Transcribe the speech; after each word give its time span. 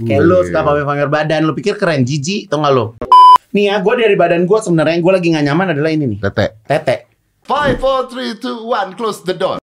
Kayak 0.00 0.22
lu 0.24 0.36
suka 0.46 0.60
pamer-pamer 0.64 1.08
badan, 1.08 1.40
lu 1.44 1.52
pikir 1.52 1.76
keren, 1.76 2.02
jijik, 2.02 2.48
tau 2.48 2.64
gak 2.64 2.72
lu? 2.72 2.96
Nih 3.50 3.68
ya, 3.68 3.82
gue 3.82 3.94
dari 3.98 4.16
badan 4.16 4.46
gue 4.46 4.58
sebenarnya 4.58 4.96
yang 4.96 5.04
gue 5.04 5.12
lagi 5.12 5.28
gak 5.34 5.44
nyaman 5.44 5.66
adalah 5.74 5.90
ini 5.90 6.04
nih, 6.16 6.18
Tete. 6.22 6.46
tete. 6.64 6.96
Five, 7.42 7.82
four, 7.82 8.06
three, 8.06 8.38
two, 8.38 8.62
one, 8.62 8.94
close 8.94 9.20
the 9.26 9.34
door. 9.34 9.58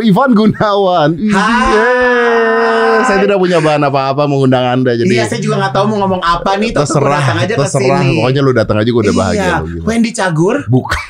Ivan 0.00 0.32
Gunawan. 0.32 1.16
Yeay. 1.18 3.04
Saya 3.04 3.18
tidak 3.24 3.40
punya 3.40 3.58
bahan 3.60 3.80
apa-apa 3.84 4.28
mengundang 4.28 4.62
Anda 4.62 4.92
jadi 4.92 5.08
iya, 5.08 5.24
saya 5.24 5.40
juga 5.40 5.56
gak 5.60 5.72
tahu 5.72 5.84
mau 5.96 6.04
ngomong 6.04 6.20
apa 6.20 6.56
nih, 6.60 6.70
terserah, 6.72 7.20
datang 7.20 7.38
aja 7.42 7.54
ke 7.56 7.60
terserah. 7.64 8.00
Pokoknya 8.04 8.40
lu 8.44 8.52
datang 8.52 8.76
aja 8.76 8.88
gue 8.88 9.02
udah 9.08 9.16
bahagia 9.16 9.40
Iya, 9.40 9.56
lu. 9.64 9.80
Wendy 9.88 10.12
Cagur? 10.12 10.56
Bukan, 10.68 11.00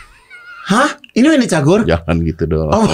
Hah? 0.71 0.91
Ini 1.11 1.27
Wendy 1.27 1.45
Cagur? 1.45 1.83
jangan 1.83 2.17
gitu 2.21 2.47
dong. 2.47 2.71
Oh, 2.71 2.87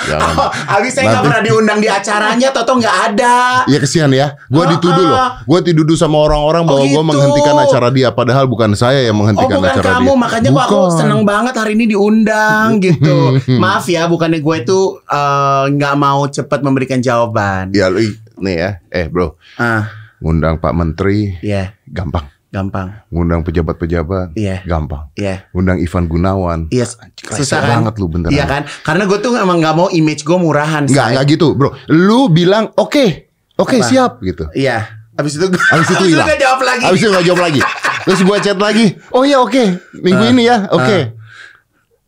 Jangan. 0.00 0.34
habis 0.72 0.92
saya 0.92 1.08
nggak 1.10 1.24
pernah 1.24 1.40
diundang 1.40 1.78
di 1.78 1.88
acaranya, 1.88 2.48
Toto 2.50 2.76
nggak 2.76 2.96
ada. 3.08 3.64
Iya 3.64 3.78
kesian 3.78 4.10
ya. 4.10 4.36
Gue 4.46 4.60
Ah, 4.60 4.70
dituduh 4.70 5.00
loh. 5.02 5.16
ah. 5.16 5.30
Gue 5.42 5.58
dituduh 5.62 5.94
sama 5.94 6.20
orang-orang 6.20 6.62
Oh, 6.62 6.68
bahwa 6.70 6.84
gue 6.84 6.92
gitu. 6.92 7.04
menghentikan 7.06 7.56
acara 7.58 7.88
dia. 7.88 8.08
Padahal 8.10 8.44
bukan 8.44 8.72
saya 8.72 9.00
yang 9.00 9.14
Oh 9.14 9.20
menghentikan 9.20 9.58
bukan 9.58 9.70
acara 9.70 9.88
kamu, 9.94 10.04
dia. 10.06 10.20
makanya 10.20 10.48
kok 10.50 10.62
aku 10.62 10.76
Bukan. 10.76 10.92
seneng 10.94 11.20
banget 11.22 11.54
hari 11.54 11.72
ini 11.72 11.84
diundang 11.86 12.68
gitu. 12.84 13.16
Maaf 13.54 13.86
ya, 13.86 14.04
bukannya 14.04 14.38
gue 14.38 14.56
itu 14.58 14.78
eh, 15.02 15.64
nggak 15.70 15.94
mau 15.94 16.20
cepet 16.26 16.60
memberikan 16.60 17.00
jawaban. 17.00 17.70
Ya 17.70 17.88
lu 17.88 18.04
nih 18.36 18.56
ya. 18.56 18.70
Eh 18.88 19.06
bro, 19.06 19.40
Ah, 19.54 19.88
ngundang 20.18 20.58
Pak 20.58 20.72
Menteri 20.72 21.40
iya, 21.40 21.72
gampang. 21.86 22.28
Gampang. 22.54 22.94
Ngundang 23.10 23.42
pejabat-pejabat 23.42 24.32
Iya, 24.32 24.62
gampang. 24.62 25.10
iya. 25.14 25.50
Ngundang 25.50 25.82
Ivan 25.82 26.04
Gunawan. 26.06 26.60
Iya, 26.70 26.86
Rese 26.86 27.42
susah 27.42 27.58
kan? 27.58 27.70
banget 27.82 27.94
lu 27.98 28.06
beneran. 28.06 28.30
Iya 28.30 28.46
kan? 28.46 28.62
Karena 28.80 29.04
gue 29.04 29.18
tuh 29.18 29.34
emang 29.34 29.58
nggak 29.58 29.74
mau 29.74 29.88
image 29.90 30.22
gue 30.22 30.38
murahan. 30.38 30.86
Enggak, 30.86 31.02
say. 31.04 31.12
enggak 31.12 31.26
gitu, 31.28 31.46
Bro. 31.52 31.74
Lu 31.88 32.30
bilang 32.30 32.70
oke. 32.74 33.26
Oke, 33.54 33.76
Apa? 33.76 33.86
siap 33.86 34.12
gitu. 34.20 34.46
Iya. 34.52 34.86
Abis 35.14 35.34
itu 35.34 35.46
gue 35.46 35.58
Abis 35.70 35.86
itu 35.88 36.04
hilang. 36.08 36.26
nggak 36.26 36.38
jawab 36.38 36.60
lagi. 36.60 36.82
Habis 36.84 37.00
itu 37.00 37.08
enggak 37.08 37.26
jawab 37.26 37.40
lagi. 37.42 37.60
Terus 38.04 38.20
gua 38.20 38.36
chat 38.36 38.58
lagi. 38.58 38.86
Oh 39.10 39.22
iya 39.22 39.38
oke. 39.38 39.62
Minggu 39.96 40.20
Ah. 40.20 40.30
ini 40.30 40.42
ya. 40.44 40.68
Oke. 40.68 40.98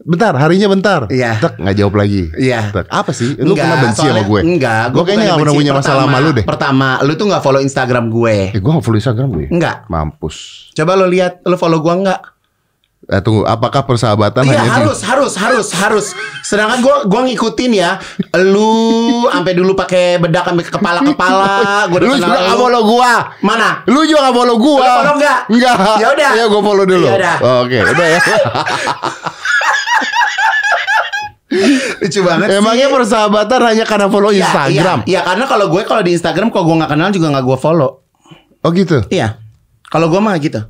Bentar, 0.07 0.39
harinya 0.39 0.71
bentar. 0.71 1.01
Iya. 1.11 1.43
Tek, 1.43 1.59
nggak 1.59 1.75
jawab 1.75 1.95
lagi. 1.99 2.31
Iya. 2.39 2.71
Tek, 2.71 2.87
apa 2.87 3.11
sih? 3.11 3.35
Lu 3.35 3.59
Enggak, 3.59 3.67
pernah 3.67 3.79
benci 3.83 4.07
sama 4.07 4.23
gue? 4.23 4.41
Enggak, 4.47 4.85
Gue 4.95 5.03
kayaknya 5.03 5.27
gak 5.27 5.39
pernah 5.43 5.57
punya 5.59 5.73
masalah 5.75 6.03
sama 6.07 6.19
lu 6.23 6.31
deh. 6.31 6.45
Pertama, 6.47 6.89
lu 7.03 7.13
tuh 7.19 7.27
nggak 7.27 7.43
follow 7.43 7.59
Instagram 7.59 8.05
gue. 8.07 8.37
Eh, 8.55 8.61
gue 8.63 8.71
gak 8.71 8.85
follow 8.87 8.99
Instagram 9.03 9.29
lu 9.35 9.41
ya? 9.43 9.51
Enggak. 9.51 9.77
Mampus. 9.91 10.71
Coba 10.79 10.95
lo 10.95 11.11
lihat, 11.11 11.43
lo 11.43 11.59
follow 11.59 11.83
gue 11.83 11.91
enggak? 11.91 12.23
Eh 13.07 13.23
tunggu, 13.23 13.47
apakah 13.47 13.87
persahabatan 13.87 14.43
Iya 14.43 14.51
hanya 14.51 14.63
di- 14.67 14.71
harus, 14.83 14.99
harus, 15.03 15.35
harus, 15.39 15.69
harus. 15.75 16.07
Sedangkan 16.43 16.83
gue 16.83 16.97
gua 17.07 17.23
ngikutin 17.23 17.71
ya, 17.71 18.03
lu 18.43 18.67
sampai 19.31 19.55
dulu 19.55 19.79
pakai 19.79 20.19
bedak 20.19 20.43
sampai 20.43 20.65
ke 20.67 20.73
kepala 20.75 20.99
kepala. 21.03 21.47
Gue 21.91 22.03
Lu 22.03 22.19
juga 22.19 22.35
gak 22.35 22.59
follow 22.59 22.83
gua. 22.83 23.31
Mana? 23.47 23.87
Lu 23.87 24.03
juga 24.03 24.27
gak 24.27 24.35
follow 24.35 24.57
gua. 24.59 24.83
Lu 24.83 24.91
follow 24.91 25.15
nggak? 25.23 25.39
Enggak. 25.55 25.75
Ya 26.03 26.07
udah. 26.15 26.31
Ya 26.35 26.45
gue 26.47 26.63
follow 26.63 26.83
dulu. 26.83 27.07
Ya. 27.07 27.35
Oh, 27.43 27.63
Oke, 27.63 27.79
udah 27.79 28.07
ya. 28.11 28.21
Lucu 32.03 32.21
banget 32.23 32.47
sih. 32.53 32.59
Emangnya 32.61 32.87
persahabatan 32.93 33.61
hanya 33.73 33.85
karena 33.89 34.07
follow 34.09 34.31
Iya, 34.31 34.45
Instagram? 34.45 34.99
Iya, 35.05 35.11
iya, 35.11 35.21
karena 35.25 35.45
kalau 35.49 35.67
gue 35.73 35.83
kalau 35.83 36.03
di 36.05 36.13
Instagram 36.15 36.49
kalau 36.53 36.65
gue 36.69 36.77
nggak 36.85 36.91
kenal 36.93 37.09
juga 37.11 37.27
nggak 37.33 37.45
gue 37.45 37.59
follow. 37.59 37.91
Oh 38.61 38.71
gitu. 38.75 39.03
Iya. 39.09 39.39
Kalau 39.87 40.11
gue 40.11 40.21
mah 40.21 40.35
gitu. 40.37 40.61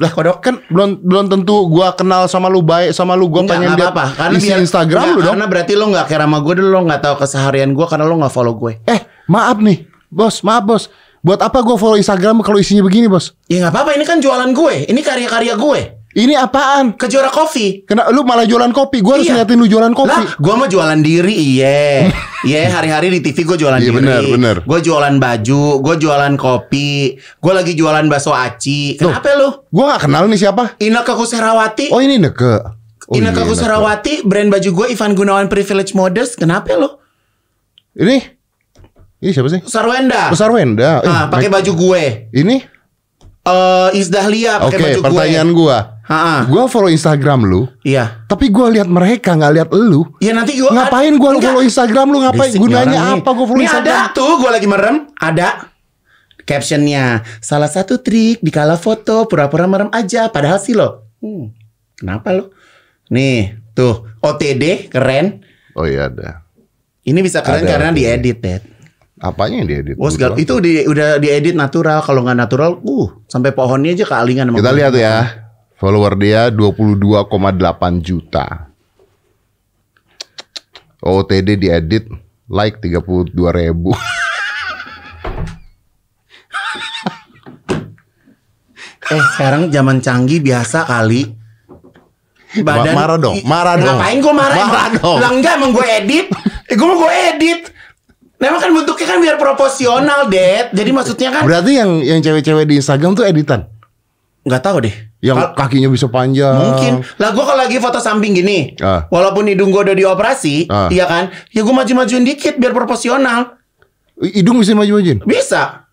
Lah 0.00 0.08
kodok 0.08 0.40
kan 0.40 0.56
belum 0.72 1.04
belum 1.04 1.28
tentu 1.28 1.68
gua 1.68 1.92
kenal 1.92 2.24
sama 2.24 2.48
lu 2.48 2.64
baik 2.64 2.96
sama 2.96 3.12
lu 3.12 3.28
gua 3.28 3.44
Enggak, 3.44 3.60
pengen 3.60 3.76
lihat 3.76 3.92
apa-apa. 3.92 4.04
Karena 4.16 4.38
isi 4.40 4.48
biar 4.48 4.60
Instagram 4.64 4.96
Enggak, 5.04 5.12
lu 5.12 5.20
dong. 5.20 5.32
Karena 5.36 5.44
berarti 5.44 5.72
lo 5.76 5.84
nggak 5.92 6.06
care 6.08 6.24
sama 6.24 6.38
gue 6.40 6.54
dulu, 6.56 6.68
lo 6.72 6.80
nggak 6.88 7.00
tahu 7.04 7.14
keseharian 7.20 7.70
gue 7.76 7.84
karena 7.84 8.04
lo 8.08 8.14
nggak 8.16 8.32
follow 8.32 8.54
gue. 8.56 8.72
Eh, 8.88 9.00
maaf 9.28 9.60
nih, 9.60 9.84
Bos, 10.08 10.40
maaf 10.40 10.64
Bos. 10.64 10.88
Buat 11.20 11.44
apa 11.44 11.60
gua 11.60 11.76
follow 11.76 12.00
Instagram 12.00 12.40
kalau 12.40 12.56
isinya 12.56 12.80
begini, 12.80 13.12
Bos? 13.12 13.36
Ya 13.44 13.60
nggak 13.60 13.76
apa-apa, 13.76 13.92
ini 13.92 14.08
kan 14.08 14.24
jualan 14.24 14.48
gue, 14.56 14.88
ini 14.88 15.00
karya-karya 15.04 15.52
gue. 15.60 15.80
Ini 16.10 16.34
apaan? 16.34 16.98
Kejuara 16.98 17.30
kopi. 17.30 17.86
Kena 17.86 18.10
lu 18.10 18.26
malah 18.26 18.42
jualan 18.42 18.70
kopi. 18.70 18.98
Gua 18.98 19.14
harus 19.14 19.24
Iya. 19.24 19.38
ngeliatin 19.38 19.56
lu 19.56 19.68
jualan 19.68 19.94
kopi. 19.94 20.10
Lah, 20.10 20.26
gue 20.34 20.54
mah 20.56 20.66
jualan 20.66 20.98
diri, 20.98 21.34
iya. 21.54 22.10
Iya, 22.40 22.72
hari-hari 22.72 23.12
di 23.12 23.20
TV 23.20 23.44
gue 23.44 23.58
jualan 23.58 23.76
Iya, 23.76 23.84
diri. 23.84 23.96
bener, 24.00 24.22
bener. 24.26 24.56
Gue 24.64 24.80
jualan 24.80 25.12
baju, 25.14 25.62
gue 25.78 25.94
jualan 25.98 26.34
kopi, 26.34 26.90
gue 27.14 27.52
lagi 27.52 27.72
jualan 27.74 28.02
bakso 28.06 28.32
aci. 28.32 28.96
Kenapa 28.96 29.28
lu? 29.36 29.48
Gua 29.68 29.94
gak 29.94 30.08
kenal 30.08 30.24
nih 30.24 30.40
siapa. 30.40 30.74
Ineke 30.78 31.12
Kuserawati. 31.12 31.92
Oh, 31.92 32.00
ini 32.00 32.16
Neke. 32.16 32.54
Oh, 33.06 33.14
Ineke 33.14 33.38
iya, 33.38 33.46
Kuserawati, 33.46 34.14
brand 34.24 34.48
baju 34.48 34.70
gue 34.72 34.86
Ivan 34.88 35.12
Gunawan 35.12 35.46
Privilege 35.46 35.92
Models. 35.92 36.34
Kenapa 36.34 36.74
lu? 36.74 36.90
Ini 37.92 38.16
ini 39.20 39.30
siapa 39.30 39.46
sih? 39.46 39.60
Sarwenda. 39.62 40.32
Besar 40.32 40.48
Wenda. 40.48 41.04
Eh, 41.04 41.06
Ah, 41.06 41.28
pakai 41.28 41.46
Nike. 41.46 41.54
baju 41.54 41.72
gue. 41.76 42.02
Ini? 42.32 42.56
Eh, 43.42 43.88
Isdahlia 43.94 44.58
Oke, 44.58 44.74
pakai 44.74 44.80
baju 44.80 44.96
gue. 44.96 45.06
pertanyaan 45.06 45.50
gua. 45.52 45.78
Gua 46.44 46.66
follow 46.66 46.88
Instagram 46.88 47.46
lu, 47.46 47.70
Iya. 47.80 48.26
tapi 48.26 48.50
gua 48.50 48.66
lihat 48.66 48.86
mereka 48.86 49.32
nggak 49.32 49.52
lihat 49.54 49.68
lu. 49.70 50.02
Ya 50.18 50.34
nanti 50.34 50.58
gue 50.58 50.66
Ngapain 50.66 51.14
gua 51.14 51.30
Enggak. 51.32 51.46
follow 51.46 51.62
Instagram 51.62 52.06
lu? 52.08 52.18
Ngapain? 52.20 52.50
Nih 52.50 52.58
Gunanya 52.58 53.00
apa 53.14 53.30
gua 53.30 53.46
follow 53.46 53.58
Nih 53.58 53.70
Instagram? 53.70 53.94
ada 53.94 54.10
tuh 54.10 54.32
gue 54.36 54.50
lagi 54.50 54.66
merem, 54.66 54.96
ada 55.14 55.48
captionnya. 56.42 57.22
Salah 57.38 57.68
satu 57.68 57.98
trik 57.98 58.38
di 58.38 58.50
kala 58.50 58.74
foto 58.74 59.24
pura-pura 59.24 59.64
merem 59.64 59.86
aja, 59.90 60.26
padahal 60.26 60.58
sih 60.58 60.74
lo. 60.74 61.06
Hmm, 61.22 61.54
kenapa 61.94 62.34
lo? 62.34 62.50
Nih, 63.08 63.54
tuh 63.70 64.10
OTD 64.18 64.90
keren. 64.90 65.46
Oh 65.74 65.86
iya 65.86 66.06
ada. 66.06 66.42
Ini 67.00 67.22
bisa 67.22 67.40
keren 67.40 67.62
Ada, 67.62 67.70
karena 67.70 67.90
diedit, 67.90 68.38
Dad. 68.38 68.62
Apanya 69.16 69.60
yang 69.60 69.68
diedit? 69.68 69.94
Oh, 69.94 70.08
segala, 70.08 70.32
itu 70.34 70.58
di, 70.58 70.82
udah 70.82 71.16
diedit 71.16 71.52
natural. 71.52 72.00
Kalau 72.00 72.24
nggak 72.24 72.34
natural, 72.36 72.80
uh, 72.80 73.08
sampai 73.26 73.52
pohonnya 73.52 73.92
aja 73.92 74.06
kealingan 74.06 74.48
Kita 74.50 74.70
gue. 74.70 74.78
lihat 74.80 74.94
ya. 74.96 75.14
Follower 75.80 76.12
dia 76.20 76.52
22,8 76.52 77.24
juta. 78.04 78.68
OTD 81.00 81.56
diedit 81.56 82.04
like 82.46 82.84
32 82.84 83.32
ribu. 83.32 83.96
Eh, 89.10 89.18
sekarang 89.34 89.74
zaman 89.74 89.98
canggih 89.98 90.38
biasa 90.38 90.86
kali. 90.86 91.34
Ma- 92.62 92.94
marah 92.94 93.18
dong, 93.18 93.42
marah 93.42 93.74
dong. 93.74 93.98
Ngapain 93.98 94.18
gue 94.22 94.34
marah? 94.38 94.54
Marah 94.54 94.88
dong. 94.94 95.18
Lah 95.18 95.30
enggak 95.34 95.58
emang 95.58 95.74
gue 95.74 95.82
edit. 95.82 96.26
Eh, 96.70 96.78
gue 96.78 96.86
mau 96.86 96.94
gue 96.94 97.10
edit. 97.34 97.74
Nah, 98.38 98.54
emang 98.54 98.62
kan 98.62 98.70
bentuknya 98.70 99.06
kan 99.10 99.18
biar 99.18 99.34
proporsional, 99.34 100.30
Dad. 100.30 100.70
Jadi 100.70 100.90
maksudnya 100.94 101.28
kan 101.34 101.42
Berarti 101.42 101.74
yang 101.74 101.98
yang 102.06 102.22
cewek-cewek 102.22 102.70
di 102.70 102.78
Instagram 102.78 103.18
tuh 103.18 103.26
editan. 103.26 103.66
nggak 104.46 104.62
tahu 104.62 104.86
deh. 104.86 104.94
Yang 105.20 105.36
Kal- 105.36 105.52
kakinya 105.54 105.88
bisa 105.88 106.08
panjang. 106.08 106.56
mungkin. 106.56 106.92
Lah 107.16 107.30
gue 107.30 107.44
kalau 107.44 107.60
lagi 107.60 107.76
foto 107.76 108.00
samping 108.00 108.32
gini, 108.32 108.72
Ah. 108.80 109.04
walaupun 109.06 109.44
hidung 109.46 109.68
gue 109.68 109.82
udah 109.82 109.92
dioperasi, 109.92 110.64
Ah. 110.66 110.88
iya 110.88 111.04
kan? 111.04 111.28
Ya 111.52 111.60
gue 111.60 111.70
maju-majuin 111.70 112.24
dikit 112.24 112.56
biar 112.56 112.72
proporsional. 112.72 113.60
Hidung 114.16 114.56
bisa 114.58 114.72
maju-majuin. 114.72 115.20
Bisa. 115.22 115.84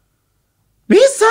Bisa. 0.84 1.28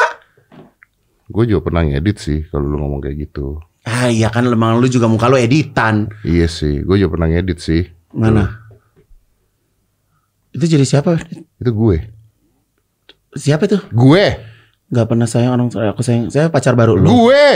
Gue 1.27 1.45
juga 1.45 1.65
pernah 1.65 1.83
ngedit 1.83 2.17
sih 2.17 2.39
kalau 2.47 2.65
lu 2.65 2.77
ngomong 2.77 3.01
kayak 3.01 3.17
gitu. 3.23 3.61
Ah 3.83 4.07
iya 4.07 4.29
kan 4.29 4.45
emang 4.45 4.77
lu 4.77 4.87
juga 4.87 5.09
muka 5.09 5.27
lu 5.27 5.37
editan. 5.37 6.13
Iya 6.21 6.47
sih, 6.47 6.81
gue 6.81 6.97
juga 6.97 7.17
pernah 7.17 7.29
ngedit 7.29 7.59
sih. 7.59 7.83
Mana? 8.13 8.61
Itu 10.51 10.65
jadi 10.65 10.85
siapa? 10.85 11.17
Itu 11.57 11.71
gue. 11.71 11.97
Siapa 13.33 13.65
itu? 13.65 13.77
Gue. 13.91 14.25
Gak 14.87 15.07
pernah 15.07 15.27
sayang 15.27 15.53
orang 15.53 15.69
aku 15.69 16.01
sayang. 16.01 16.29
Saya 16.29 16.49
pacar 16.49 16.73
baru 16.73 16.97
lu. 16.97 17.05
Gue. 17.05 17.49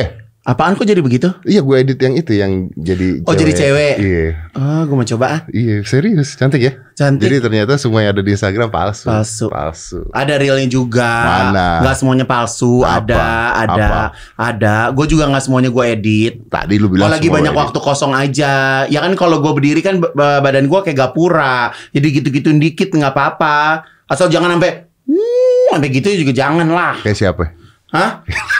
Apaan 0.50 0.74
kok 0.74 0.82
jadi 0.82 0.98
begitu? 0.98 1.30
Iya 1.46 1.62
gue 1.62 1.76
edit 1.78 1.94
yang 1.96 2.18
itu 2.18 2.34
yang 2.34 2.52
jadi 2.74 3.22
Oh, 3.22 3.38
jadi 3.38 3.54
cewek. 3.54 3.94
Iya. 3.96 4.50
Oh, 4.50 4.82
gue 4.82 4.96
mau 4.98 5.06
coba 5.06 5.26
ah. 5.30 5.40
Iya 5.46 5.86
serius 5.86 6.34
cantik 6.34 6.58
ya. 6.58 6.74
Cantik. 6.92 7.22
Jadi 7.22 7.36
ternyata 7.38 7.78
semua 7.78 8.02
yang 8.02 8.10
ada 8.10 8.18
di 8.18 8.34
Instagram 8.34 8.66
palsu. 8.66 9.06
Palsu. 9.06 9.46
Palsu. 9.46 10.00
Ada 10.10 10.34
realnya 10.36 10.66
juga. 10.66 11.06
Mana? 11.06 11.86
Gak 11.86 12.02
semuanya 12.02 12.26
palsu. 12.26 12.82
Apa? 12.82 12.98
Ada, 12.98 13.22
ada, 13.54 13.70
Apa? 13.70 14.02
ada. 14.34 14.74
Gue 14.90 15.06
juga 15.06 15.30
gak 15.30 15.46
semuanya 15.46 15.70
gue 15.70 15.84
edit. 15.86 16.34
Tadi 16.44 16.74
lu 16.76 16.90
Kalau 16.90 16.94
bilang 16.98 17.10
lagi 17.14 17.28
banyak 17.30 17.54
edit. 17.54 17.62
waktu 17.62 17.78
kosong 17.78 18.12
aja. 18.12 18.52
Ya 18.90 18.98
kan 18.98 19.14
kalau 19.14 19.38
gue 19.38 19.52
berdiri 19.54 19.80
kan 19.80 20.02
ba- 20.02 20.10
ba- 20.10 20.42
badan 20.42 20.66
gue 20.66 20.80
kayak 20.82 20.98
gapura. 20.98 21.70
Jadi 21.94 22.06
gitu-gituin 22.10 22.58
dikit 22.58 22.90
nggak 22.90 23.14
apa-apa. 23.14 23.86
Asal 24.04 24.26
jangan 24.26 24.58
sampai 24.58 24.90
hmm, 25.06 25.78
sampai 25.78 25.88
gitu 25.94 26.10
juga 26.10 26.34
jangan 26.34 26.66
lah. 26.66 26.98
Kayak 26.98 27.16
siapa? 27.16 27.44
Hah? 27.94 28.22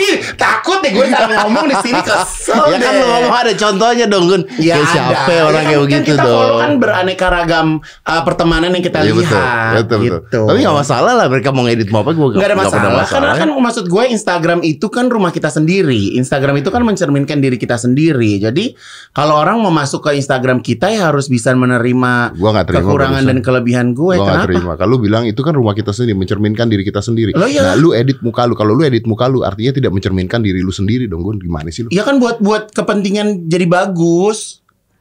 Ih, 0.00 0.14
takut 0.34 0.78
deh 0.80 0.90
gue 0.90 1.06
salah 1.06 1.44
ngomong 1.44 1.66
di 1.66 1.76
sini 1.80 2.00
kesel 2.00 2.62
ya 2.70 2.78
kan 2.78 2.92
lu 2.94 3.04
ngomong 3.06 3.34
ada 3.34 3.52
contohnya 3.54 4.06
dong 4.06 4.24
Gun. 4.26 4.42
Ya 4.56 4.76
Kayak 4.76 4.88
siapa 4.90 5.12
ada. 5.26 5.42
orang 5.42 5.62
Ya 5.62 5.66
kan, 5.66 5.66
kayak 5.66 5.80
kan 5.80 5.84
begitu 5.86 6.08
kita 6.10 6.24
dong. 6.24 6.58
kan 6.58 6.70
beraneka 6.78 7.26
ragam 7.28 7.68
uh, 8.04 8.22
pertemanan 8.22 8.70
yang 8.72 8.84
kita 8.84 8.98
betul, 9.00 9.20
lihat. 9.20 9.72
betul, 9.76 9.98
betul. 9.98 9.98
gitu. 10.04 10.40
Tapi 10.46 10.58
gak 10.60 10.76
masalah 10.76 11.12
lah 11.14 11.26
mereka 11.26 11.48
mau 11.50 11.62
ngedit 11.64 11.88
mau 11.90 12.00
apa 12.00 12.12
gue 12.12 12.26
Nggak 12.30 12.48
ada 12.48 12.56
masalah, 12.56 13.04
karena 13.06 13.32
kan 13.36 13.48
maksud 13.50 13.84
gue 13.86 14.04
Instagram 14.10 14.58
itu 14.62 14.86
kan 14.88 15.06
rumah 15.06 15.30
kita 15.30 15.48
sendiri. 15.48 16.16
Instagram 16.16 16.58
itu 16.58 16.68
kan 16.68 16.82
mencerminkan 16.82 17.38
diri 17.38 17.56
kita 17.56 17.76
sendiri. 17.76 18.38
Jadi 18.38 18.72
kalau 19.12 19.36
orang 19.36 19.58
mau 19.58 19.70
masuk 19.70 20.00
ke 20.02 20.16
Instagram 20.16 20.60
kita 20.60 20.88
ya 20.88 21.10
harus 21.10 21.26
bisa 21.26 21.52
menerima 21.52 22.34
Gua 22.36 22.50
nggak 22.54 22.66
terima 22.66 22.80
kekurangan 22.82 23.22
barusan. 23.22 23.28
dan 23.28 23.38
kelebihan 23.40 23.86
gue. 23.92 24.14
Gue 24.16 24.26
gak 24.26 24.46
terima. 24.46 24.72
Kalau 24.76 24.96
bilang 24.96 25.24
itu 25.26 25.40
kan 25.42 25.52
rumah 25.52 25.74
kita 25.74 25.90
sendiri, 25.90 26.16
mencerminkan 26.16 26.66
diri 26.66 26.82
kita 26.82 27.00
sendiri. 27.00 27.34
Loh, 27.34 27.46
iya. 27.46 27.62
Nah, 27.62 27.74
lu 27.76 27.89
edit 27.92 28.22
muka 28.24 28.46
lu. 28.46 28.54
Kalau 28.58 28.72
lu 28.72 28.82
edit 28.82 29.04
muka 29.06 29.26
lu, 29.26 29.42
artinya 29.42 29.74
tidak 29.76 29.92
mencerminkan 29.94 30.40
diri 30.40 30.60
lu 30.62 30.72
sendiri 30.72 31.06
dong, 31.06 31.22
Gun. 31.22 31.38
Gimana 31.40 31.68
sih 31.68 31.86
lu? 31.86 31.90
Ya 31.90 32.02
kan 32.02 32.18
buat 32.18 32.38
buat 32.38 32.70
kepentingan 32.72 33.50
jadi 33.50 33.66
bagus. 33.68 34.60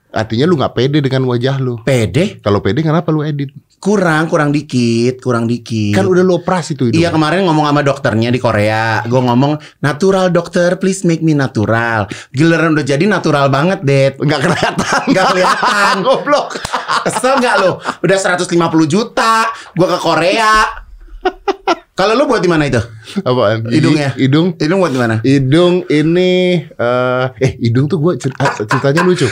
Artinya 0.09 0.49
lu 0.49 0.57
nggak 0.57 0.73
pede 0.73 0.99
dengan 1.05 1.29
wajah 1.29 1.61
lu. 1.61 1.77
Pede 1.85 2.41
Kalau 2.41 2.65
pede, 2.65 2.81
kenapa 2.81 3.13
lu 3.13 3.21
edit? 3.21 3.53
kurang 3.79 4.27
kurang 4.27 4.51
dikit, 4.51 5.23
kurang 5.23 5.47
dikit. 5.47 5.95
Kan 5.95 6.05
udah 6.05 6.19
lu 6.21 6.43
operasi 6.43 6.75
tuh 6.75 6.91
itu. 6.91 6.99
Iya 6.99 7.15
kemarin 7.15 7.47
ngomong 7.47 7.63
sama 7.63 7.81
dokternya 7.81 8.27
di 8.29 8.37
Korea 8.37 9.01
Gue 9.07 9.23
ngomong 9.23 9.55
Natural 9.79 10.27
dokter 10.29 10.75
please 10.75 11.07
make 11.07 11.23
me 11.23 11.31
natural 11.31 12.11
Giliran 12.35 12.75
udah 12.75 12.83
jadi 12.85 13.07
natural 13.07 13.47
banget 13.47 13.79
Det 13.81 14.19
Nggak 14.19 14.39
kelihatan. 14.43 15.01
Nggak 15.15 15.25
kelihatan. 15.31 15.95
Goblok. 16.05 16.59
Kesel 17.07 17.39
gak 17.39 17.55
lo? 17.63 17.79
Udah 18.03 18.17
150 18.19 18.51
juta 18.91 19.47
Gue 19.71 19.87
ke 19.87 19.97
Korea 20.03 20.51
Kalau 21.93 22.15
lu 22.15 22.31
buat 22.31 22.39
di 22.39 22.47
mana 22.47 22.63
itu? 22.63 22.79
Apaan? 23.27 23.67
Hidungnya. 23.67 24.15
Hidung. 24.15 24.55
Hidung 24.55 24.79
buat 24.79 24.93
di 24.95 24.99
mana? 24.99 25.15
Hidung 25.19 25.83
ini 25.91 26.63
eh 26.63 27.25
eh 27.43 27.51
hidung 27.59 27.91
tuh 27.91 27.99
gue 27.99 28.15
ceritanya 28.15 29.03
lucu. 29.03 29.27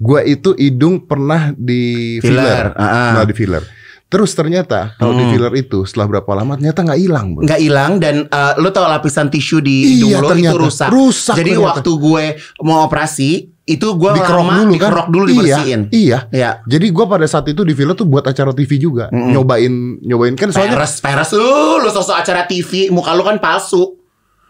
Gue 0.00 0.20
itu 0.24 0.56
hidung 0.56 1.04
pernah 1.04 1.52
di 1.52 2.16
Filler, 2.24 2.40
filler, 2.40 2.66
ah, 2.72 2.80
ah. 2.80 3.06
pernah 3.12 3.26
di 3.28 3.34
filler. 3.36 3.62
Terus 4.10 4.34
ternyata 4.34 4.96
kalau 4.96 5.14
di 5.14 5.22
filler 5.28 5.52
itu 5.54 5.84
setelah 5.86 6.18
berapa 6.18 6.30
lama 6.34 6.56
ternyata 6.56 6.82
nggak 6.82 6.98
hilang, 6.98 7.26
bro. 7.36 7.44
Nggak 7.46 7.60
hilang 7.62 7.92
dan 8.00 8.14
uh, 8.26 8.58
lu 8.58 8.72
tau 8.72 8.88
lapisan 8.88 9.28
tisu 9.28 9.60
di 9.60 9.76
Iya, 10.00 10.08
hidung 10.08 10.10
lo 10.10 10.18
itu 10.18 10.32
ternyata. 10.34 10.56
rusak. 10.58 10.88
Rusak 10.90 11.36
Jadi 11.36 11.50
ternyata. 11.52 11.68
waktu 11.78 11.90
gue 11.94 12.24
mau 12.64 12.82
operasi 12.82 13.30
itu 13.62 13.86
gue 13.86 14.10
Dikerok 14.12 14.40
dulu 14.42 14.50
kan? 14.50 14.66
dikerok 14.68 15.06
dulu 15.08 15.24
dibersihin. 15.26 15.80
Iya, 15.88 15.94
iya. 15.94 16.18
Iya. 16.30 16.50
Jadi 16.66 16.86
gue 16.90 17.04
pada 17.06 17.22
saat 17.24 17.46
itu 17.46 17.62
di 17.62 17.70
filler 17.70 17.92
tuh 17.92 18.04
buat 18.04 18.22
acara 18.22 18.50
TV 18.50 18.76
juga, 18.76 19.06
nyobain 19.10 19.70
nyobain 20.00 20.34
kan 20.34 20.48
soalnya 20.48 20.74
Peres, 20.74 20.98
peres 20.98 21.30
lu, 21.32 21.44
lu 21.78 21.88
sosok 21.88 22.16
acara 22.16 22.44
TV, 22.44 22.88
muka 22.88 23.12
lu 23.12 23.22
kan 23.22 23.38
palsu. 23.38 23.94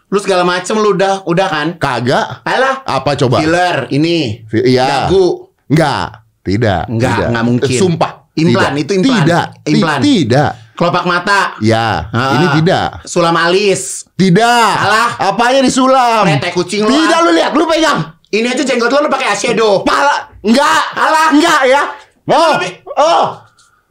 Lu 0.07 0.17
segala 0.17 0.43
macem 0.43 0.75
lu 0.75 0.91
udah, 0.91 1.23
udah 1.23 1.47
kan? 1.47 1.67
kagak. 1.77 2.43
Alah, 2.43 2.83
Apa 2.83 3.15
coba? 3.15 3.39
filler 3.39 3.87
ini, 3.89 4.43
Fi- 4.43 4.67
Iya. 4.69 5.07
dagu, 5.07 5.47
Enggak, 5.65 6.27
tidak. 6.41 6.81
Enggak, 6.85 7.15
tidak. 7.15 7.27
enggak 7.29 7.45
mungkin. 7.45 7.77
Sumpah. 7.77 8.11
Implan, 8.33 8.71
tidak. 8.71 8.81
itu 8.81 8.91
implan. 8.93 9.15
Tidak. 9.21 9.45
Ti- 9.57 9.71
Implan. 9.71 9.99
Tidak. 10.01 10.51
kelopak 10.71 11.05
mata, 11.05 11.41
Ya, 11.61 12.09
Ah. 12.09 12.33
ini 12.35 12.47
tidak. 12.57 13.05
sulam 13.05 13.37
alis. 13.37 14.09
Tidak. 14.11 14.71
Salah. 14.73 15.09
Apanya 15.21 15.61
disulam? 15.61 16.25
Rete 16.25 16.49
kucing 16.51 16.81
lu, 16.81 16.89
Tidak 16.89 17.05
ah. 17.13 17.21
lu 17.21 17.31
lihat, 17.31 17.51
lu 17.53 17.63
pegang. 17.63 18.17
Ini 18.31 18.47
aja 18.47 18.63
jenggot 18.63 18.87
lu, 18.87 19.03
lu 19.03 19.09
pakai 19.11 19.35
eyeshadow. 19.35 19.83
Pala. 19.83 20.31
Enggak. 20.39 20.81
Alah. 20.95 21.27
Enggak 21.35 21.61
ya. 21.67 21.83
Oh. 22.31 22.53
Oh. 22.95 23.25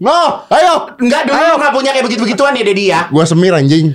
No, 0.00 0.48
ayo. 0.48 0.96
Enggak 0.96 1.28
dulu 1.28 1.36
Ayo. 1.36 1.52
lu 1.52 1.56
nggak 1.60 1.72
punya 1.76 1.90
kayak 1.92 2.04
begitu-begituan 2.08 2.56
ya 2.56 2.64
Dedi 2.64 2.84
ya. 2.88 3.00
Gua 3.12 3.28
semir 3.28 3.52
anjing. 3.52 3.92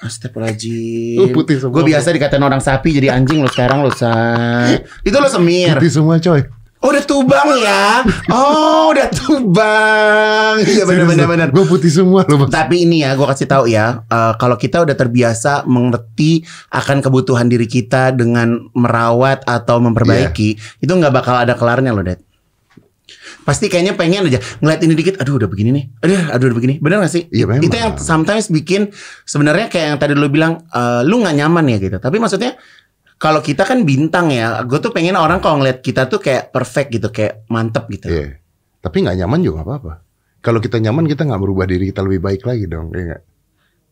Astagfirullahaladzim. 0.00 1.18
Lu 1.18 1.26
putih 1.34 1.58
semua. 1.60 1.74
Gue 1.74 1.84
biasa 1.92 2.08
dikatain 2.14 2.40
orang 2.40 2.62
sapi 2.62 2.88
jadi 2.94 3.12
anjing 3.12 3.42
lo 3.44 3.50
sekarang 3.50 3.84
lo 3.84 3.92
say. 3.92 4.80
Itu 5.04 5.18
lo 5.18 5.28
semir. 5.28 5.76
Putih 5.76 5.92
semua 5.92 6.16
coy. 6.22 6.40
Oh 6.80 6.88
udah 6.88 7.04
tubang 7.04 7.48
ya. 7.60 8.00
Oh 8.32 8.88
udah 8.88 9.08
tubang. 9.12 10.54
Iya 10.64 10.88
benar-benar 10.88 11.26
benar. 11.28 11.48
Gue 11.52 11.68
putih 11.68 11.92
semua 11.92 12.24
lu. 12.24 12.40
Bang. 12.40 12.48
Tapi 12.48 12.88
ini 12.88 13.04
ya, 13.04 13.12
gue 13.12 13.26
kasih 13.28 13.44
tahu 13.44 13.68
ya, 13.68 14.00
eh, 14.08 14.32
kalau 14.40 14.56
kita 14.56 14.80
udah 14.80 14.96
terbiasa 14.96 15.68
mengerti 15.68 16.40
akan 16.72 17.04
kebutuhan 17.04 17.52
diri 17.52 17.68
kita 17.68 18.16
dengan 18.16 18.72
merawat 18.72 19.44
atau 19.44 19.76
memperbaiki, 19.76 20.56
Iya. 20.56 20.80
itu 20.80 20.92
nggak 20.92 21.12
bakal 21.12 21.36
ada 21.36 21.52
kelarnya 21.52 21.92
loh, 21.92 22.00
Dad. 22.00 22.24
Pasti 23.44 23.66
kayaknya 23.68 23.98
pengen 23.98 24.24
aja 24.30 24.40
ngeliat 24.64 24.80
ini 24.80 24.94
dikit, 24.96 25.20
aduh 25.20 25.36
udah 25.36 25.48
begini 25.50 25.74
nih, 25.74 25.84
aduh 26.00 26.32
aduh 26.32 26.46
udah 26.52 26.56
begini, 26.60 26.74
bener 26.78 27.02
gak 27.02 27.10
sih? 27.12 27.24
Iya, 27.28 27.44
memang. 27.48 27.66
Itu 27.66 27.76
yang 27.76 27.92
sometimes 27.98 28.48
bikin 28.48 28.88
sebenarnya 29.26 29.66
kayak 29.68 29.86
yang 29.92 29.98
tadi 29.98 30.12
lu 30.16 30.30
bilang, 30.32 30.64
eh, 30.70 31.02
lu 31.04 31.20
nggak 31.20 31.34
nyaman 31.44 31.64
ya 31.68 31.76
gitu. 31.76 31.96
Tapi 31.98 32.16
maksudnya 32.16 32.54
kalau 33.20 33.44
kita 33.44 33.68
kan 33.68 33.84
bintang 33.84 34.32
ya, 34.32 34.64
gue 34.64 34.80
tuh 34.80 34.88
pengen 34.90 35.12
orang 35.14 35.44
kalau 35.44 35.60
ngeliat 35.60 35.84
kita 35.84 36.08
tuh 36.08 36.18
kayak 36.18 36.48
perfect 36.50 36.88
gitu, 36.88 37.12
kayak 37.12 37.44
mantep 37.52 37.84
gitu. 37.92 38.08
Iya. 38.08 38.40
Tapi 38.80 39.04
nggak 39.04 39.16
nyaman 39.20 39.40
juga 39.44 39.60
apa-apa. 39.60 39.92
Kalau 40.40 40.56
kita 40.56 40.80
nyaman 40.80 41.04
kita 41.04 41.28
nggak 41.28 41.36
merubah 41.36 41.68
diri 41.68 41.92
kita 41.92 42.00
lebih 42.00 42.24
baik 42.24 42.48
lagi 42.48 42.64
dong, 42.64 42.96
iya 42.96 43.04
nggak? 43.12 43.22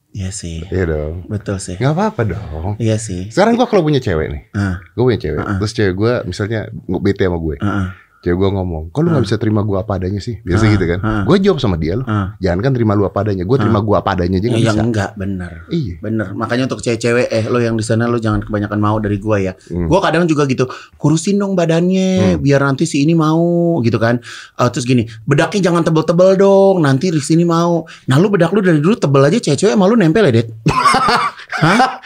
Iya 0.08 0.30
sih, 0.32 0.64
Iya 0.72 0.84
dong. 0.88 1.28
betul 1.28 1.60
sih. 1.60 1.76
Nggak 1.76 1.92
apa-apa 1.92 2.20
dong. 2.24 2.72
Iya 2.80 2.96
sih. 2.96 3.28
Sekarang 3.28 3.60
gua 3.60 3.68
kalau 3.68 3.84
punya 3.84 4.00
cewek 4.00 4.32
nih, 4.32 4.42
Ah, 4.56 4.80
gue 4.80 5.04
punya 5.04 5.20
cewek, 5.20 5.44
Uh-uh. 5.44 5.56
terus 5.60 5.72
cewek 5.76 5.94
gue 5.94 6.12
misalnya 6.24 6.60
nggak 6.72 7.02
bete 7.04 7.22
sama 7.28 7.36
gue, 7.36 7.56
ah, 7.60 7.68
ah. 7.68 7.88
Cewek 8.18 8.36
gue 8.36 8.50
ngomong, 8.50 8.90
kok 8.90 9.00
lu 9.00 9.08
nggak 9.08 9.24
bisa 9.24 9.36
terima 9.36 9.62
gue 9.62 9.74
apa 9.74 9.92
adanya 9.94 10.18
sih, 10.18 10.38
biasa 10.40 10.64
gitu 10.68 10.84
kan? 10.84 10.98
Uh-uh. 10.98 11.22
Gue 11.24 11.36
jawab 11.38 11.58
sama 11.58 11.74
dia 11.74 11.94
loh, 11.94 12.06
jangan 12.36 12.58
kan 12.58 12.72
terima 12.72 12.92
lu 12.92 13.02
apa 13.02 13.22
adanya, 13.22 13.42
gue 13.42 13.56
terima 13.56 13.78
gue 13.78 13.94
apa 13.94 14.10
adanya 14.12 14.36
aja 14.36 14.46
nggak 14.46 14.58
Ya, 14.58 14.72
bisa. 14.72 14.82
enggak 14.82 15.10
bener 15.14 15.52
Iya. 15.68 15.94
Bener 15.98 16.26
Makanya 16.32 16.64
untuk 16.64 16.80
cewek-cewek 16.80 17.26
Eh 17.28 17.44
lo 17.46 17.58
yang 17.58 17.74
di 17.74 17.82
sana 17.82 18.04
lo 18.04 18.16
jangan 18.16 18.40
kebanyakan 18.40 18.76
mau 18.76 18.96
dari 18.96 19.16
gua 19.16 19.38
ya 19.38 19.52
Hmm. 19.68 19.86
Gua 19.86 20.00
kadang 20.00 20.24
juga 20.24 20.44
gitu 20.44 20.64
Kurusin 20.94 21.36
dong 21.36 21.52
badannya 21.52 22.36
Biar 22.36 22.60
nanti 22.60 22.84
si 22.84 23.00
ini 23.00 23.12
mau 23.12 23.38
Gitu 23.80 23.96
kan 23.96 24.18
Eh, 24.54 24.68
Terus 24.68 24.84
gini 24.84 25.04
Bedaknya 25.22 25.60
jangan 25.64 25.82
tebel-tebel 25.82 26.36
dong 26.36 26.80
Nanti 26.80 27.08
di 27.08 27.18
sini 27.18 27.42
mau 27.42 27.82
Nah 28.06 28.16
lu 28.16 28.28
bedak 28.28 28.50
lu 28.50 28.60
dari 28.60 28.78
dulu 28.78 28.94
tebel 28.94 29.22
aja 29.22 29.38
Cewek-cewek 29.38 29.72
emang 29.72 29.88
lu 29.88 29.96
nempel 29.96 30.24
ya 30.24 30.32
Det 30.34 30.46
Hah? 31.62 32.00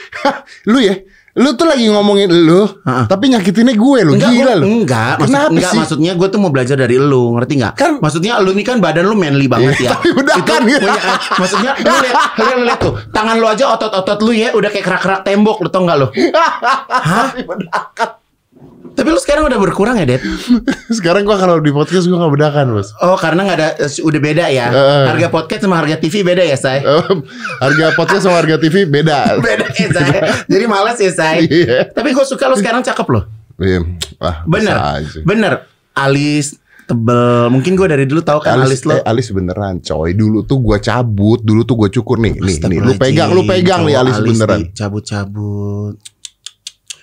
Lu 0.64 0.78
ya, 0.78 0.96
lu 1.32 1.48
tuh 1.52 1.64
lagi 1.64 1.88
ngomongin 1.88 2.28
lu, 2.28 2.68
Uh-uh. 2.68 3.08
tapi 3.08 3.26
nyakitinnya 3.26 3.72
gue 3.72 3.98
lu, 4.02 4.12
Enggak, 4.14 4.30
gila 4.30 4.52
lu. 4.52 4.64
enggak, 4.74 5.16
maksud, 5.16 5.32
Kenapa 5.32 5.48
enggak 5.50 5.70
sih? 5.70 5.78
maksudnya 5.80 6.12
gue 6.12 6.28
tuh 6.28 6.38
mau 6.38 6.50
belajar 6.50 6.76
dari 6.76 6.96
lu, 6.96 7.32
ngerti 7.32 7.52
nggak? 7.56 7.72
Kan- 7.74 7.98
maksudnya 7.98 8.36
lu 8.36 8.52
ini 8.52 8.60
kan 8.60 8.76
badan 8.78 9.04
lu 9.04 9.16
manly 9.16 9.48
banget 9.48 9.80
ya. 9.80 9.96
Tapi 9.96 10.12
bedakan 10.12 10.60
Itu 10.60 10.68
gitu. 10.70 10.84
punya- 10.84 11.04
maksudnya 11.34 11.72
lu 11.74 11.94
lihat, 11.98 12.16
lu 12.36 12.62
lihat 12.62 12.78
tuh, 12.78 12.92
tangan 13.08 13.36
lu 13.36 13.46
aja 13.46 13.64
otot-otot 13.70 14.18
lu 14.20 14.32
ya 14.32 14.52
udah 14.52 14.68
kayak 14.68 14.84
kerak-kerak 14.84 15.20
tembok, 15.22 15.56
lu 15.58 15.68
tau 15.68 15.80
nggak 15.82 15.98
lu? 15.98 16.06
Hah? 17.08 17.32
Tapi 17.32 17.40
lu 18.92 19.18
sekarang 19.18 19.48
udah 19.48 19.56
berkurang 19.56 19.96
ya, 19.96 20.04
Det? 20.04 20.20
Sekarang 20.98 21.24
gua 21.24 21.40
kalau 21.40 21.56
di 21.58 21.72
podcast 21.72 22.04
gua 22.04 22.24
nggak 22.24 22.32
bedakan 22.36 22.66
bos. 22.76 22.92
Oh, 23.00 23.16
karena 23.16 23.48
nggak 23.48 23.56
ada 23.56 23.68
eh, 23.80 23.90
udah 24.04 24.20
beda 24.20 24.44
ya. 24.52 24.66
Heeh. 24.68 25.02
Harga 25.08 25.26
podcast 25.32 25.62
sama 25.64 25.80
harga 25.80 25.96
TV 25.96 26.20
beda 26.20 26.42
ya, 26.44 26.56
Say? 26.60 26.84
Em, 26.84 27.18
harga 27.58 27.86
podcast 27.96 28.22
sama 28.28 28.36
harga 28.38 28.56
TV 28.60 28.84
beda. 28.84 29.18
Beda 29.44 29.66
ya, 29.72 29.88
Say. 29.88 30.08
Jadi 30.48 30.64
males 30.68 30.98
ya, 31.00 31.12
Say. 31.12 31.38
Iya. 31.62 31.88
Tapi 31.90 32.12
gue 32.12 32.24
suka 32.24 32.44
lu 32.52 32.56
sekarang 32.60 32.84
cakep 32.84 33.06
loh. 33.08 33.24
Iya, 33.60 33.84
ah, 34.18 34.42
Bener, 34.44 34.76
bener. 35.22 35.52
Alis 35.94 36.56
tebel. 36.88 37.46
Mungkin 37.52 37.78
gue 37.78 37.86
dari 37.86 38.04
dulu 38.08 38.20
tahu 38.20 38.42
kan 38.42 38.58
alis, 38.58 38.80
Alis, 38.80 38.82
lo. 38.88 38.92
eh, 38.98 39.02
alis 39.06 39.26
beneran 39.30 39.78
coy 39.78 40.16
Dulu 40.16 40.42
tuh 40.42 40.58
gua 40.58 40.82
cabut 40.82 41.38
Dulu 41.38 41.62
tuh 41.62 41.76
gua 41.78 41.86
cukur 41.86 42.18
nih 42.18 42.42
Nih, 42.42 42.58
nih 42.58 42.80
lu 42.82 42.92
pegang 42.98 43.30
Lu 43.30 43.46
pegang 43.46 43.86
nih 43.86 43.94
cowok 43.94 44.02
alis 44.02 44.18
beneran 44.18 44.60
Cabut-cabut. 44.74 45.94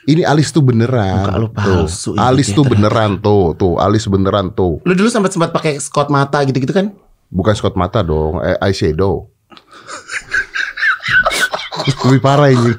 Ini 0.09 0.25
alis 0.25 0.49
tuh 0.49 0.65
beneran 0.65 1.29
Muka 1.29 1.37
lu 1.37 1.47
palsu 1.53 2.17
tuh. 2.17 2.17
Alis 2.17 2.49
tuh 2.49 2.65
ternyata. 2.65 2.71
beneran 2.73 3.11
tuh 3.21 3.43
Tuh 3.53 3.73
alis 3.77 4.09
beneran 4.09 4.49
tuh 4.49 4.81
Lu 4.81 4.93
dulu 4.97 5.05
sempat 5.05 5.29
sempat 5.29 5.53
pakai 5.53 5.77
scot 5.77 6.09
mata 6.09 6.41
gitu-gitu 6.41 6.73
kan? 6.73 6.89
Bukan 7.29 7.53
scot 7.53 7.77
mata 7.77 8.01
dong 8.01 8.41
eh, 8.41 8.57
Eyeshadow 8.57 9.29
Lebih 12.03 12.19
parah 12.19 12.49
ini 12.49 12.73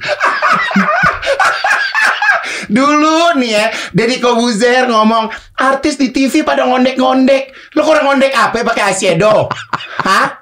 Dulu 2.70 3.34
nih 3.34 3.50
ya, 3.50 3.64
Deddy 3.90 4.22
Kobuzer 4.22 4.86
ngomong 4.86 5.26
artis 5.58 5.98
di 5.98 6.14
TV 6.14 6.46
pada 6.46 6.62
ngondek-ngondek. 6.62 7.74
Lu 7.74 7.82
kurang 7.82 8.06
ngondek 8.06 8.30
apa 8.30 8.62
ya 8.62 8.64
pakai 8.64 8.84
eyeshadow? 8.86 9.50
Hah? 10.06 10.38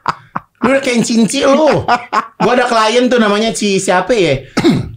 Lu 0.60 0.76
udah 0.76 0.82
kayak 0.84 1.08
cinci 1.08 1.40
lu. 1.48 1.88
Gua 2.36 2.52
ada 2.52 2.68
klien 2.68 3.08
tuh 3.08 3.16
namanya 3.16 3.48
Ci 3.56 3.80
siapa 3.80 4.12
ya? 4.12 4.44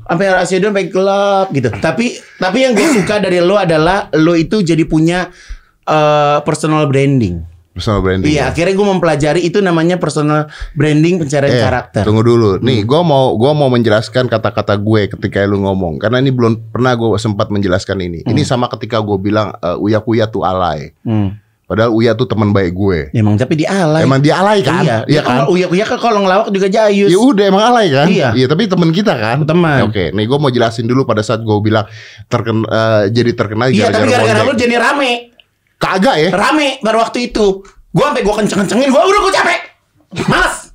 Sampai 0.03 0.25
eyeshadow 0.27 0.69
sampai 0.69 0.87
gelap 0.87 1.47
gitu. 1.51 1.69
Tapi 1.71 2.05
tapi 2.37 2.57
yang 2.61 2.73
gue 2.73 2.87
suka 2.91 3.19
dari 3.19 3.37
lu 3.39 3.55
adalah 3.55 4.09
lu 4.13 4.33
itu 4.33 4.59
jadi 4.59 4.83
punya 4.83 5.29
eh, 5.83 6.37
personal 6.41 6.85
branding. 6.87 7.47
Personal 7.71 8.03
branding 8.03 8.27
Iya, 8.27 8.35
ya. 8.35 8.51
akhirnya 8.51 8.75
gue 8.75 8.83
mempelajari 8.83 9.41
itu 9.41 9.63
namanya 9.63 9.95
personal 9.95 10.51
branding 10.75 11.23
pencarian 11.23 11.55
Eh, 11.55 11.63
karakter. 11.63 12.03
Tunggu 12.03 12.19
dulu. 12.19 12.59
Nih, 12.59 12.83
gua 12.83 12.99
mau 12.99 13.31
gua 13.39 13.55
mau 13.55 13.71
menjelaskan 13.71 14.27
kata-kata 14.27 14.75
gue 14.75 15.07
ketika 15.07 15.47
lu 15.47 15.63
ngomong 15.63 15.95
karena 15.95 16.19
ini 16.19 16.35
belum 16.35 16.67
pernah 16.67 16.99
gue 16.99 17.15
sempat 17.15 17.47
menjelaskan 17.47 17.95
ini. 18.03 18.19
Ini 18.27 18.41
sama 18.43 18.67
ketika 18.67 18.99
gue 18.99 19.15
bilang 19.15 19.55
eh, 19.55 19.79
uya 19.79 20.03
kuya 20.03 20.27
tuh 20.27 20.43
alay. 20.43 20.91
Hmm. 21.07 21.39
Padahal 21.71 21.95
Uya 21.95 22.11
tuh 22.19 22.27
teman 22.27 22.51
baik 22.51 22.75
gue. 22.75 23.15
Emang 23.15 23.39
tapi 23.39 23.55
dia 23.55 23.71
alay. 23.71 24.03
Emang 24.03 24.19
dia 24.19 24.43
alay 24.43 24.59
kan? 24.59 24.83
Iya, 24.83 25.07
Iya 25.07 25.21
kan? 25.23 25.47
Kalau 25.47 25.55
uya 25.55 25.71
uya 25.71 25.87
kan 25.87 26.03
kalau 26.03 26.19
ngelawak 26.19 26.51
juga 26.51 26.67
jayus. 26.67 27.07
Ya 27.07 27.15
udah 27.15 27.45
emang 27.47 27.63
alay 27.63 27.87
kan? 27.87 28.11
Iya. 28.11 28.35
tapi 28.51 28.67
teman 28.67 28.91
kita 28.91 29.15
kan. 29.15 29.47
Teman. 29.47 29.87
Oke, 29.87 30.11
nih 30.11 30.27
gue 30.27 30.35
mau 30.35 30.51
jelasin 30.51 30.83
dulu 30.83 31.07
pada 31.07 31.23
saat 31.23 31.39
gue 31.39 31.57
bilang 31.63 31.87
terken 32.27 32.67
eh, 32.67 33.07
jadi 33.07 33.31
terkenal 33.31 33.71
Iya, 33.71 33.87
tapi 33.87 34.11
gara-gara 34.11 34.43
lu 34.43 34.51
jadi 34.51 34.75
rame. 34.75 35.31
Kagak 35.79 36.15
ya? 36.19 36.29
Rame 36.35 36.83
pada 36.83 37.07
waktu 37.07 37.31
itu. 37.31 37.63
Gua 37.95 38.11
sampai 38.11 38.23
gua 38.27 38.35
kenceng-kencengin, 38.43 38.91
gua 38.91 39.07
udah 39.07 39.19
gua 39.23 39.31
capek. 39.31 39.59
Males. 40.27 40.55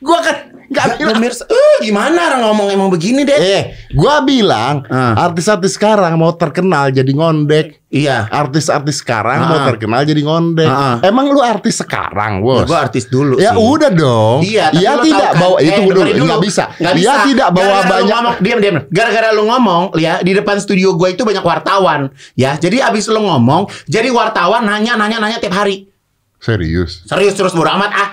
Gue 0.00 0.16
kan. 0.24 0.49
Pemirsa, 0.90 1.44
eh 1.44 1.76
gimana 1.80 2.28
orang 2.28 2.42
ngomong 2.44 2.68
emang 2.70 2.88
begini 2.88 3.22
deh? 3.22 3.34
Eh, 3.34 3.62
gue 3.88 4.14
bilang 4.22 4.82
Ah. 4.86 5.26
artis-artis 5.26 5.74
sekarang 5.74 6.14
mau 6.14 6.32
terkenal 6.32 6.88
jadi 6.88 7.08
ngondek. 7.08 7.82
Iya. 7.88 8.26
Artis-artis 8.26 8.98
sekarang 8.98 9.44
mau 9.44 9.58
Ah. 9.58 9.66
terkenal 9.66 10.00
jadi 10.02 10.20
ngondek. 10.20 10.66
Ah. 10.66 10.96
Emang 11.00 11.26
lu 11.26 11.40
artis 11.40 11.74
sekarang, 11.76 12.38
Ya, 12.38 12.42
bos? 12.42 12.64
gua 12.64 12.78
artis 12.82 13.04
dulu 13.06 13.34
Ya 13.36 13.50
sih. 13.50 13.58
udah 13.58 13.90
dong. 13.90 14.38
Iya, 14.40 14.70
tapi 14.70 14.78
Dia 14.78 14.90
lo 14.92 15.02
tidak 15.02 15.18
tahu 15.18 15.26
kan, 15.26 15.40
bawa 15.40 15.56
eh, 15.56 15.64
itu 15.64 15.80
dulu, 15.80 15.98
dengerin 16.00 16.22
nggak 16.24 16.42
bisa. 16.42 16.64
Nggak 16.72 16.94
Dia 16.94 17.02
bisa. 17.10 17.24
tidak 17.26 17.48
bawa 17.50 17.66
Gara-gara 17.66 17.82
lu 17.82 17.90
banyak. 17.92 18.14
ngomong, 18.14 18.34
diam 18.38 18.58
diam. 18.58 18.76
Gara-gara 18.88 19.28
lu 19.30 19.42
ngomong, 19.44 19.82
ya 19.96 20.12
di 20.20 20.32
depan 20.32 20.56
studio 20.56 20.88
gue 20.94 21.08
itu 21.10 21.22
banyak 21.22 21.42
wartawan, 21.42 22.00
ya. 22.34 22.54
Jadi 22.54 22.78
abis 22.78 23.04
lu 23.06 23.20
ngomong, 23.20 23.66
jadi 23.84 24.08
wartawan 24.08 24.62
nanya 24.62 24.94
nanya 24.94 25.18
nanya 25.18 25.36
tiap 25.36 25.52
hari. 25.52 25.90
Serius. 26.38 27.04
Serius 27.04 27.34
terus 27.34 27.52
bodo 27.52 27.68
amat 27.68 27.90
ah. 27.90 28.08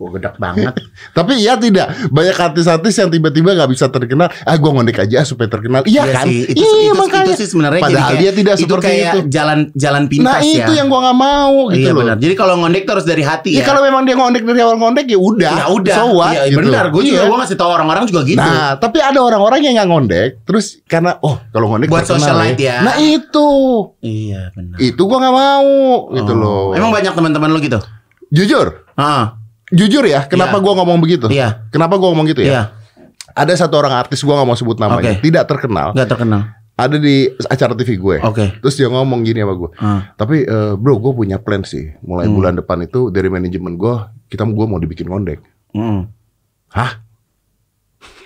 Gue 0.00 0.16
gedek 0.16 0.40
banget. 0.40 0.72
Tapi 1.12 1.32
iya 1.38 1.54
tidak 1.54 1.92
banyak 2.08 2.32
artis-artis 2.32 2.96
yang 2.96 3.12
tiba-tiba 3.12 3.52
nggak 3.52 3.68
bisa 3.68 3.84
terkenal. 3.86 4.32
Ah, 4.42 4.56
gue 4.56 4.64
ngondek 4.66 4.96
aja 4.98 5.20
supaya 5.22 5.44
terkenal. 5.46 5.84
Iya, 5.84 6.08
kan? 6.08 6.24
sih. 6.24 6.48
Itu, 6.48 6.56
iya, 6.56 6.88
itu, 6.88 6.96
makanya. 6.96 7.28
itu 7.28 7.32
sih 7.36 7.48
sebenarnya 7.48 7.78
jadi 7.78 7.86
Padahal 7.86 8.08
kayak- 8.08 8.16
dia 8.18 8.30
tidak 8.32 8.54
itu 8.54 8.64
seperti 8.64 8.86
kayak 8.88 9.04
itu. 9.04 9.18
jalan 9.28 9.58
jalan 9.76 10.02
pintas 10.08 10.24
Nah 10.24 10.40
ya. 10.40 10.56
itu 10.58 10.72
yang 10.72 10.88
gue 10.88 11.00
nggak 11.00 11.18
mau 11.20 11.54
gitu 11.68 11.76
iya 11.78 11.92
loh. 11.92 11.98
benar. 12.00 12.16
Jadi 12.16 12.34
kalau 12.34 12.54
ngondek 12.56 12.82
terus 12.82 13.04
dari 13.04 13.20
hati 13.20 13.50
Ya, 13.50 13.60
ya. 13.60 13.64
kalau 13.66 13.80
memang 13.82 14.02
dia 14.02 14.16
ngondek 14.16 14.42
dari 14.42 14.60
awal 14.60 14.76
ngondek 14.78 15.04
ya 15.04 15.18
udah. 15.20 15.52
ya 15.52 15.64
udah. 15.68 15.94
So 15.94 16.04
what, 16.10 16.32
Iya 16.32 16.42
gitu. 16.48 16.58
benar. 16.58 16.84
Gue 16.88 17.02
juga 17.04 17.14
Iya. 17.14 17.28
gue 17.28 17.36
ngasih 17.36 17.56
tahu 17.56 17.70
orang-orang 17.70 18.04
juga 18.06 18.20
gitu. 18.24 18.40
Nah, 18.40 18.72
tapi 18.74 18.98
ada 18.98 19.20
orang-orang 19.20 19.60
yang 19.60 19.74
nggak 19.76 19.88
ngondek, 19.90 20.28
terus 20.42 20.80
karena 20.82 21.20
oh 21.20 21.36
kalau 21.50 21.66
ngondek 21.68 21.86
Buat 21.86 22.08
terkenal 22.08 22.24
socialite 22.24 22.62
ya. 22.62 22.80
Nah 22.80 22.96
itu, 22.96 23.48
iya 24.00 24.48
benar. 24.50 24.80
itu 24.80 25.02
gua 25.02 25.18
nggak 25.18 25.36
mau 25.36 25.68
gitu 26.10 26.32
Oh. 26.32 26.40
loh. 26.40 26.64
Emang 26.72 26.88
banyak 26.88 27.12
teman-teman 27.12 27.50
lu 27.50 27.60
gitu? 27.60 27.76
jujur, 28.28 28.86
Ah, 28.94 29.39
jujur 29.70 30.04
ya, 30.04 30.26
kenapa 30.26 30.56
Iya. 30.56 30.62
gua 30.62 30.72
ngomong 30.78 30.98
begitu? 30.98 31.26
Iya. 31.26 31.66
Kenapa 31.70 31.94
gua 31.96 32.10
ngomong 32.10 32.26
gitu 32.28 32.42
ya? 32.42 32.50
iya. 32.50 32.62
Ada 33.30 33.54
satu 33.56 33.78
orang 33.78 33.94
artis 33.94 34.20
gua 34.20 34.36
nggak 34.36 34.48
mau 34.48 34.54
sebut 34.54 34.76
namanya, 34.76 35.14
Oke. 35.14 35.22
tidak 35.22 35.46
terkenal, 35.46 35.94
Nggak 35.94 36.08
terkenal. 36.08 36.40
ada 36.74 36.96
di 36.96 37.16
acara 37.44 37.72
TV 37.74 37.94
gue. 37.94 38.16
Oke. 38.20 38.56
Terus 38.58 38.74
dia 38.74 38.88
ngomong 38.88 39.20
gini 39.20 39.38
sama 39.38 39.52
gue. 39.52 39.70
Ah. 39.76 40.00
Tapi 40.16 40.42
eh, 40.42 40.72
bro, 40.74 40.96
gue 40.96 41.12
punya 41.12 41.36
plan 41.36 41.60
sih. 41.60 41.92
Mulai 42.00 42.24
Hmm. 42.24 42.34
bulan 42.34 42.54
depan 42.56 42.80
itu 42.80 43.08
dari 43.08 43.28
manajemen 43.28 43.76
gue, 43.76 43.94
kita 44.26 44.42
gue 44.42 44.64
mau 44.64 44.76
dibikin 44.76 45.04
ngondek. 45.06 45.44
Mm-mm. 45.76 46.08
Hah? 46.72 47.04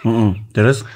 Mm-mm. 0.07 0.53
Terus? 0.53 0.87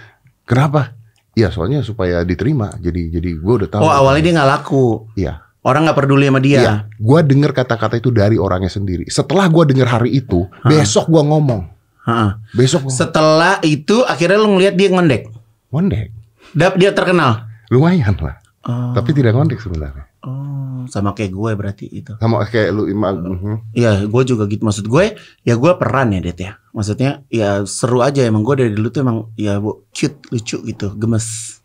Kenapa? 0.46 0.94
Iya, 1.34 1.50
soalnya 1.50 1.82
supaya 1.82 2.22
diterima. 2.22 2.72
Jadi 2.78 3.10
jadi 3.10 3.30
gue 3.34 3.54
udah 3.58 3.68
tahu. 3.68 3.82
Oh 3.82 3.90
awalnya 3.90 4.22
dia 4.22 4.32
nggak 4.34 4.50
laku. 4.54 5.10
Iya. 5.14 5.42
Orang 5.58 5.84
nggak 5.84 5.98
peduli 5.98 6.30
sama 6.30 6.38
dia. 6.38 6.58
Iya, 6.62 6.74
gue 6.96 7.20
dengar 7.26 7.50
kata-kata 7.50 7.98
itu 7.98 8.14
dari 8.14 8.38
orangnya 8.38 8.70
sendiri. 8.70 9.04
Setelah 9.10 9.50
gue 9.50 9.64
dengar 9.68 9.90
hari 9.90 10.14
itu, 10.14 10.46
besok 10.62 11.10
gue 11.10 11.18
ngomong, 11.20 11.66
Ha-ha. 12.06 12.38
besok 12.54 12.86
gua 12.86 12.94
Setelah 12.94 13.54
itu 13.60 14.06
akhirnya 14.06 14.38
lu 14.38 14.54
ngeliat 14.54 14.78
dia 14.78 14.88
ngondek. 14.88 15.22
ngondek, 15.68 16.08
Dap 16.54 16.78
dia 16.78 16.94
terkenal. 16.94 17.44
lumayan 17.68 18.16
lah. 18.22 18.38
Oh, 18.64 18.92
Tapi 18.96 19.12
tidak 19.12 19.34
ngondek 19.34 19.58
sebenarnya. 19.60 20.06
oh, 20.24 20.84
sama 20.88 21.12
kayak 21.12 21.34
gue 21.34 21.50
berarti 21.52 21.86
itu. 21.90 22.12
Sama 22.16 22.44
kayak 22.46 22.70
lu 22.72 22.86
mhm. 22.88 23.74
Iya, 23.74 24.06
gue 24.06 24.22
juga 24.24 24.46
gitu. 24.46 24.62
Maksud 24.62 24.86
gue, 24.86 25.18
ya 25.42 25.54
gue 25.58 25.72
peran 25.76 26.14
ya, 26.14 26.20
Det 26.22 26.38
ya. 26.38 26.52
Maksudnya, 26.72 27.26
ya 27.28 27.66
seru 27.66 28.00
aja. 28.00 28.24
Emang 28.24 28.40
gue 28.46 28.54
dari 28.56 28.70
dulu 28.72 28.88
tuh 28.88 29.00
emang, 29.04 29.28
ya 29.36 29.58
bu, 29.58 29.84
cute, 29.92 30.20
lucu 30.30 30.62
gitu, 30.64 30.94
gemes. 30.96 31.60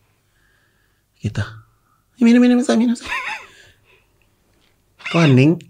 Gitu. 1.20 1.44
Minum, 2.20 2.40
minum, 2.44 2.58
minum, 2.60 2.78
minum. 2.80 2.98
Koning. 5.14 5.62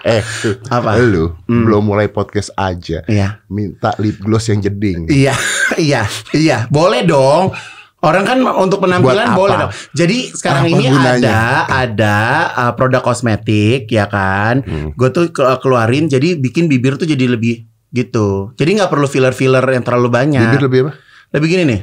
Eh, 0.00 0.22
Apa? 0.68 0.96
Lu 0.98 1.36
Hmm. 1.44 1.64
belum 1.64 1.82
mulai 1.86 2.08
podcast 2.08 2.52
aja, 2.54 3.04
Iya. 3.04 3.44
minta 3.46 3.92
lip 3.96 4.16
gloss 4.18 4.48
yang 4.48 4.58
jeding. 4.58 5.04
Iya, 5.06 5.36
iya, 5.76 6.04
iya. 6.32 6.64
Boleh 6.68 7.04
dong. 7.04 7.52
Orang 8.00 8.24
kan 8.24 8.40
untuk 8.56 8.80
penampilan 8.80 9.32
boleh 9.34 9.56
dong. 9.60 9.72
Jadi 9.92 10.32
sekarang 10.32 10.64
Apa 10.66 10.72
ini 10.72 10.84
gunanya? 10.88 11.20
ada 11.20 11.38
ada 11.68 12.16
uh, 12.58 12.72
produk 12.72 13.00
kosmetik 13.02 13.88
ya 13.88 14.08
kan. 14.08 14.64
Hmm. 14.64 14.92
Gue 14.92 15.08
tuh 15.10 15.28
ke- 15.28 15.60
keluarin 15.60 16.08
jadi 16.08 16.32
bikin 16.34 16.64
bibir 16.66 16.96
tuh 16.96 17.04
jadi 17.04 17.28
lebih 17.28 17.64
gitu. 17.90 18.56
Jadi 18.56 18.80
nggak 18.80 18.88
perlu 18.88 19.04
filler-filler 19.04 19.64
yang 19.70 19.84
terlalu 19.84 20.08
banyak. 20.08 20.40
Bibir 20.42 20.64
lebih 20.64 20.80
apa? 20.84 20.92
Lebih 21.30 21.48
gini 21.50 21.62
nih. 21.66 21.80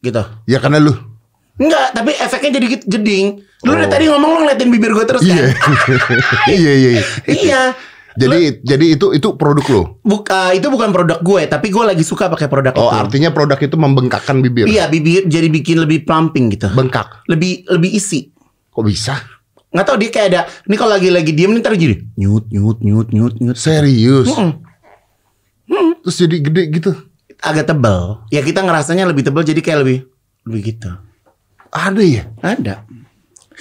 Gitu. 0.00 0.22
Ya 0.46 0.58
karena 0.58 0.82
lu. 0.82 1.13
Enggak, 1.54 1.94
tapi 1.94 2.10
efeknya 2.18 2.50
jadi 2.58 2.66
gitu, 2.66 2.84
jeding. 2.90 3.26
Lu 3.62 3.70
Oh. 3.70 3.76
dari 3.78 3.86
tadi 3.86 4.04
ngomong 4.10 4.30
lu 4.34 4.38
ngeliatin 4.44 4.68
bibir 4.74 4.90
gue 4.90 5.06
terus 5.06 5.22
kan? 5.22 5.30
Iya. 5.30 5.46
iya 6.58 6.72
iya. 6.74 6.90
iya. 6.90 7.02
iya. 7.30 7.62
Jadi 8.14 8.62
jadi 8.62 8.94
itu 8.94 9.10
itu 9.10 9.28
produk 9.34 9.66
lo. 9.70 9.82
Buka 10.06 10.54
itu 10.54 10.70
bukan 10.70 10.94
produk 10.94 11.18
gue, 11.18 11.50
tapi 11.50 11.70
gue 11.70 11.82
lagi 11.82 12.06
suka 12.06 12.30
pakai 12.30 12.46
produk 12.46 12.70
Oh, 12.78 12.86
itu. 12.86 12.94
artinya 12.94 13.30
produk 13.34 13.58
itu 13.58 13.74
membengkakkan 13.74 14.38
bibir. 14.38 14.70
Iya, 14.70 14.86
bibir 14.86 15.26
jadi 15.26 15.50
bikin 15.50 15.82
lebih 15.82 16.06
plumping 16.06 16.54
gitu. 16.54 16.70
Bengkak. 16.70 17.26
Lebih 17.26 17.66
lebih 17.70 17.90
isi. 17.90 18.30
Kok 18.70 18.84
bisa? 18.86 19.18
nggak 19.74 19.90
tahu 19.90 19.98
dia 19.98 20.10
kayak 20.14 20.26
ada 20.30 20.40
ini 20.70 20.74
kalau 20.78 20.94
lagi 20.94 21.10
lagi 21.10 21.34
diem 21.34 21.50
nih 21.50 21.58
ntar 21.58 21.74
jadi 21.74 21.98
nyut 22.14 22.46
nyut 22.46 22.78
nyut 22.78 23.10
nyut 23.10 23.34
nyut 23.42 23.58
Serius. 23.58 24.30
Mm-mm. 24.30 24.54
Terus 26.06 26.16
jadi 26.22 26.36
gede 26.38 26.62
gitu. 26.70 26.90
agak 27.42 27.66
tebal 27.66 28.22
ya 28.30 28.38
kita 28.40 28.62
ngerasanya 28.62 29.04
lebih 29.10 29.26
tebal 29.26 29.42
jadi 29.42 29.58
kayak 29.58 29.82
lebih 29.82 29.98
lebih 30.46 30.60
gitu 30.72 30.94
Ada 31.74 32.02
ya? 32.02 32.22
ada 32.40 32.86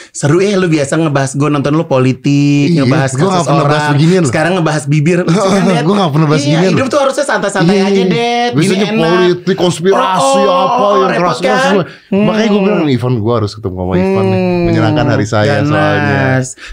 seru 0.09 0.41
ya 0.41 0.57
lu 0.57 0.65
biasa 0.67 0.97
ngebahas 0.97 1.31
gue 1.33 1.49
nonton 1.49 1.69
lu 1.71 1.85
politik 1.85 2.65
Iya, 2.67 2.81
ngebahas 2.81 3.13
gua 3.13 3.21
nggak 3.23 3.33
kasus 3.35 3.45
pernah 3.47 3.63
bahas 3.63 3.77
orang 3.79 3.93
beginian 3.93 4.23
sekarang 4.25 4.51
ngebahas 4.57 4.83
bibir 4.85 5.19
kan, 5.29 5.61
Det? 5.63 5.83
Gua 5.83 5.95
nggak 5.95 6.11
pernah 6.11 6.27
bahas 6.27 6.41
iya, 6.41 6.49
beginian 6.49 6.71
hidup 6.73 6.87
tuh 6.89 6.99
harusnya 6.99 7.25
santai-santai 7.25 7.73
Iya, 7.73 7.83
aja 7.83 7.93
iya. 7.93 8.05
deh 8.09 8.45
Biasanya 8.53 8.87
politik, 8.91 9.55
konspirasi 9.55 10.39
Oh, 10.41 10.49
apa 10.49 10.85
yang 10.89 11.13
keras-keras 11.15 11.61
kan? 11.61 11.69
semua. 11.69 11.85
Makanya 12.09 12.49
gue 12.49 12.61
bilang 12.63 12.81
Ivan 12.89 13.13
gue 13.15 13.33
harus 13.35 13.51
ketemu 13.53 13.75
sama 13.75 13.93
Ivan 13.95 14.23
nih. 14.23 14.39
Hmm, 14.41 14.61
Menyenangkan 14.65 15.05
hari 15.07 15.25
saya 15.25 15.53
ganas. 15.55 15.69
soalnya. 15.69 16.25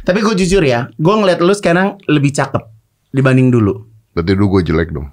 tapi 0.03 0.19
gue 0.21 0.35
jujur 0.37 0.63
ya 0.63 0.81
gue 0.91 1.15
ngeliat 1.15 1.39
lu 1.39 1.53
sekarang 1.53 1.87
lebih 2.07 2.33
cakep 2.33 2.63
dibanding 3.11 3.49
dulu 3.49 3.85
Berarti 4.11 4.31
dulu 4.33 4.59
gue 4.59 4.63
jelek 4.67 4.91
dong. 4.91 5.13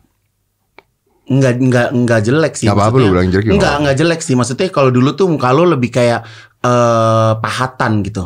Enggak 1.28 1.60
enggak 1.60 1.88
enggak 1.92 2.20
jelek 2.24 2.54
sih. 2.56 2.66
Nggak 2.72 2.78
apa-apa 2.80 2.96
lu 3.04 3.08
bilang 3.12 3.28
jelek 3.28 3.46
nggak 3.52 3.76
enggak 3.84 3.96
jelek 4.00 4.22
sih. 4.24 4.36
Maksudnya 4.40 4.68
kalau 4.72 4.90
dulu 4.92 5.12
tuh 5.12 5.28
muka 5.28 5.52
lu 5.52 5.68
lebih 5.68 5.92
kayak 5.92 6.24
eh 6.64 7.34
pahatan 7.38 8.04
gitu. 8.08 8.24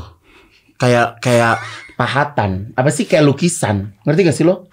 Kayak 0.77 1.21
kayak 1.21 1.61
pahatan. 1.97 2.73
Apa 2.73 2.89
sih 2.89 3.05
kayak 3.05 3.25
lukisan? 3.29 3.93
Ngerti 4.01 4.21
gak 4.25 4.37
sih 4.37 4.45
lo? 4.45 4.65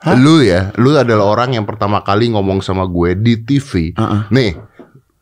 Hah? 0.00 0.16
Lu 0.16 0.40
ya, 0.40 0.72
lu 0.80 0.96
adalah 0.96 1.28
orang 1.28 1.58
yang 1.58 1.66
pertama 1.68 2.00
kali 2.00 2.32
ngomong 2.32 2.64
sama 2.64 2.88
gue 2.88 3.18
di 3.18 3.36
TV. 3.36 3.92
Heeh. 3.92 4.22
Nih, 4.32 4.56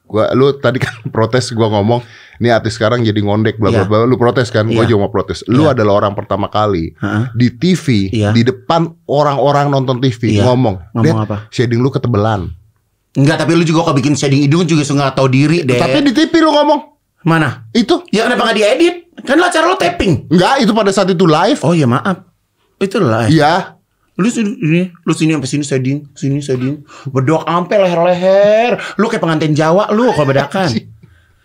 gua 0.09 0.33
lu 0.33 0.57
tadi 0.57 0.81
kan 0.81 0.91
protes 1.15 1.53
gua 1.53 1.69
ngomong, 1.69 2.01
nih 2.39 2.51
artis 2.51 2.75
sekarang 2.75 3.05
jadi 3.05 3.21
ngondek 3.21 3.61
bla 3.61 3.69
bla 3.69 3.85
Iya. 3.85 3.87
bla. 3.87 4.03
Lu 4.03 4.17
protes 4.17 4.49
kan? 4.49 4.65
Gua 4.65 4.83
Iya. 4.83 4.91
juga 4.91 5.01
mau 5.05 5.13
protes. 5.13 5.45
Lu 5.45 5.63
Iya. 5.63 5.77
adalah 5.77 6.01
orang 6.01 6.17
pertama 6.17 6.49
kali 6.49 6.97
Heeh. 6.97 7.25
di 7.37 7.49
TV 7.53 8.09
Iya. 8.11 8.33
di 8.33 8.43
depan 8.43 8.89
orang-orang 9.05 9.69
nonton 9.69 10.01
TV 10.01 10.35
Iya. 10.35 10.49
ngomong, 10.49 10.81
Ngomong 10.91 11.05
"Det, 11.05 11.13
apa? 11.15 11.37
shading 11.49 11.79
lu 11.79 11.93
ketebelan." 11.93 12.51
Enggak, 13.13 13.37
tapi 13.39 13.53
lu 13.53 13.63
juga 13.63 13.85
kok 13.85 13.95
bikin 13.95 14.15
shading 14.15 14.43
hidung 14.43 14.65
juga 14.65 14.83
suka 14.83 15.11
tahu 15.11 15.29
diri 15.29 15.61
deh. 15.63 15.75
Tapi 15.75 16.01
di 16.01 16.13
TV 16.13 16.33
lu 16.39 16.51
ngomong 16.51 16.81
mana? 17.23 17.67
itu 17.71 18.01
Ya 18.09 18.25
kenapa 18.25 18.47
nggak 18.47 18.57
diedit? 18.57 18.95
Kan 19.21 19.37
lo 19.37 19.45
acara 19.45 19.67
lo 19.67 19.75
tapping. 19.75 20.31
enggak 20.31 20.63
itu 20.63 20.71
pada 20.73 20.91
saat 20.91 21.09
itu 21.09 21.27
live. 21.27 21.59
Oh 21.61 21.75
ya 21.75 21.85
maaf. 21.85 22.25
Itu 22.79 22.99
lah. 22.99 23.27
Iya. 23.27 23.78
Lu 24.19 24.29
sini, 24.29 24.51
ini, 24.59 24.83
lu 25.01 25.15
sini 25.15 25.31
sampai 25.31 25.47
sini 25.47 25.63
shading, 25.63 25.99
sini 26.13 26.39
shading. 26.39 26.83
Bedok 27.07 27.47
sampai 27.47 27.77
leher-leher. 27.79 28.73
Lu 28.97 29.07
kayak 29.07 29.23
pengantin 29.23 29.55
Jawa 29.55 29.89
lu 29.91 30.11
kalau 30.11 30.27
bedakan. 30.27 30.67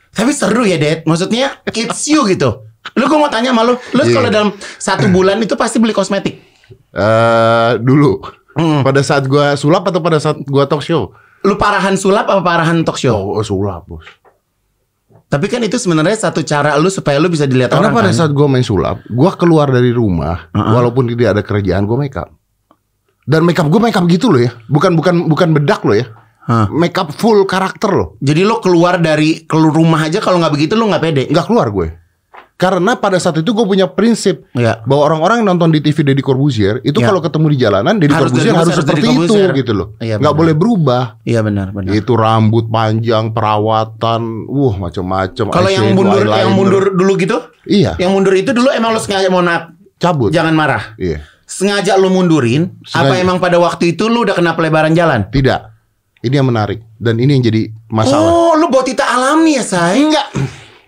Tapi 0.10 0.30
seru 0.30 0.65
ya, 0.65 0.75
Det. 0.75 1.06
Maksudnya 1.06 1.62
it's 1.68 2.06
you 2.06 2.25
gitu. 2.25 2.65
Lu 2.94 3.06
gue 3.06 3.15
mau 3.15 3.30
tanya 3.30 3.50
sama 3.50 3.63
lu, 3.63 3.77
lu 3.94 4.01
Iya. 4.01 4.12
kalau 4.12 4.30
dalam 4.30 4.50
satu 4.75 5.06
bulan 5.08 5.38
itu 5.38 5.53
pasti 5.53 5.77
beli 5.77 5.94
kosmetik. 5.94 6.42
Eh 6.92 7.72
dulu 7.77 8.22
Hmm. 8.53 8.86
pada 8.86 9.01
saat 9.01 9.25
gua 9.25 9.53
sulap 9.53 9.82
atau 9.84 9.98
pada 9.98 10.22
saat 10.22 10.38
gua 10.44 10.70
talk 10.70 10.82
show? 10.82 11.10
Lu 11.42 11.58
parahan 11.58 11.94
sulap 11.94 12.25
apa 12.25 12.38
parahan 12.39 12.86
talk 12.86 12.96
show? 12.96 13.34
Oh, 13.34 13.42
sulap, 13.42 13.89
Bos. 13.89 14.06
Tapi 15.25 15.50
kan 15.50 15.58
itu 15.60 15.82
sebenarnya 15.82 16.13
satu 16.20 16.46
cara 16.46 16.77
lu 16.77 16.86
supaya 16.88 17.18
lu 17.18 17.25
bisa 17.25 17.50
dilihat 17.50 17.74
Karena 17.74 17.89
orang 17.89 17.98
pada 17.98 18.10
kan. 18.13 18.18
saat 18.20 18.32
gue 18.32 18.46
main 18.46 18.62
sulap, 18.62 19.01
gue 19.03 19.32
keluar 19.34 19.65
dari 19.65 19.89
rumah, 19.89 20.53
walaupun 20.53 21.10
tidak 21.10 21.34
ada 21.34 21.42
kerjaan, 21.42 21.89
gue 21.89 21.98
make 21.98 22.13
up. 22.13 22.30
Dan 23.24 23.44
make 23.44 23.56
up 23.56 23.68
gue 23.68 23.80
make 23.80 23.96
up 23.96 24.03
gitu 24.06 24.27
loh 24.27 24.42
ya, 24.42 24.51
bukan 24.68 24.94
bukan 24.94 25.15
bukan 25.27 25.50
bedak 25.53 25.82
loh 25.84 25.96
ya. 25.96 26.08
Hah. 26.44 26.68
make 26.68 26.92
up 27.00 27.08
full 27.10 27.48
karakter 27.48 27.88
loh. 27.88 28.20
Jadi 28.20 28.44
lo 28.44 28.60
keluar 28.60 29.00
dari 29.00 29.48
keluar 29.48 29.72
rumah 29.72 30.03
aja 30.03 30.20
kalau 30.20 30.44
nggak 30.44 30.51
begitu 30.51 30.75
lo 30.75 30.92
nggak 30.92 31.00
pede. 31.01 31.24
Nggak 31.32 31.48
keluar 31.48 31.72
gue. 31.72 31.88
Karena 32.53 32.96
pada 32.96 33.15
saat 33.15 33.39
itu 33.39 33.50
gue 33.50 33.63
punya 33.63 33.88
prinsip 33.88 34.48
Iya. 34.51 34.84
bahwa 34.84 35.08
orang-orang 35.10 35.39
yang 35.42 35.51
nonton 35.51 35.72
di 35.72 35.80
TV 35.80 36.03
Deddy 36.03 36.20
Corbuzier 36.20 36.80
itu 36.82 37.00
Ya. 37.00 37.08
kalau 37.08 37.20
ketemu 37.20 37.48
di 37.50 37.58
jalanan 37.58 37.96
Deddy 37.96 38.13
Harus 38.13 38.30
Corbuzier 38.30 38.56
harus 38.56 38.75
seperti 38.77 39.01
Deddy 39.01 39.25
itu 39.25 39.36
gitu 39.58 39.72
loh. 39.74 39.88
Iya, 39.98 40.15
Nggak 40.20 40.36
boleh 40.36 40.53
berubah. 40.53 41.03
Iya 41.24 41.39
benar 41.42 41.72
benar. 41.72 41.92
Itu 41.92 42.13
rambut 42.13 42.68
panjang, 42.68 43.32
perawatan, 43.32 44.22
wuh 44.46 44.75
macam-macam. 44.77 45.46
Kalau 45.48 45.70
yang 45.70 45.96
mundur 45.96 46.24
yang 46.24 46.51
mundur 46.53 46.84
dulu 46.92 47.15
gitu, 47.15 47.39
Iya, 47.63 47.96
yang 47.98 48.12
mundur 48.12 48.36
itu 48.36 48.51
dulu 48.51 48.68
emang 48.70 48.92
lo 48.92 49.00
sengaja 49.00 49.27
mau 49.27 49.39
maaf, 49.39 49.72
cabut. 49.96 50.27
jangan 50.30 50.51
marah. 50.51 50.96
Iya. 50.96 51.24
Sengaja 51.53 51.93
lo 51.95 52.10
mundurin, 52.10 52.81
apa 52.89 53.13
Sengaja. 53.13 53.22
emang 53.22 53.38
pada 53.38 53.62
waktu 53.62 53.93
itu 53.93 54.10
lo 54.10 54.25
udah 54.25 54.33
kena 54.33 54.57
pelebaran 54.57 54.91
jalan? 54.91 55.29
Tidak. 55.29 55.69
Ini 56.19 56.41
yang 56.41 56.50
menarik 56.50 56.81
dan 56.98 57.19
ini 57.19 57.38
yang 57.38 57.43
jadi 57.43 57.62
masalah. 57.88 58.25
Oh, 58.25 58.53
lo 58.55 58.67
botita 58.67 59.05
alami 59.05 59.53
ya, 59.53 59.63
say? 59.63 60.01
Enggak. 60.01 60.33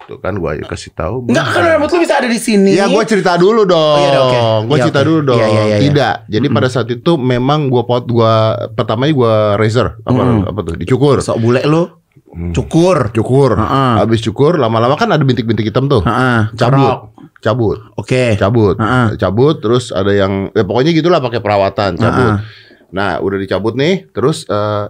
Tuh 0.05 0.17
kan 0.17 0.33
gue 0.33 0.61
kasih 0.63 0.93
tahu. 0.93 1.27
Enggak 1.27 1.45
kan 1.49 1.61
rambut 1.67 1.89
lo 1.89 1.97
bisa 1.99 2.17
ada 2.17 2.25
di 2.25 2.37
sini. 2.37 2.73
Ya 2.73 2.85
gue 2.85 3.03
cerita 3.03 3.35
dulu 3.35 3.65
dong. 3.65 3.77
Oh, 3.77 4.01
iya, 4.01 4.19
oke. 4.21 4.37
Gue 4.65 4.77
Iya, 4.77 4.83
cerita 4.85 5.01
oke. 5.01 5.07
dulu 5.09 5.19
dong. 5.23 5.37
Iya, 5.37 5.45
iya, 5.45 5.53
iya, 5.53 5.65
iya. 5.67 5.77
Tidak. 5.81 6.15
Jadi 6.29 6.47
pada 6.49 6.67
saat 6.69 6.87
itu 6.87 7.11
memang 7.15 7.67
gue 7.67 7.83
pot 7.83 8.05
gue 8.05 8.33
pertamanya 8.73 9.13
gue 9.13 9.33
razor 9.57 9.97
apa 10.01 10.17
Mm-mm. 10.17 10.49
apa 10.49 10.59
tuh 10.61 10.73
dicukur. 10.77 11.19
Sok 11.19 11.37
bule 11.37 11.61
lo, 11.65 12.05
cukur. 12.53 13.09
Cukur. 13.11 13.57
Heeh. 13.57 13.93
Habis 13.99 14.21
cukur 14.21 14.55
lama-lama 14.55 14.93
kan 14.93 15.09
ada 15.09 15.21
bintik-bintik 15.21 15.67
hitam 15.67 15.85
tuh. 15.85 15.99
Heeh, 16.01 16.53
corok. 16.53 16.55
Cabut. 16.55 16.97
Cabut. 17.45 17.77
Oke. 17.93 18.33
Cabut. 18.41 18.81
Heeh. 18.81 19.21
Cabut 19.21 19.61
terus 19.61 19.93
ada 19.93 20.09
yang 20.09 20.49
ya 20.57 20.65
pokoknya 20.65 20.97
gitulah 20.97 21.21
pakai 21.21 21.45
perawatan 21.45 21.93
cabut. 22.01 22.41
Heeh. 22.41 22.65
Nah, 22.89 23.21
udah 23.21 23.37
dicabut 23.37 23.77
nih, 23.77 24.09
terus 24.09 24.49
eh, 24.49 24.85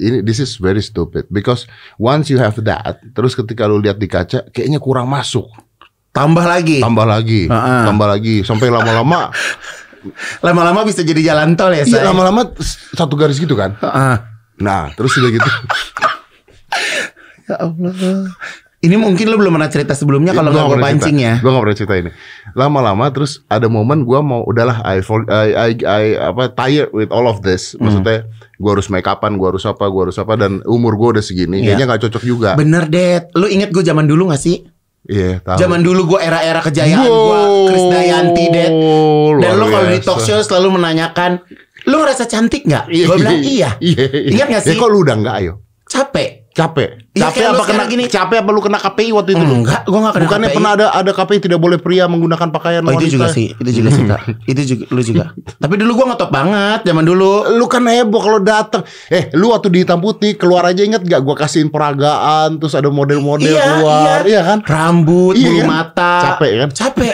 ini 0.00 0.24
this 0.24 0.40
is 0.40 0.56
very 0.56 0.80
stupid 0.80 1.28
because 1.28 1.68
once 2.00 2.32
you 2.32 2.40
have 2.40 2.56
that, 2.64 3.02
terus 3.12 3.36
ketika 3.36 3.68
lu 3.68 3.82
lihat 3.82 4.00
di 4.00 4.08
kaca 4.08 4.48
kayaknya 4.48 4.80
kurang 4.80 5.12
masuk. 5.12 5.52
Tambah 6.12 6.44
lagi. 6.44 6.80
Tambah 6.80 7.08
lagi, 7.08 7.48
Heeh. 7.48 7.82
tambah 7.88 8.08
lagi 8.08 8.44
sampai 8.44 8.68
lama-lama 8.68 9.32
Lama-lama 10.46 10.82
bisa 10.82 11.06
jadi 11.06 11.32
jalan 11.32 11.54
tol 11.54 11.70
ya, 11.70 11.86
iya 11.86 12.02
lama-lama 12.10 12.50
satu 12.90 13.14
garis 13.14 13.38
gitu 13.38 13.54
kan. 13.54 13.78
Heeh. 13.78 14.14
Nah, 14.58 14.90
terus 14.98 15.14
udah 15.18 15.30
gitu. 15.30 15.50
Ya 17.50 17.58
Allah. 17.58 18.30
Ini 18.82 18.98
mungkin 18.98 19.30
lo 19.30 19.38
belum 19.38 19.54
pernah 19.54 19.70
cerita 19.70 19.94
sebelumnya 19.94 20.34
kalau 20.34 20.50
nggak 20.50 20.66
gue 20.74 20.82
pancing 20.82 21.16
ya. 21.22 21.38
Gue 21.38 21.54
gak 21.54 21.62
pernah 21.62 21.78
cerita 21.78 21.94
ini. 22.02 22.10
Lama-lama 22.58 23.06
terus 23.14 23.46
ada 23.46 23.70
momen 23.70 24.02
gue 24.02 24.18
mau 24.18 24.42
udahlah 24.42 24.82
I, 24.82 24.98
fall- 25.06 25.30
I, 25.30 25.54
I, 25.54 25.70
I 25.86 26.04
apa 26.18 26.50
tired 26.50 26.90
with 26.90 27.14
all 27.14 27.30
of 27.30 27.46
this. 27.46 27.78
Hmm. 27.78 27.86
Maksudnya 27.86 28.26
gue 28.58 28.70
harus 28.74 28.90
make 28.90 29.06
upan, 29.06 29.38
gue 29.38 29.48
harus 29.54 29.62
apa, 29.70 29.86
gue 29.86 30.02
harus 30.10 30.18
apa 30.18 30.34
dan 30.34 30.66
umur 30.66 30.98
gue 30.98 31.08
udah 31.14 31.22
segini. 31.22 31.62
Iya. 31.62 31.78
Kayaknya 31.78 31.86
gak 31.94 32.02
cocok 32.10 32.22
juga. 32.26 32.50
Bener, 32.58 32.90
Det. 32.90 33.30
Lo 33.38 33.46
inget 33.46 33.70
gue 33.70 33.86
zaman 33.86 34.02
dulu 34.10 34.34
gak 34.34 34.42
sih? 34.42 34.66
Iya, 35.06 35.38
tahu. 35.46 35.62
Zaman 35.62 35.80
dulu 35.86 36.14
gue 36.14 36.20
era-era 36.22 36.58
kejayaan 36.58 37.06
Wow, 37.06 37.22
gue, 37.22 37.40
Chris 37.70 37.86
Dayanti, 37.86 38.44
Det. 38.50 38.70
Dan 39.46 39.52
lo 39.62 39.64
kalau 39.70 39.86
di 39.94 39.98
talk 40.02 40.18
show 40.26 40.42
selalu 40.42 40.82
menanyakan, 40.82 41.38
lo 41.86 42.02
ngerasa 42.02 42.26
cantik 42.26 42.66
nggak? 42.66 42.90
Gue 42.90 43.14
bilang 43.14 43.38
iya. 43.46 43.78
Iya. 43.78 44.26
Ingat 44.26 44.46
gak 44.58 44.62
sih? 44.66 44.74
Ya 44.74 44.82
kok 44.82 44.90
lu 44.90 45.06
udah 45.06 45.14
enggak 45.14 45.34
ayo? 45.38 45.62
Capek. 45.86 46.41
Capek. 46.52 47.00
Iya, 47.12 47.28
Capek 47.28 47.44
apa 47.48 47.64
kena 47.64 47.84
gini. 47.84 48.04
capek 48.06 48.40
apa 48.40 48.50
lu 48.52 48.60
kena 48.60 48.76
KPI 48.76 49.08
waktu 49.12 49.32
itu 49.32 49.40
lu? 49.40 49.64
Enggak, 49.64 49.84
gue 49.84 49.96
gak 49.96 50.12
kena 50.12 50.24
Bukannya 50.24 50.48
KPI. 50.48 50.56
pernah 50.56 50.70
ada 50.72 50.86
ada 50.92 51.10
KPI 51.10 51.38
tidak 51.42 51.58
boleh 51.58 51.76
pria 51.76 52.04
menggunakan 52.04 52.48
pakaian 52.48 52.84
Oh 52.84 52.92
itu 52.94 53.08
juga 53.10 53.28
sih, 53.28 53.52
itu 53.52 53.70
juga 53.72 53.88
sih 53.88 54.04
kak. 54.04 54.20
Itu 54.52 54.60
juga, 54.62 54.84
lu 54.88 55.00
juga. 55.00 55.24
Tapi 55.64 55.74
dulu 55.76 55.92
gue 55.94 56.06
ngetop 56.08 56.28
banget 56.28 56.84
zaman 56.84 57.04
dulu. 57.04 57.48
Lu 57.50 57.64
kan 57.66 57.80
heboh 57.82 58.20
kalau 58.20 58.36
datang. 58.38 58.84
Eh, 59.08 59.32
lu 59.32 59.48
waktu 59.48 59.68
di 59.68 59.78
hitam 59.80 59.96
putih 59.98 60.36
keluar 60.36 60.64
aja 60.64 60.80
inget 60.80 61.00
gak? 61.00 61.20
Gua 61.20 61.32
kasihin 61.34 61.68
peragaan, 61.68 62.56
terus 62.56 62.72
ada 62.72 62.88
model-model 62.88 63.48
Iya, 63.48 63.60
keluar, 63.62 64.20
iya. 64.22 64.28
iya 64.28 64.40
kan? 64.44 64.58
Rambut, 64.62 65.32
Iya 65.32 65.48
bulu 65.48 65.58
kan? 65.58 65.68
mata. 65.68 66.12
Capek 66.36 66.50
kan? 66.58 66.68
Capek. 66.70 67.12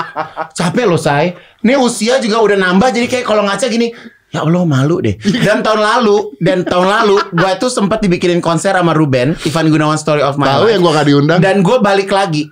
Capek 0.58 0.84
loh, 0.84 0.96
say. 0.96 1.32
Ini 1.60 1.76
usia 1.76 2.16
juga 2.16 2.40
udah 2.40 2.56
nambah 2.56 2.88
jadi 2.90 3.04
kayak 3.06 3.24
kalau 3.24 3.44
ngaca 3.44 3.68
gini, 3.68 3.92
ya 4.30 4.40
Allah 4.40 4.62
malu 4.62 4.98
deh. 4.98 5.14
Dan 5.46 5.60
tahun 5.60 5.78
lalu, 5.78 6.38
dan 6.38 6.62
tahun 6.62 6.86
lalu 6.86 7.16
gue 7.30 7.52
tuh 7.56 7.68
sempat 7.68 7.98
dibikinin 7.98 8.38
konser 8.38 8.72
sama 8.72 8.90
Ruben, 8.90 9.34
Ivan 9.40 9.66
Gunawan 9.68 9.96
Story 9.96 10.20
of 10.20 10.34
My 10.34 10.46
Tahu 10.48 10.62
Life. 10.62 10.70
yang 10.70 10.80
gua 10.80 10.92
gak 10.94 11.06
diundang? 11.06 11.38
Dan 11.38 11.56
gue 11.60 11.76
balik 11.78 12.08
lagi. 12.08 12.46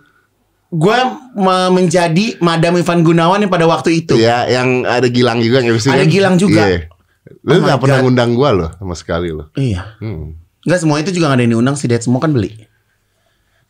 Gue 0.69 0.99
me- 1.35 1.73
menjadi 1.73 2.37
Madam 2.39 2.77
Ivan 2.77 3.01
Gunawan 3.01 3.39
yang 3.39 3.49
pada 3.49 3.65
waktu 3.65 4.03
itu. 4.03 4.15
Iya, 4.15 4.51
yang 4.51 4.83
ada 4.83 5.07
Gilang 5.07 5.39
juga 5.39 5.65
bisa 5.65 5.89
Ada 5.89 6.03
kan? 6.03 6.09
Gilang 6.09 6.35
juga. 6.37 6.63
Iya. 6.63 6.81
Lu 7.41 7.53
Oh 7.55 7.61
gak 7.63 7.79
pernah 7.79 7.97
God. 7.97 8.05
ngundang 8.05 8.31
gua 8.33 8.51
loh 8.51 8.71
sama 8.75 8.93
sekali 8.93 9.31
loh. 9.31 9.49
Iya. 9.55 9.97
Hmm. 9.99 10.37
Enggak 10.61 10.81
semua 10.81 10.99
itu 10.99 11.09
juga 11.09 11.29
gak 11.29 11.37
ada 11.37 11.45
yang 11.45 11.55
diundang 11.57 11.75
sih, 11.75 11.87
Dad. 11.87 12.01
Semua 12.01 12.19
kan 12.19 12.31
beli. 12.31 12.53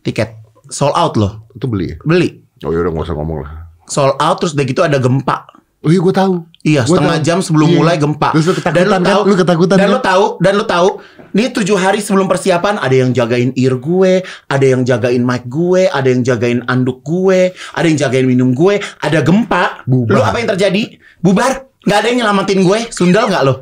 Tiket. 0.00 0.40
Sold 0.68 0.94
out 0.94 1.14
loh. 1.14 1.46
Itu 1.50 1.66
beli 1.66 1.92
ya? 1.92 1.96
Beli. 2.00 2.28
Oh 2.60 2.70
yaudah 2.70 2.90
gak 2.90 3.04
usah 3.04 3.14
ngomong 3.14 3.38
lah. 3.40 3.52
Sold 3.84 4.16
out 4.16 4.36
terus 4.36 4.52
udah 4.52 4.64
gitu 4.64 4.80
ada 4.80 4.98
gempa. 4.98 5.46
Oh 5.78 5.88
iya 5.88 6.00
gue 6.00 6.10
tahu. 6.10 6.34
Iya, 6.58 6.82
Gua 6.82 6.98
setengah 6.98 7.16
tahu. 7.16 7.26
jam 7.26 7.38
sebelum 7.38 7.68
Iya. 7.70 7.78
mulai 7.78 7.96
gempa. 7.96 8.28
Terus 8.34 8.46
lu 8.50 8.54
ketakutan 8.56 9.00
kan? 9.00 9.16
Lu 9.22 9.34
ketakutan 9.34 9.76
Dan 9.78 9.86
kan? 9.86 9.94
lu 9.94 10.00
tahu, 10.02 10.24
dan 10.42 10.52
lu 10.54 10.64
tahu, 10.66 10.88
nih 11.30 11.48
tujuh 11.48 11.76
hari 11.76 12.02
sebelum 12.02 12.26
persiapan 12.26 12.76
ada 12.76 12.92
yang 12.92 13.14
jagain 13.14 13.54
ear 13.54 13.78
gue, 13.78 14.12
ada 14.44 14.66
yang 14.66 14.82
jagain 14.82 15.22
mic 15.22 15.46
gue, 15.46 15.86
ada 15.86 16.04
yang 16.04 16.20
jagain 16.20 16.66
anduk 16.66 17.00
gue, 17.00 17.54
ada 17.54 17.86
yang 17.86 17.94
jagain 17.96 18.26
minum 18.26 18.50
gue, 18.52 18.74
ada 18.98 19.22
gempa. 19.22 19.86
Bubar. 19.86 20.12
Lu 20.12 20.20
apa 20.20 20.36
yang 20.36 20.50
terjadi? 20.50 20.82
Bubar. 21.18 21.70
Gak 21.80 21.98
ada 22.02 22.06
yang 22.10 22.26
nyelamatin 22.26 22.60
gue. 22.60 22.78
Sundal 22.90 23.30
nggak 23.30 23.42
lo? 23.46 23.54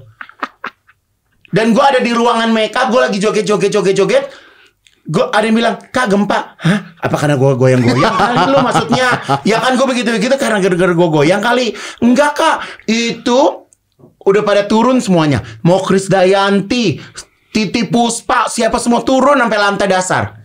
Dan 1.47 1.71
gue 1.71 1.85
ada 1.85 2.01
di 2.01 2.11
ruangan 2.11 2.49
makeup, 2.49 2.91
gue 2.91 3.01
lagi 3.03 3.19
joget, 3.21 3.45
joget, 3.45 3.71
joget, 3.71 3.95
joget. 3.95 4.25
Gue 5.07 5.23
ada 5.31 5.47
yang 5.47 5.55
bilang, 5.55 5.79
kak 5.95 6.11
gempa. 6.11 6.59
Hah? 6.59 6.99
Apa 6.99 7.15
karena 7.15 7.39
gue 7.39 7.51
goyang-goyang 7.55 8.15
kali 8.19 8.37
lo 8.51 8.59
maksudnya? 8.67 9.09
Ya 9.47 9.63
kan 9.63 9.79
gue 9.79 9.87
begitu-begitu 9.87 10.35
karena 10.35 10.59
gara-gara 10.59 10.91
gue 10.91 11.09
goyang 11.09 11.39
kali. 11.39 11.79
Enggak 12.03 12.35
kak, 12.35 12.57
itu 12.91 13.71
udah 14.27 14.43
pada 14.43 14.67
turun 14.67 14.99
semuanya. 14.99 15.47
Mau 15.63 15.79
Chris 15.87 16.11
Dayanti, 16.11 16.99
Titi 17.55 17.87
Puspa, 17.87 18.51
siapa 18.51 18.83
semua 18.83 19.07
turun 19.07 19.39
sampai 19.39 19.59
lantai 19.63 19.87
dasar. 19.87 20.43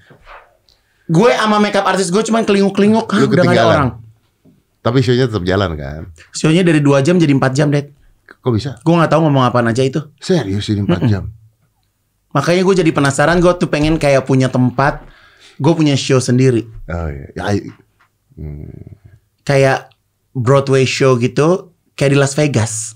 Gue 1.09 1.33
sama 1.33 1.57
makeup 1.57 1.83
artis 1.89 2.13
gue 2.13 2.21
cuman 2.21 2.45
kelinguk-kelinguk, 2.45 3.09
Lu 3.17 3.25
udah 3.25 3.43
gak 3.43 3.57
ada 3.57 3.65
orang. 3.65 3.91
Tapi 4.85 4.97
show-nya 5.01 5.25
tetap 5.25 5.41
jalan 5.41 5.73
kan? 5.73 6.13
Show-nya 6.31 6.61
dari 6.61 6.85
2 6.85 7.01
jam 7.01 7.17
jadi 7.17 7.33
4 7.33 7.57
jam, 7.57 7.67
Dad. 7.73 7.89
Kok 8.29 8.53
bisa? 8.53 8.77
Gue 8.85 8.93
gak 8.93 9.09
tahu 9.09 9.25
ngomong 9.25 9.41
apaan 9.41 9.65
aja 9.65 9.81
itu. 9.81 9.99
Serius 10.21 10.69
ini 10.69 10.85
4 10.85 11.09
jam? 11.09 11.33
Makanya 12.31 12.61
gue 12.61 12.75
jadi 12.77 12.91
penasaran, 12.91 13.37
gue 13.37 13.53
tuh 13.53 13.67
pengen 13.67 13.95
kayak 13.95 14.23
punya 14.23 14.47
tempat, 14.47 15.03
gue 15.55 15.73
punya 15.73 15.93
show 15.93 16.17
sendiri. 16.17 16.63
Oh 16.87 17.07
iya. 17.07 17.27
Ya, 17.33 17.43
I- 17.51 17.67
Kayak 19.41 19.91
Broadway 20.31 20.85
show 20.85 21.17
gitu, 21.17 21.69
kayak 21.93 22.11
di 22.11 22.17
Las 22.17 22.33
Vegas. 22.33 22.95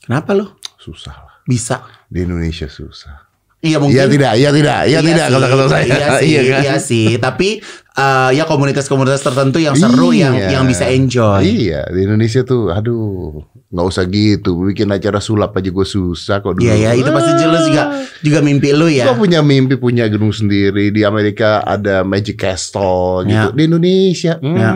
Kenapa 0.00 0.32
lo? 0.32 0.58
susah 0.74 1.12
lah. 1.12 1.34
Bisa. 1.44 1.84
Di 2.08 2.24
Indonesia 2.24 2.64
susah. 2.64 3.28
Iya 3.60 3.76
mungkin. 3.76 3.92
Iya 3.92 4.04
tidak, 4.08 4.32
iya 4.34 4.50
tidak, 4.50 4.78
iya 4.88 5.00
tidak 5.04 5.26
sih, 5.28 5.32
kalau 5.36 5.46
kalau 5.46 5.66
saya. 5.68 5.84
Iya 5.84 6.08
sih, 6.16 6.26
Iya 6.26 6.40
kan? 6.48 6.60
iya 6.64 6.76
sih. 6.80 7.06
Tapi 7.20 7.48
eh, 7.94 8.30
ya 8.32 8.44
komunitas-komunitas 8.44 9.20
tertentu 9.20 9.60
yang 9.60 9.76
seru 9.76 10.10
yang 10.10 10.32
Iya. 10.32 10.56
yang 10.56 10.64
bisa 10.64 10.88
enjoy. 10.88 11.44
Iya, 11.44 11.84
di 11.86 12.00
Indonesia 12.00 12.40
tuh 12.42 12.72
aduh, 12.72 13.44
nggak 13.70 13.86
usah 13.86 14.04
gitu. 14.04 14.66
Bikin 14.66 14.90
acara 14.90 15.18
sulap 15.18 15.54
aja 15.54 15.70
gue 15.70 15.86
susah 15.86 16.38
kok 16.38 16.54
dulu. 16.54 16.66
Iya 16.66 16.74
ya, 16.76 16.90
itu 16.92 17.06
pasti 17.08 17.32
jelas 17.38 17.62
juga 17.64 17.82
juga 18.20 18.38
mimpi 18.42 18.68
lu 18.70 18.86
ya. 18.86 19.06
Gue 19.06 19.22
punya 19.22 19.40
mimpi 19.40 19.74
punya 19.74 20.04
gedung 20.06 20.30
sendiri 20.30 20.90
di 20.90 21.02
Amerika 21.02 21.62
ada 21.62 22.02
Magic 22.02 22.34
Castle 22.36 23.24
gitu. 23.24 23.48
Ya. 23.48 23.54
Di 23.54 23.62
Indonesia, 23.64 24.32
hmm, 24.36 24.56
Ya. 24.56 24.70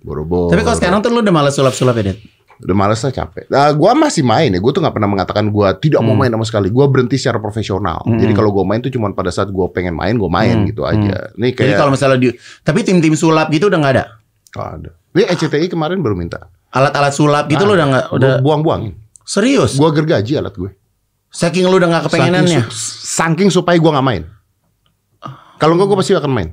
boro-boro. 0.00 0.50
Tapi 0.50 0.62
kalau 0.62 0.76
sekarang 0.76 0.98
tuh 0.98 1.10
lu 1.10 1.22
udah 1.22 1.30
malas 1.30 1.54
sulap-sulap 1.54 1.94
ya, 1.96 2.10
Det? 2.10 2.18
udah 2.60 2.76
males 2.76 3.00
lah 3.00 3.08
capek. 3.08 3.48
Nah, 3.48 3.72
gue 3.72 3.90
masih 3.96 4.20
main 4.20 4.50
ya. 4.50 4.60
Gue 4.60 4.68
tuh 4.68 4.84
nggak 4.84 4.92
pernah 4.92 5.08
mengatakan 5.08 5.48
gue 5.48 5.68
tidak 5.80 6.04
Hmm. 6.04 6.12
mau 6.12 6.16
main 6.18 6.28
sama 6.28 6.44
sekali. 6.44 6.68
Gue 6.68 6.84
berhenti 6.86 7.16
secara 7.16 7.38
profesional. 7.38 8.04
Jadi 8.04 8.34
kalau 8.34 8.52
gue 8.52 8.60
main 8.62 8.78
tuh 8.78 8.90
cuma 8.90 9.08
pada 9.10 9.32
saat 9.32 9.48
gue 9.48 9.66
pengen 9.70 9.96
main, 9.96 10.12
gue 10.12 10.28
main 10.28 10.60
Hmm. 10.60 10.68
gitu 10.68 10.84
aja. 10.84 11.32
Nih 11.40 11.54
Jadi 11.54 11.70
kayak 11.70 11.76
kalau 11.78 11.94
misalnya 11.94 12.18
di 12.18 12.28
tapi 12.60 12.84
tim-tim 12.84 13.14
sulap 13.14 13.48
gitu 13.48 13.72
udah 13.72 13.80
nggak 13.80 13.94
ada. 13.96 14.04
Oh, 14.58 14.66
ada. 14.66 14.90
Ini 15.10 15.24
ECTI 15.30 15.66
kemarin 15.66 16.02
baru 16.02 16.12
minta. 16.12 16.52
Alat-alat 16.70 17.10
sulap 17.10 17.44
gitu 17.46 17.62
lu 17.62 17.74
udah 17.74 17.86
nggak 17.88 18.06
udah 18.10 18.30
Gua 18.32 18.42
buang-buangin. 18.44 18.94
serius. 19.22 19.74
Gue 19.74 19.90
gergaji 19.90 20.34
alat 20.34 20.54
gue. 20.54 20.70
Saking 21.28 21.64
lu 21.64 21.76
udah 21.76 21.88
nggak 21.88 22.04
kepengenannya. 22.06 22.60
Saking, 22.60 22.70
su- 22.70 22.98
saking 23.04 23.48
supaya 23.48 23.74
gue 23.74 23.90
nggak 23.90 24.02
main. 24.04 24.22
Kalau 25.56 25.74
enggak 25.74 25.86
gue 25.86 25.98
pasti 25.98 26.12
akan 26.12 26.30
main. 26.30 26.50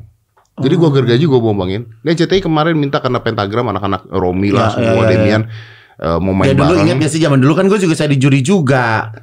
Jadi 0.58 0.73
gue 0.73 0.89
gergaji 0.91 1.23
gue 1.23 1.39
buang-buangin. 1.39 1.86
Nah 2.01 2.12
CTI 2.12 2.39
kemarin 2.39 2.73
minta 2.73 2.97
karena 2.97 3.17
pentagram 3.17 3.69
anak-anak 3.69 4.10
Romi 4.10 4.49
lah 4.49 4.67
Ya, 4.67 4.73
semua 4.73 4.93
ya, 4.95 5.01
ya, 5.03 5.10
Demian 5.12 5.41
eh, 5.97 6.17
mau 6.17 6.34
main 6.34 6.47
Ya 6.47 6.53
dulu 6.53 6.65
bareng. 6.71 6.84
ingat 6.84 6.95
gak 6.99 7.12
sih 7.12 7.21
zaman 7.21 7.38
dulu 7.38 7.53
kan 7.53 7.65
gue 7.65 7.77
juga 7.77 7.93
saya 7.93 8.10
di 8.10 8.17
juri 8.17 8.41
juga. 8.41 9.13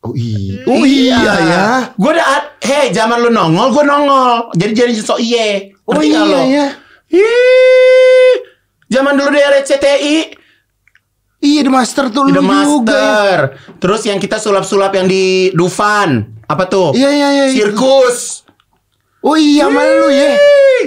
Oh 0.00 0.14
iya. 0.14 0.62
Oh 0.64 0.82
iya 0.82 1.18
ya. 1.36 1.62
Gue 1.92 2.10
udah 2.10 2.26
hei 2.60 2.90
zaman 2.90 3.18
lu 3.18 3.28
nongol 3.28 3.70
gue 3.70 3.84
nongol. 3.84 4.54
Jadi 4.54 4.72
jadi 4.72 4.92
sok 4.94 5.18
iye. 5.18 5.74
Oh 5.84 5.98
iya 5.98 6.20
lo? 6.20 6.38
ya. 6.44 6.66
Ih, 7.08 8.34
zaman 8.88 9.12
dulu 9.16 9.30
di 9.32 9.40
RCTI 9.40 10.16
Iya 11.38 11.62
di 11.62 11.70
master 11.70 12.10
tuh 12.10 12.26
lu 12.26 12.34
The 12.34 12.42
juga. 12.42 12.50
ya. 12.50 12.58
Master. 12.66 13.38
Terus 13.78 14.02
yang 14.10 14.18
kita 14.18 14.42
sulap-sulap 14.42 14.90
yang 14.98 15.06
di 15.06 15.54
Dufan. 15.54 16.34
Apa 16.50 16.66
tuh? 16.66 16.90
Iya 16.98 17.14
iya 17.14 17.28
iya. 17.30 17.44
Sirkus. 17.54 18.42
Oh 19.22 19.38
iya 19.38 19.70
sama 19.70 19.82
lu 19.86 20.08
ya. 20.10 20.34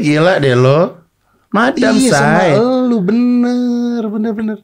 Gila 0.04 0.34
deh 0.44 0.56
lo. 0.60 1.08
Madam 1.56 1.96
iya 1.96 2.12
say. 2.12 2.52
sama 2.52 2.84
lu 2.84 3.00
bener 3.00 4.04
bener 4.12 4.32
bener. 4.36 4.58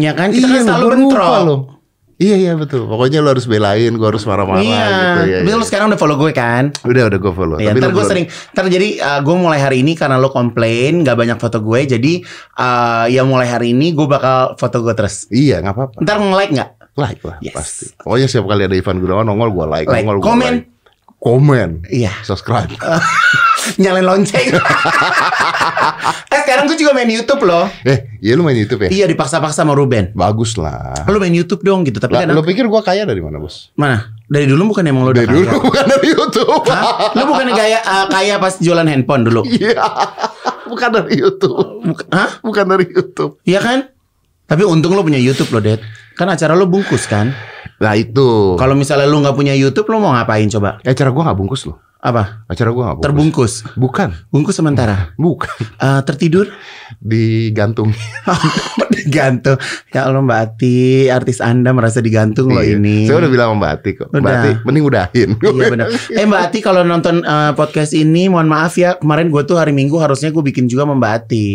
Ya 0.00 0.16
kan 0.16 0.32
kita 0.32 0.48
iya, 0.48 0.64
kan 0.64 0.64
selalu 0.72 0.86
bentrok. 0.92 1.75
Iya 2.16 2.36
iya 2.38 2.52
betul. 2.56 2.88
Pokoknya 2.88 3.20
lu 3.20 3.28
harus 3.28 3.44
belain, 3.44 3.92
gua 3.94 4.08
harus 4.08 4.24
marah-marah 4.24 4.64
Iya. 4.64 4.72
gitu 4.72 5.20
ya. 5.22 5.36
Tapi 5.36 5.48
iya. 5.48 5.54
lu 5.54 5.64
sekarang 5.64 5.86
udah 5.92 6.00
follow 6.00 6.16
gue 6.16 6.32
kan? 6.32 6.72
Udah 6.82 7.02
udah 7.06 7.18
gue 7.18 7.32
follow. 7.34 7.56
Ya, 7.56 7.70
Tapi 7.70 7.78
ntar 7.78 7.90
gue 7.90 7.96
belum- 7.98 8.08
sering 8.08 8.26
Ntar 8.50 8.64
jadi 8.66 8.88
gue 9.20 9.36
mulai 9.36 9.58
hari 9.58 9.76
ini 9.80 9.92
Karena 9.92 10.16
lo 10.16 10.28
komplain 10.28 11.04
Gak 11.04 11.12
banyak 11.14 11.36
foto 11.36 11.60
gue 11.60 11.80
Jadi 11.86 12.12
eh, 12.54 13.04
Ya 13.06 13.20
mulai 13.22 13.44
hari 13.46 13.70
ini 13.70 13.92
Gue 13.92 14.04
bakal 14.06 14.56
foto 14.56 14.80
gue 14.80 14.92
terus 14.92 15.28
Iya 15.28 15.60
nggak 15.60 15.74
apa-apa. 15.74 15.96
Ntar 16.00 16.16
nge-like 16.18 16.52
gak? 16.54 16.70
Like 16.96 17.20
lah 17.20 17.36
Yes. 17.38 17.52
pasti. 17.52 17.84
Pokoknya 17.98 18.26
setiap 18.26 18.48
kali 18.48 18.62
ada 18.64 18.72
Ivan 18.74 18.96
Gunawan 18.96 19.24
nongol 19.26 19.52
gua 19.52 19.66
like, 19.70 19.84
Like. 19.84 20.00
nongol 20.02 20.16
gua 20.16 20.26
Komen. 20.32 20.54
like. 20.56 20.66
Komen. 21.18 21.70
Iya 21.86 22.12
Subscribe. 22.22 22.72
Nyalain 23.76 24.04
lonceng 24.04 24.46
Eh 26.32 26.40
sekarang 26.42 26.66
gue 26.66 26.76
juga 26.76 26.92
main 26.92 27.06
Youtube 27.06 27.42
loh 27.42 27.66
eh, 27.82 28.06
iya 28.18 28.32
lu 28.32 28.42
main 28.42 28.54
YouTube 28.54 28.86
ya? 28.86 28.90
Iya 28.92 29.04
dipaksa-paksa 29.06 29.62
sama 29.62 29.72
Ruben 29.72 30.12
Bagus 30.12 30.54
lah. 30.56 30.94
Lo 31.06 31.16
main 31.16 31.32
Youtube 31.32 31.60
dong 31.60 31.82
gitu 31.82 31.98
Tapi 31.98 32.12
Lah, 32.12 32.22
kadang 32.22 32.36
lu 32.36 32.42
pikir 32.42 32.66
gua 32.66 32.80
kaya 32.80 33.02
dari 33.02 33.18
mana, 33.18 33.36
Bos? 33.36 33.70
Mana? 33.74 34.14
Dari 34.24 34.44
dulu 34.44 34.70
bukan 34.70 34.82
emang 34.84 35.02
lo 35.02 35.10
udah 35.10 35.22
Dari 35.22 35.30
kaya? 35.32 35.44
dulu 35.44 35.58
bukan 35.64 35.84
dari 35.86 36.08
YouTube. 36.08 36.64
Hah? 36.66 36.84
Lo 37.12 37.22
bukan 37.24 37.46
gaya 37.48 37.78
eh, 37.78 38.06
kaya 38.08 38.34
pas 38.36 38.54
jualan 38.56 38.84
handphone 38.84 39.22
dulu? 39.24 39.42
Iya. 39.46 39.82
bukan 40.66 40.88
dari 40.92 41.14
YouTube. 41.16 41.56
Buk- 41.84 42.10
Hah? 42.10 42.30
Bukan 42.40 42.64
dari 42.66 42.84
YouTube. 42.86 43.38
Iya 43.42 43.60
kan? 43.60 43.78
Tapi 44.46 44.62
untung 44.62 44.94
lo 44.94 45.02
punya 45.02 45.18
Youtube 45.18 45.50
lo, 45.50 45.58
Det 45.58 45.82
Kan 46.14 46.26
acara 46.26 46.54
lo 46.54 46.64
bungkus 46.64 47.04
kan? 47.04 47.34
Nah, 47.76 47.92
itu. 47.92 48.56
Kalau 48.56 48.72
misalnya 48.72 49.04
lu 49.04 49.20
nggak 49.20 49.34
punya 49.34 49.52
YouTube, 49.52 49.84
lu 49.86 50.00
mau 50.00 50.10
ngapain 50.10 50.48
coba? 50.48 50.80
acara 50.80 51.10
gua 51.10 51.28
nggak 51.28 51.38
bungkus 51.38 51.66
loh. 51.66 51.76
Apa? 51.96 52.46
Acara 52.46 52.70
gua 52.70 52.92
bungkus. 52.92 53.02
Terbungkus. 53.02 53.52
Bukan. 53.74 54.08
Bungkus 54.28 54.54
sementara. 54.54 55.16
Bukan. 55.16 55.50
Eh, 55.76 56.00
tertidur? 56.04 56.46
Digantung. 57.00 57.90
digantung. 58.94 59.58
Ya 59.90 60.06
Allah 60.06 60.20
Mbak 60.20 60.38
Ati, 60.38 60.76
artis 61.08 61.40
Anda 61.40 61.72
merasa 61.72 61.98
digantung 61.98 62.52
loh 62.52 62.62
Iya. 62.62 62.78
ini. 62.78 63.04
Saya 63.04 63.18
udah 63.20 63.30
bilang 63.30 63.48
sama 63.50 63.58
Mbak 63.58 63.72
Ati 63.72 63.90
kok. 63.92 64.08
Mbak. 64.12 64.32
Ati, 64.32 64.50
mending 64.62 64.84
udahin. 64.84 65.30
Iya 65.36 65.64
benar. 65.66 65.86
Eh 66.12 66.24
Mbak 66.24 66.40
Ati 66.46 66.58
kalau 66.60 66.82
nonton 66.82 67.16
eh, 67.20 67.52
podcast 67.52 67.90
ini, 67.90 68.28
mohon 68.28 68.46
maaf 68.46 68.76
ya, 68.76 68.94
kemarin 68.96 69.26
gue 69.26 69.42
tuh 69.42 69.56
hari 69.56 69.72
Minggu 69.72 69.96
harusnya 69.96 70.30
gue 70.30 70.44
bikin 70.44 70.68
juga 70.68 70.84
sama 70.84 70.94
Mbak 70.94 71.12
Ati. 71.16 71.48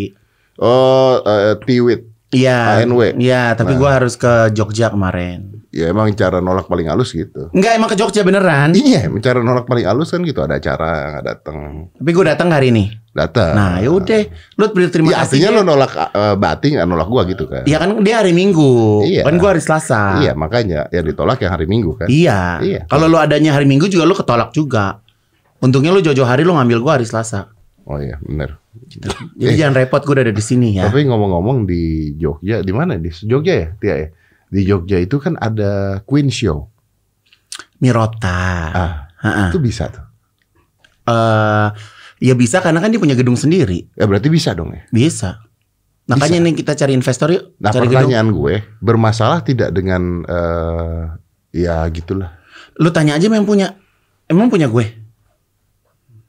Oh, 0.57 1.21
eh, 1.21 1.55
Tiwit. 1.63 2.01
Iya. 2.31 2.81
ANW. 2.81 3.15
Iya, 3.15 3.53
tapi 3.53 3.75
Nah. 3.75 3.79
gue 3.79 3.89
harus 3.91 4.15
ke 4.15 4.51
Jogja 4.51 4.89
kemarin. 4.89 5.60
Ya 5.71 5.87
emang 5.87 6.11
cara 6.11 6.43
nolak 6.43 6.67
paling 6.67 6.91
halus 6.91 7.15
gitu. 7.15 7.47
Enggak 7.55 7.79
emang 7.79 7.87
ke 7.87 7.95
Jogja 7.95 8.27
beneran. 8.27 8.75
Iya, 8.75 9.07
cara 9.23 9.39
nolak 9.39 9.63
paling 9.63 9.87
halus 9.87 10.11
kan 10.11 10.19
gitu. 10.19 10.43
Ada 10.43 10.59
acara 10.59 10.89
nggak 11.15 11.23
datang, 11.23 11.57
Tapi 11.95 12.09
gue 12.11 12.25
datang 12.27 12.51
hari 12.51 12.75
ini. 12.75 12.85
datang. 13.11 13.55
Nah, 13.55 13.79
ya 13.79 13.91
udah. 13.91 14.23
Lu 14.55 14.71
berterima 14.71 15.11
Ya, 15.11 15.23
kasih. 15.23 15.39
artinya 15.43 15.49
lo 15.51 15.61
nolak 15.63 15.91
uh, 15.95 16.35
Bati 16.35 16.75
nggak 16.75 16.87
nolak 16.87 17.07
gua 17.07 17.23
gitu 17.23 17.43
kan? 17.47 17.63
Iya 17.63 17.79
kan 17.79 18.03
dia 18.03 18.19
hari 18.19 18.31
Minggu. 18.31 19.03
Iya. 19.03 19.23
Kan 19.23 19.35
gue 19.35 19.47
hari 19.47 19.59
Selasa. 19.59 20.19
Iya, 20.19 20.31
makanya 20.35 20.91
yang 20.91 21.07
ditolak 21.07 21.39
yang 21.39 21.51
hari 21.51 21.67
Minggu 21.67 21.95
kan? 21.95 22.07
Iya. 22.07 22.59
Iya. 22.59 22.79
Kalau 22.87 23.07
lu 23.07 23.15
adanya 23.15 23.55
hari 23.55 23.63
Minggu 23.63 23.87
juga 23.87 24.03
lu 24.03 24.15
ketolak 24.15 24.51
juga. 24.51 24.99
Untungnya 25.59 25.91
lu 25.91 25.99
jojo 25.99 26.23
hari 26.23 26.43
lu 26.43 26.51
ngambil 26.51 26.79
gua 26.79 26.91
hari 26.99 27.07
Selasa. 27.07 27.51
Oh 27.83 27.95
iya, 27.95 28.15
bener. 28.19 28.59
Jadi 29.35 29.55
jangan 29.55 29.75
repot 29.75 30.03
gua 30.03 30.19
udah 30.19 30.25
ada 30.27 30.35
di 30.35 30.43
sini 30.43 30.79
ya. 30.79 30.87
Tapi 30.87 31.03
ngomong-ngomong 31.03 31.63
di 31.63 32.15
Jogja, 32.15 32.59
di 32.59 32.71
mana 32.71 32.95
di 32.95 33.11
Jogja 33.11 33.53
ya, 33.55 33.67
Tia 33.75 33.95
ya? 33.97 34.07
Di 34.51 34.67
Jogja 34.67 34.99
itu 34.99 35.15
kan 35.17 35.39
ada 35.39 36.03
Queen 36.03 36.27
Show. 36.27 36.67
Mirota. 37.79 38.43
Ah, 38.75 38.93
Heeh. 39.23 39.49
itu 39.49 39.57
bisa 39.63 39.87
tuh. 39.87 40.03
Eh, 41.07 41.67
ya 42.21 42.33
bisa 42.35 42.59
karena 42.59 42.83
kan 42.83 42.91
dia 42.91 42.99
punya 42.99 43.15
gedung 43.15 43.39
sendiri. 43.39 43.87
Ya 43.95 44.05
berarti 44.05 44.27
bisa 44.27 44.51
dong 44.51 44.75
ya. 44.75 44.83
Bisa. 44.91 45.39
Makanya 46.11 46.43
nih 46.43 46.53
kita 46.59 46.75
cari 46.75 46.91
investor 46.91 47.31
yuk. 47.31 47.55
Nah 47.63 47.71
cari 47.71 47.87
gedung. 47.87 48.03
pertanyaan 48.03 48.27
gue, 48.35 48.53
bermasalah 48.83 49.39
tidak 49.47 49.71
dengan 49.71 50.27
eh 50.27 51.01
ya 51.55 51.87
gitulah. 51.87 52.35
Lu 52.83 52.91
tanya 52.91 53.15
aja 53.15 53.31
yang 53.31 53.47
punya. 53.47 53.79
Emang 54.27 54.51
punya 54.51 54.67
gue? 54.67 54.85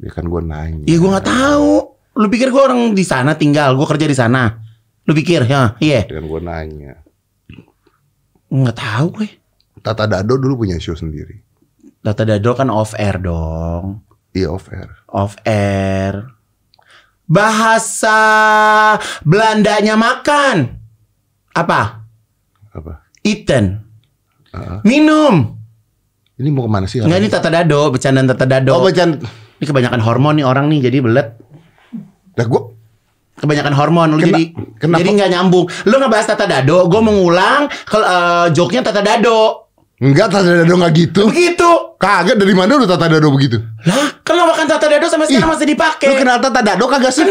Ya 0.02 0.10
kan 0.10 0.26
gue 0.26 0.42
nanya. 0.42 0.86
Iya 0.86 0.96
gua 0.98 1.10
nggak 1.18 1.28
tahu. 1.30 1.74
Lu 2.18 2.26
pikir 2.28 2.50
gua 2.50 2.70
orang 2.70 2.92
di 2.92 3.04
sana 3.06 3.38
tinggal, 3.38 3.78
gua 3.78 3.86
kerja 3.86 4.06
di 4.06 4.16
sana. 4.18 4.50
Lu 5.06 5.14
pikir 5.14 5.46
ya? 5.46 5.74
Iya. 5.82 6.06
Dan 6.06 6.30
gue 6.30 6.40
nanya. 6.42 7.02
Nggak 8.52 8.76
tahu 8.76 9.06
gue. 9.16 9.28
Tata 9.80 10.04
Dado 10.04 10.36
dulu 10.36 10.68
punya 10.68 10.76
show 10.76 10.92
sendiri. 10.92 11.40
Data 12.04 12.28
Dado 12.28 12.52
kan 12.52 12.68
off 12.68 12.92
air 13.00 13.16
dong. 13.16 14.04
Iya 14.36 14.52
off 14.52 14.68
air. 14.68 14.92
Off 15.08 15.40
air. 15.48 16.28
Bahasa 17.24 18.20
Belandanya 19.24 19.96
makan. 19.96 20.76
Apa? 21.56 22.04
Apa? 22.76 23.08
Eaten. 23.24 23.80
Heeh. 24.52 24.78
Minum. 24.84 25.56
Ini 26.36 26.48
mau 26.52 26.68
ke 26.68 26.70
mana 26.70 26.84
sih? 26.84 27.00
Enggak 27.00 27.20
ini 27.24 27.28
tata 27.32 27.48
dado, 27.48 27.88
bercandaan 27.88 28.28
tata 28.28 28.44
dado. 28.44 28.72
Oh 28.76 28.84
bacan. 28.84 29.16
Ini 29.60 29.64
kebanyakan 29.64 30.00
hormon 30.04 30.36
nih 30.36 30.44
orang 30.44 30.68
nih 30.68 30.90
jadi 30.90 31.00
belet. 31.00 31.28
Nah 32.36 32.44
gue 32.44 32.60
Kebanyakan 33.42 33.74
hormon 33.74 34.08
lu 34.08 34.16
Kena- 34.16 34.26
jadi 34.30 34.42
kenapa? 34.78 34.98
jadi 35.02 35.10
nggak 35.12 35.30
nyambung. 35.30 35.66
Lu 35.82 35.94
ngebahas 35.98 36.26
tata 36.28 36.46
dado, 36.46 36.86
gue 36.86 37.00
mengulang 37.02 37.66
kalau 37.82 38.06
eh, 38.06 38.46
joknya 38.54 38.80
tata 38.80 39.02
dado. 39.02 39.66
enggak 39.98 40.30
Tata 40.30 40.46
Dado 40.46 40.74
nggak 40.76 40.92
gitu. 40.96 41.22
Begitu. 41.26 41.70
Kagak 41.94 42.34
dari 42.34 42.50
mana 42.52 42.74
udah 42.74 42.90
Tata 42.90 43.06
Dado 43.06 43.30
begitu? 43.30 43.54
Lah, 43.82 44.18
kalau 44.22 44.46
makan 44.46 44.66
tata 44.66 44.86
dado 44.86 45.06
sampai 45.06 45.26
sekarang 45.26 45.46
Ih, 45.46 45.54
masih 45.54 45.66
dipakai. 45.68 46.06
Lu 46.06 46.14
kenal 46.16 46.38
Tata 46.38 46.58
Dado 46.58 46.86
kagak 46.86 47.10
sih? 47.10 47.22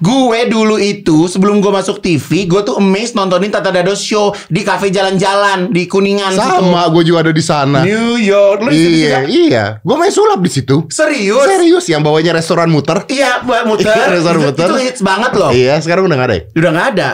Gue 0.00 0.48
dulu 0.48 0.80
itu 0.80 1.28
sebelum 1.28 1.60
gue 1.60 1.68
masuk 1.68 2.00
TV, 2.00 2.48
gue 2.48 2.60
tuh 2.64 2.80
amazed 2.80 3.12
nontonin 3.12 3.52
Tata 3.52 3.68
Dado 3.68 3.92
show 3.92 4.32
di 4.48 4.64
kafe 4.64 4.88
jalan-jalan 4.88 5.68
di 5.68 5.84
Kuningan 5.84 6.32
Sama, 6.32 6.88
gue 6.88 7.02
juga 7.04 7.28
ada 7.28 7.32
di 7.32 7.44
sana. 7.44 7.84
New 7.84 8.16
York. 8.16 8.64
Lu 8.64 8.70
Iya, 8.72 9.28
iya. 9.28 9.64
Gue 9.84 9.96
main 10.00 10.12
sulap 10.12 10.40
di 10.40 10.48
situ. 10.48 10.88
Serius? 10.88 11.44
Serius 11.44 11.84
yang 11.88 12.00
bawanya 12.00 12.36
restoran 12.36 12.72
muter. 12.72 13.04
Iya, 13.08 13.44
buat 13.44 13.68
muter. 13.68 13.92
Iya, 13.92 14.04
restoran 14.16 14.40
itu, 14.40 14.46
muter. 14.52 14.66
itu 14.68 14.76
hits 14.88 15.00
banget 15.04 15.32
loh. 15.36 15.50
Iya, 15.52 15.74
sekarang 15.84 16.08
udah 16.08 16.16
gak 16.16 16.28
ada 16.28 16.36
ya? 16.36 16.42
Udah 16.56 16.70
nggak 16.72 16.88
ada. 16.96 17.10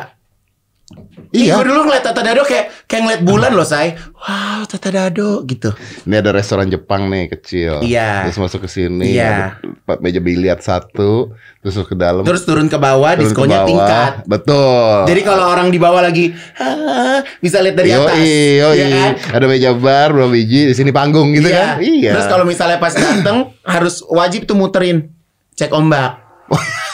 Iya. 1.36 1.52
Gue 1.60 1.64
dulu 1.68 1.80
ngeliat 1.84 2.04
Tata 2.08 2.24
Dado 2.24 2.42
kayak 2.48 2.88
kayak 2.88 3.02
ngeliat 3.04 3.22
bulan 3.28 3.52
loh, 3.52 3.68
say. 3.68 3.92
Wow, 4.16 4.64
Tata 4.64 4.88
Dado 4.88 5.44
gitu. 5.44 5.76
Ini 6.08 6.24
ada 6.24 6.32
restoran 6.32 6.72
Jepang 6.72 7.12
nih 7.12 7.28
kecil. 7.28 7.84
Iya. 7.84 8.24
Terus 8.24 8.40
masuk 8.40 8.64
ke 8.64 8.68
sini. 8.72 9.12
Iya. 9.12 9.60
Ada 9.60 10.00
meja 10.00 10.20
biliar 10.24 10.58
satu. 10.64 11.36
Terus 11.60 11.76
ke 11.84 11.96
dalam. 11.98 12.24
Terus 12.24 12.48
turun 12.48 12.72
ke 12.72 12.78
bawah, 12.80 13.12
turun 13.12 13.20
ke 13.20 13.22
diskonya 13.28 13.58
bawah. 13.60 13.68
tingkat. 13.68 14.12
Betul. 14.24 14.98
Jadi 15.12 15.20
kalau 15.20 15.44
orang 15.52 15.68
di 15.68 15.78
bawah 15.82 16.00
lagi 16.00 16.32
"Ah," 16.56 17.20
bisa 17.42 17.60
lihat 17.60 17.76
dari 17.76 17.92
atas. 17.92 18.16
Yoi, 18.16 18.62
yoi. 18.62 18.76
Iya 18.78 18.86
kan? 18.88 19.12
Ada 19.36 19.44
meja 19.50 19.70
bar, 19.76 20.08
berapa 20.16 20.30
biji, 20.32 20.72
di 20.72 20.74
sini 20.78 20.94
panggung 20.94 21.36
gitu 21.36 21.52
iya. 21.52 21.76
kan? 21.76 21.84
Iya. 21.84 22.10
Terus 22.16 22.26
kalau 22.32 22.44
misalnya 22.48 22.78
pas 22.80 22.94
dateng 22.96 23.52
harus 23.66 24.00
wajib 24.08 24.48
tuh 24.48 24.56
muterin 24.56 25.12
cek 25.58 25.74
ombak. 25.74 26.22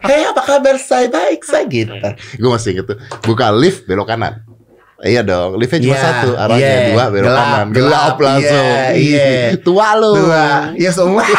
Hei 0.00 0.24
apa 0.24 0.40
kabar 0.40 0.76
saya 0.76 1.06
baik 1.06 1.40
saya 1.42 1.64
gitu. 1.64 1.92
gue 2.34 2.48
masih 2.48 2.72
inget 2.72 2.86
tuh. 2.86 2.96
Buka 3.22 3.50
lift 3.50 3.84
belok 3.84 4.06
kanan. 4.06 4.40
Iya 4.98 5.22
dong, 5.22 5.54
liftnya 5.56 5.78
cuma 5.80 5.94
Iya, 5.94 6.02
satu, 6.02 6.28
arahnya 6.34 6.58
iya. 6.66 6.86
dua 6.90 7.04
belok 7.06 7.22
Gelap, 7.24 7.38
kanan, 7.44 7.66
gelap, 7.68 7.78
gelap 7.78 8.16
langsung. 8.18 8.66
iya, 8.96 9.26
iya. 9.46 9.54
Tua 9.56 9.88
lu. 9.94 10.12
Dua, 10.16 10.46
ya 10.74 10.90
semua. 10.90 11.22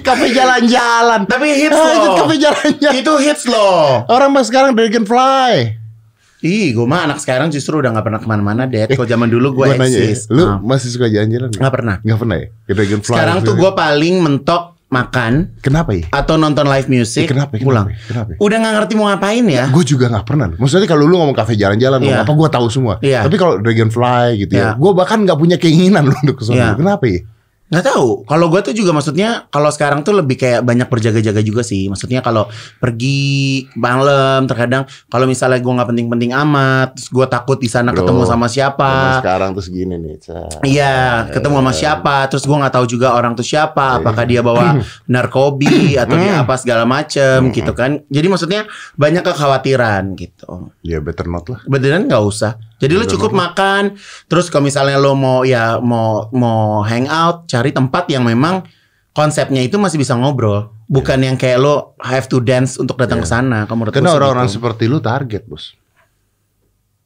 Kafe 0.00 0.30
jalan-jalan. 0.30 1.20
Tapi 1.24 1.46
hits 1.56 1.74
Ah, 1.74 1.90
itu 1.92 2.04
loh. 2.04 2.16
kafe 2.16 2.34
jalan-jalan. 2.36 2.94
Itu 2.96 3.12
hits 3.16 3.44
loh. 3.46 4.06
Orang 4.06 4.30
mah 4.30 4.42
sekarang 4.42 4.70
Dragonfly. 4.72 5.76
Ih, 6.40 6.72
gue 6.72 6.82
mah 6.84 7.04
anak 7.04 7.18
sekarang 7.18 7.46
justru 7.48 7.76
udah 7.76 7.90
nggak 7.90 8.02
pernah 8.02 8.18
ke 8.18 8.24
mana-mana, 8.24 8.64
Dad. 8.64 8.88
Kalau 8.88 9.04
zaman 9.04 9.28
dulu 9.28 9.52
gue 9.52 9.64
nanya 9.70 9.86
ya, 9.92 10.08
eksis. 10.08 10.30
lu 10.30 10.40
Ah. 10.42 10.56
masih 10.58 10.88
suka 10.88 11.04
jalan-jalan? 11.06 11.52
Nggak 11.52 11.72
pernah. 11.72 11.96
Nggak 12.00 12.18
pernah 12.18 12.36
ya? 12.38 12.46
Dragonfly. 12.66 13.12
Sekarang 13.12 13.36
tuh 13.42 13.54
gue 13.54 13.70
paling 13.72 14.14
mentok 14.18 14.62
makan 14.90 15.54
Kenapa 15.62 15.94
ya? 15.94 16.10
atau 16.10 16.34
nonton 16.34 16.66
live 16.66 16.90
music, 16.90 17.24
Eh, 17.24 17.30
kenapa, 17.30 17.54
kenapa, 17.54 17.62
pulang. 17.62 17.86
kenapa? 18.04 18.30
Udah 18.36 18.56
nggak 18.58 18.74
ngerti 18.74 18.92
mau 18.98 19.06
ngapain 19.06 19.46
ya? 19.46 19.64
Gue 19.70 19.86
juga 19.86 20.10
nggak 20.10 20.26
pernah. 20.26 20.50
Maksudnya 20.50 20.84
kalau 20.84 21.06
lu 21.06 21.14
ngomong 21.14 21.32
kafe 21.32 21.54
jalan-jalan, 21.54 22.02
Iya. 22.02 22.04
ngomong 22.04 22.22
apa 22.26 22.32
gue 22.34 22.48
tahu 22.50 22.66
semua. 22.68 22.94
Iya. 22.98 23.22
Tapi 23.22 23.36
kalau 23.38 23.62
Dragonfly 23.62 24.26
gitu 24.36 24.52
Iya. 24.58 24.74
ya, 24.74 24.76
gue 24.76 24.90
bahkan 24.92 25.22
nggak 25.22 25.38
punya 25.38 25.56
keinginan 25.56 26.04
lu 26.10 26.14
untuk 26.18 26.36
ke 26.36 26.44
sana. 26.44 26.58
Iya. 26.58 26.68
Kenapa 26.74 27.06
ya? 27.06 27.22
Nggak 27.70 27.86
tahu. 27.86 28.26
Kalau 28.26 28.46
gue 28.50 28.60
tuh 28.66 28.74
juga 28.74 28.90
maksudnya 28.90 29.46
kalau 29.46 29.70
sekarang 29.70 30.02
tuh 30.02 30.18
lebih 30.18 30.34
kayak 30.34 30.66
banyak 30.66 30.90
berjaga-jaga 30.90 31.38
juga 31.38 31.62
sih. 31.62 31.86
Maksudnya 31.86 32.18
kalau 32.18 32.50
pergi 32.82 33.64
malam 33.78 34.50
terkadang 34.50 34.90
kalau 35.06 35.30
misalnya 35.30 35.62
gue 35.62 35.70
nggak 35.70 35.88
penting-penting 35.94 36.34
amat, 36.34 36.98
terus 36.98 37.08
gue 37.14 37.26
takut 37.30 37.58
di 37.62 37.70
sana 37.70 37.94
ketemu 37.94 38.26
sama 38.26 38.50
siapa. 38.50 39.22
sekarang 39.22 39.50
tuh 39.54 39.62
segini 39.62 39.94
nih. 40.02 40.18
Iya, 40.66 41.30
ketemu 41.30 41.62
sama 41.62 41.72
siapa, 41.72 42.16
terus 42.26 42.42
gue 42.42 42.56
nggak 42.58 42.74
tahu 42.74 42.86
juga 42.90 43.14
orang 43.14 43.38
tuh 43.38 43.46
siapa, 43.46 44.02
apakah 44.02 44.26
dia 44.26 44.42
bawa 44.42 44.82
narkobi 45.14 45.94
atau 45.94 46.18
dia 46.18 46.42
apa 46.42 46.58
segala 46.58 46.82
macem 46.82 47.54
gitu 47.54 47.70
kan. 47.70 48.02
Jadi 48.10 48.26
maksudnya 48.26 48.66
banyak 48.98 49.22
kekhawatiran 49.22 50.18
gitu. 50.18 50.74
Ya 50.82 50.98
better 50.98 51.30
not 51.30 51.46
lah. 51.46 51.62
Beneran 51.70 52.10
nggak 52.10 52.24
usah. 52.26 52.58
Jadi 52.80 52.96
lu 52.96 53.04
cukup 53.04 53.36
makan, 53.36 54.00
terus 54.24 54.48
kalau 54.48 54.64
misalnya 54.64 54.96
lo 54.96 55.12
mau 55.12 55.44
ya 55.44 55.76
mau 55.84 56.32
mau 56.32 56.80
hangout, 56.80 57.44
cari 57.60 57.76
tempat 57.76 58.08
yang 58.08 58.24
memang 58.24 58.64
konsepnya 59.12 59.60
itu 59.60 59.76
masih 59.76 60.00
bisa 60.00 60.16
ngobrol, 60.16 60.72
bukan 60.88 61.20
yang 61.20 61.36
kayak 61.36 61.60
lo 61.60 61.92
have 62.00 62.24
to 62.24 62.40
dance 62.40 62.80
untuk 62.80 62.96
datang 62.96 63.20
ke 63.20 63.28
sana. 63.28 63.68
Kamu 63.68 63.92
Karena 63.92 64.16
orang-orang 64.16 64.48
gitu. 64.48 64.56
seperti 64.56 64.88
lu 64.88 64.96
target, 65.04 65.44
Bos. 65.44 65.76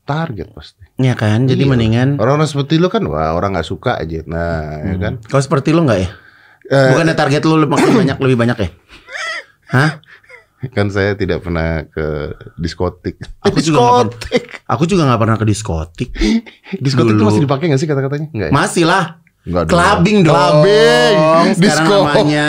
Target 0.04 0.52
pasti. 0.54 0.84
ya 0.94 1.16
kan, 1.16 1.48
jadi 1.48 1.64
Iya. 1.64 1.70
mendingan 1.74 2.08
Orang-orang 2.20 2.46
seperti 2.46 2.76
lu 2.78 2.86
kan 2.86 3.02
wah 3.08 3.34
orang 3.34 3.56
nggak 3.56 3.66
suka 3.66 3.98
aja. 3.98 4.20
Nah, 4.28 4.84
ya 4.84 4.96
kan? 5.00 5.14
kalau 5.26 5.42
seperti 5.42 5.72
lo 5.74 5.82
nggak 5.82 5.98
ya? 5.98 6.08
Eh, 6.70 6.88
Bukannya 6.92 7.16
target 7.16 7.42
lu 7.48 7.56
makin 7.66 7.90
banyak 8.04 8.16
lebih 8.20 8.36
banyak 8.38 8.56
ya? 8.62 8.68
Hah? 9.74 9.90
kan 10.72 10.88
saya 10.88 11.12
tidak 11.12 11.44
pernah 11.44 11.84
ke 11.84 12.32
diskotik. 12.56 13.20
Aku 13.44 13.60
juga 13.60 13.80
nggak 13.80 13.92
pernah. 13.92 14.40
Aku 14.64 14.82
juga 14.88 15.02
nggak 15.04 15.20
pernah 15.20 15.36
ke 15.36 15.44
diskotik. 15.44 16.08
Diskotik 16.84 17.16
itu 17.16 17.24
masih 17.24 17.44
dipakai 17.44 17.68
nggak 17.68 17.80
sih 17.80 17.88
kata-katanya? 17.88 18.28
Enggak 18.32 18.48
ya? 18.48 18.52
Masih 18.54 18.84
lah. 18.88 19.23
Enggak 19.44 19.68
dong. 19.68 19.72
Clubbing 19.76 20.18
dong. 20.24 20.35
Clubbing. 20.35 21.16
Sekarang 21.61 21.87
namanya 21.92 22.46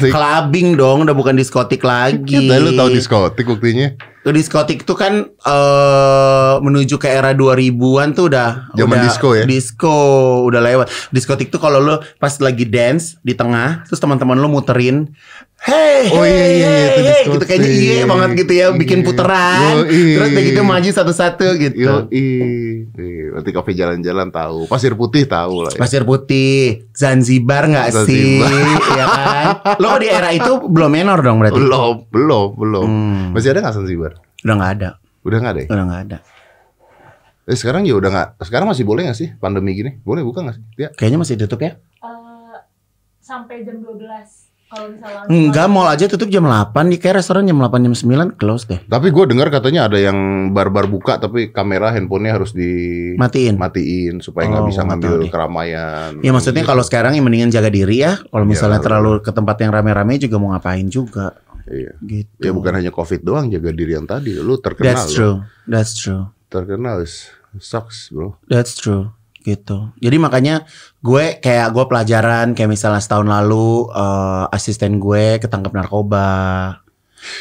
clubbing 0.00 0.68
dong, 0.80 0.98
udah 1.04 1.12
bukan 1.12 1.36
diskotik 1.36 1.84
lagi. 1.84 2.48
Kita 2.48 2.56
lu 2.56 2.72
tahu 2.72 2.88
diskotik 2.96 3.44
buktinya? 3.44 3.92
Diskotik 4.20 4.84
itu 4.84 4.94
kan 4.96 5.32
eh 5.32 6.54
menuju 6.60 7.00
ke 7.00 7.08
era 7.08 7.32
2000-an 7.32 8.12
tuh 8.12 8.28
udah 8.28 8.68
Zaman 8.76 9.00
udah 9.00 9.04
disco 9.04 9.28
ya? 9.32 9.44
Disco 9.48 9.96
udah 10.44 10.60
lewat. 10.60 10.86
Diskotik 11.08 11.48
tuh 11.48 11.60
kalau 11.60 11.80
lu 11.80 11.96
pas 12.20 12.32
lagi 12.40 12.68
dance 12.68 13.16
di 13.24 13.32
tengah, 13.32 13.84
terus 13.88 14.00
teman-teman 14.00 14.36
lu 14.36 14.48
muterin 14.52 15.12
Hey, 15.60 16.08
Oh, 16.08 16.24
iya, 16.24 16.32
iya, 16.32 16.48
iya, 16.48 16.80
itu 16.88 17.04
hey, 17.04 17.22
gitu 17.36 17.44
kayaknya 17.44 17.68
iya 17.68 18.04
banget 18.08 18.30
gitu 18.40 18.52
ya, 18.56 18.66
bikin 18.72 19.04
Iya. 19.04 19.06
puteran. 19.12 19.74
Yoi. 19.84 20.16
Terus 20.16 20.28
udah 20.32 20.44
gitu 20.48 20.60
maju 20.64 20.88
satu-satu 20.88 21.46
gitu. 21.60 21.76
Yo, 21.84 21.94
Berarti 23.36 23.50
kafe 23.52 23.70
jalan-jalan 23.76 24.32
tahu. 24.32 24.64
Pasir 24.66 24.96
putih 24.96 25.28
tahu 25.28 25.68
lah 25.68 25.72
ya. 25.76 25.80
Pasir 25.80 26.02
Putih, 26.08 26.88
Zanzibar 26.96 27.68
nggak 27.68 27.92
sih? 28.08 28.40
Ya 28.98 29.04
kan? 29.06 29.46
Lo 29.76 30.00
di 30.00 30.08
era 30.08 30.32
itu 30.32 30.64
belum 30.64 30.90
menor 30.90 31.20
dong 31.20 31.36
berarti? 31.38 31.60
Belum, 31.60 32.08
belum, 32.08 32.48
belum. 32.56 32.84
Hmm. 32.88 33.24
Masih 33.36 33.52
ada 33.52 33.60
nggak 33.60 33.74
Zanzibar? 33.76 34.12
Udah 34.40 34.54
nggak 34.56 34.72
ada, 34.80 34.90
Udah 35.20 35.38
nggak 35.38 35.52
ada 35.52 35.60
ya? 35.60 35.68
udah 35.68 35.84
nggak 35.84 36.02
ada. 36.08 36.18
Eh, 37.44 37.56
sekarang 37.56 37.84
ya 37.84 37.94
udah 38.00 38.08
nggak. 38.08 38.28
Sekarang 38.42 38.66
masih 38.66 38.88
boleh 38.88 39.04
nggak 39.04 39.18
sih 39.18 39.28
pandemi 39.36 39.76
gini? 39.76 40.00
Boleh 40.00 40.24
buka 40.24 40.40
nggak 40.40 40.56
sih? 40.56 40.64
Ya. 40.80 40.88
Kayaknya 40.96 41.18
masih 41.20 41.34
tutup 41.36 41.60
ya? 41.60 41.76
Eh, 42.00 42.56
sampai 43.20 43.60
jam 43.62 43.76
12 43.78 43.84
kalau 43.84 44.00
misalnya 44.00 44.49
Enggak, 45.26 45.66
mall 45.66 45.90
aja 45.90 46.06
tutup 46.06 46.26
jam 46.26 46.46
8 46.46 46.70
Di 46.86 46.96
kayak 46.96 47.18
restoran 47.18 47.42
jam 47.42 47.58
8 47.58 47.82
jam 47.82 47.94
9 47.94 48.38
close 48.38 48.64
deh. 48.64 48.78
Tapi 48.80 49.10
gue 49.10 49.24
dengar 49.26 49.50
katanya 49.50 49.90
ada 49.90 49.98
yang 49.98 50.14
bar-bar 50.50 50.86
buka 50.86 51.18
tapi 51.18 51.50
kamera 51.50 51.90
handphonenya 51.90 52.38
harus 52.38 52.54
Matiin. 52.54 53.58
dimatiin 53.58 54.14
supaya 54.20 54.46
nggak 54.46 54.62
Oh, 54.62 54.68
bisa 54.68 54.80
ngambil 54.86 55.12
deh. 55.20 55.30
keramaian. 55.30 56.10
Ya 56.22 56.30
maksudnya 56.30 56.62
kalau 56.62 56.80
sekarang 56.80 57.18
yang 57.18 57.26
mendingan 57.26 57.50
jaga 57.50 57.66
diri 57.66 57.98
ya. 58.00 58.22
Kalau 58.22 58.46
Iya, 58.46 58.50
misalnya 58.50 58.78
betul. 58.78 58.86
terlalu 58.86 59.10
ke 59.20 59.30
tempat 59.30 59.56
yang 59.58 59.70
rame-rame 59.72 60.14
juga 60.16 60.36
mau 60.38 60.54
ngapain 60.54 60.86
juga. 60.86 61.34
Iya. 61.66 61.92
Gitu. 62.00 62.38
Ya 62.40 62.50
bukan 62.50 62.72
hanya 62.72 62.90
covid 62.90 63.20
doang, 63.20 63.50
jaga 63.50 63.70
diri 63.70 63.94
yang 63.94 64.06
tadi. 64.06 64.34
Lu 64.34 64.58
terkenal. 64.58 64.94
That's 64.94 65.10
true. 65.10 65.36
That's 65.66 65.92
true. 65.94 66.30
Terkenal 66.46 67.02
is 67.02 67.26
sucks, 67.58 68.10
bro. 68.10 68.38
That's 68.46 68.74
true. 68.74 69.10
Gitu. 69.40 69.88
Jadi 69.96 70.16
makanya 70.20 70.68
gue 71.00 71.40
kayak 71.40 71.72
gue 71.72 71.84
pelajaran 71.88 72.52
kayak 72.52 72.70
misalnya 72.70 73.00
setahun 73.00 73.24
lalu 73.24 73.88
eh, 73.88 74.44
asisten 74.52 75.00
gue 75.00 75.40
ketangkep 75.40 75.72
narkoba. 75.72 76.80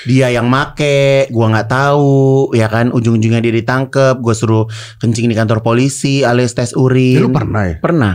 Dia 0.03 0.27
yang 0.27 0.51
make, 0.51 1.31
gue 1.31 1.45
nggak 1.47 1.71
tahu, 1.71 2.51
ya 2.51 2.67
kan. 2.67 2.91
Ujung-ujungnya 2.91 3.39
dia 3.39 3.55
ditangkep, 3.55 4.19
gue 4.19 4.35
suruh 4.35 4.67
kencing 4.99 5.31
di 5.31 5.35
kantor 5.35 5.63
polisi, 5.63 6.19
alias 6.27 6.51
tes 6.51 6.75
urin. 6.75 7.15
Ya, 7.15 7.23
lu 7.23 7.31
pernah 7.31 7.63
ya? 7.63 7.75
Pernah. 7.79 8.13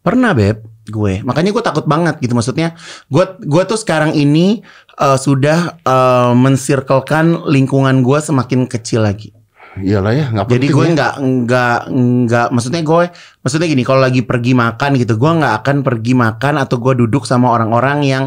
Pernah 0.00 0.30
beb, 0.32 0.64
gue. 0.88 1.20
Makanya 1.20 1.52
gue 1.52 1.64
takut 1.64 1.84
banget 1.84 2.16
gitu. 2.20 2.32
Maksudnya, 2.32 2.80
gue 3.12 3.24
gue 3.44 3.62
tuh 3.68 3.76
sekarang 3.76 4.16
ini 4.16 4.64
eh, 4.96 5.18
sudah 5.20 5.76
eh, 5.76 6.32
mencirkelkan 6.32 7.44
lingkungan 7.44 8.00
gue 8.00 8.18
semakin 8.24 8.64
kecil 8.64 9.04
lagi. 9.04 9.36
Iyalah 9.74 10.12
ya, 10.14 10.26
nggak 10.30 10.46
Jadi 10.46 10.66
gue 10.70 10.84
ya. 10.86 10.92
nggak 10.94 11.12
nggak 11.18 11.78
nggak 11.90 12.46
maksudnya 12.54 12.82
gue 12.86 13.04
maksudnya 13.42 13.66
gini 13.66 13.82
kalau 13.82 14.00
lagi 14.02 14.22
pergi 14.22 14.54
makan 14.54 14.90
gitu 14.94 15.18
gue 15.18 15.30
nggak 15.34 15.54
akan 15.62 15.76
pergi 15.82 16.12
makan 16.14 16.54
atau 16.62 16.76
gue 16.78 16.94
duduk 16.94 17.26
sama 17.26 17.50
orang-orang 17.50 17.98
yang 18.06 18.24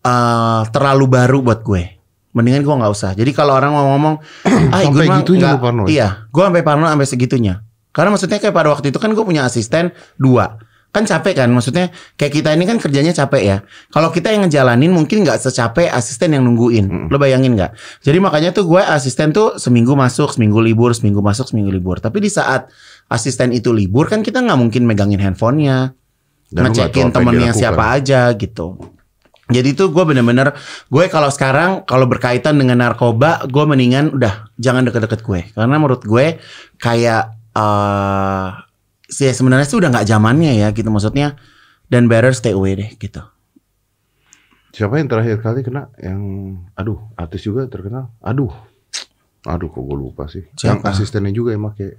eh, 0.00 0.62
terlalu 0.68 1.04
baru 1.08 1.40
buat 1.40 1.60
gue. 1.60 1.82
Mendingan 2.30 2.62
gue 2.62 2.74
nggak 2.78 2.92
usah. 2.94 3.10
Jadi 3.16 3.32
kalau 3.34 3.58
orang 3.58 3.74
mau 3.74 3.90
ngomong, 3.96 4.14
ah 4.76 4.80
Sampai 4.86 5.08
gue 5.08 5.16
gitunya 5.24 5.50
nggak- 5.50 5.56
lu 5.56 5.64
parno 5.64 5.82
ya? 5.84 5.88
Iya, 5.90 6.08
gue 6.30 6.42
sampai 6.46 6.62
parno 6.62 6.86
sampai 6.86 7.08
segitunya. 7.08 7.54
Karena 7.90 8.14
maksudnya 8.14 8.38
kayak 8.38 8.54
pada 8.54 8.68
waktu 8.70 8.94
itu 8.94 8.98
kan 9.02 9.10
gue 9.10 9.24
punya 9.26 9.42
asisten 9.42 9.90
dua. 10.14 10.62
Kan 10.90 11.06
capek 11.06 11.38
kan, 11.38 11.48
maksudnya 11.54 11.94
kayak 12.18 12.42
kita 12.42 12.50
ini 12.50 12.66
kan 12.66 12.74
kerjanya 12.82 13.14
capek 13.14 13.42
ya. 13.46 13.56
Kalau 13.94 14.10
kita 14.10 14.34
yang 14.34 14.42
ngejalanin 14.42 14.90
mungkin 14.90 15.22
nggak 15.22 15.38
secapek 15.38 15.86
asisten 15.86 16.34
yang 16.34 16.42
nungguin. 16.42 17.06
Lo 17.06 17.14
bayangin 17.14 17.54
nggak? 17.54 17.78
Jadi 18.02 18.18
makanya 18.18 18.50
tuh 18.50 18.66
gue 18.66 18.82
asisten 18.82 19.30
tuh 19.30 19.54
seminggu 19.54 19.94
masuk, 19.94 20.34
seminggu 20.34 20.58
libur, 20.58 20.90
seminggu 20.90 21.22
masuk, 21.22 21.46
seminggu 21.46 21.70
libur. 21.70 22.02
Tapi 22.02 22.18
di 22.18 22.26
saat 22.26 22.66
asisten 23.06 23.54
itu 23.54 23.70
libur 23.70 24.10
kan 24.10 24.26
kita 24.26 24.42
nggak 24.42 24.58
mungkin 24.58 24.82
megangin 24.82 25.22
handphonenya, 25.22 25.94
Dan 26.50 26.74
ngecekin 26.74 27.14
temennya 27.14 27.54
siapa 27.54 27.94
aja 27.94 28.34
gitu. 28.34 28.74
Jadi 29.50 29.74
tuh 29.74 29.94
gue 29.94 30.02
bener-bener 30.02 30.54
gue 30.90 31.04
kalau 31.06 31.30
sekarang 31.30 31.82
kalau 31.86 32.06
berkaitan 32.06 32.58
dengan 32.58 32.82
narkoba 32.82 33.46
gue 33.46 33.64
mendingan 33.66 34.14
udah 34.14 34.50
jangan 34.58 34.86
deket-deket 34.86 35.26
gue 35.26 35.40
karena 35.54 35.74
menurut 35.74 36.02
gue 36.06 36.38
kayak 36.78 37.34
eh 37.50 38.69
sih 39.10 39.34
sebenarnya 39.34 39.66
sih 39.66 39.76
udah 39.76 39.90
nggak 39.90 40.06
zamannya 40.06 40.56
ya 40.56 40.70
gitu 40.70 40.88
maksudnya 40.88 41.36
dan 41.90 42.06
better 42.06 42.32
stay 42.32 42.54
away 42.54 42.78
deh 42.78 42.90
gitu. 42.96 43.20
Siapa 44.70 45.02
yang 45.02 45.10
terakhir 45.10 45.42
kali 45.42 45.66
kena? 45.66 45.90
Yang 45.98 46.22
aduh, 46.78 46.98
artis 47.18 47.42
juga 47.42 47.66
terkenal. 47.66 48.14
Aduh. 48.22 48.54
Aduh 49.42 49.66
kok 49.66 49.82
gue 49.82 49.96
lupa 49.98 50.30
sih. 50.30 50.46
Yang 50.62 50.78
Siapa? 50.78 50.86
asistennya 50.94 51.34
juga 51.34 51.50
yang 51.50 51.66
make. 51.66 51.98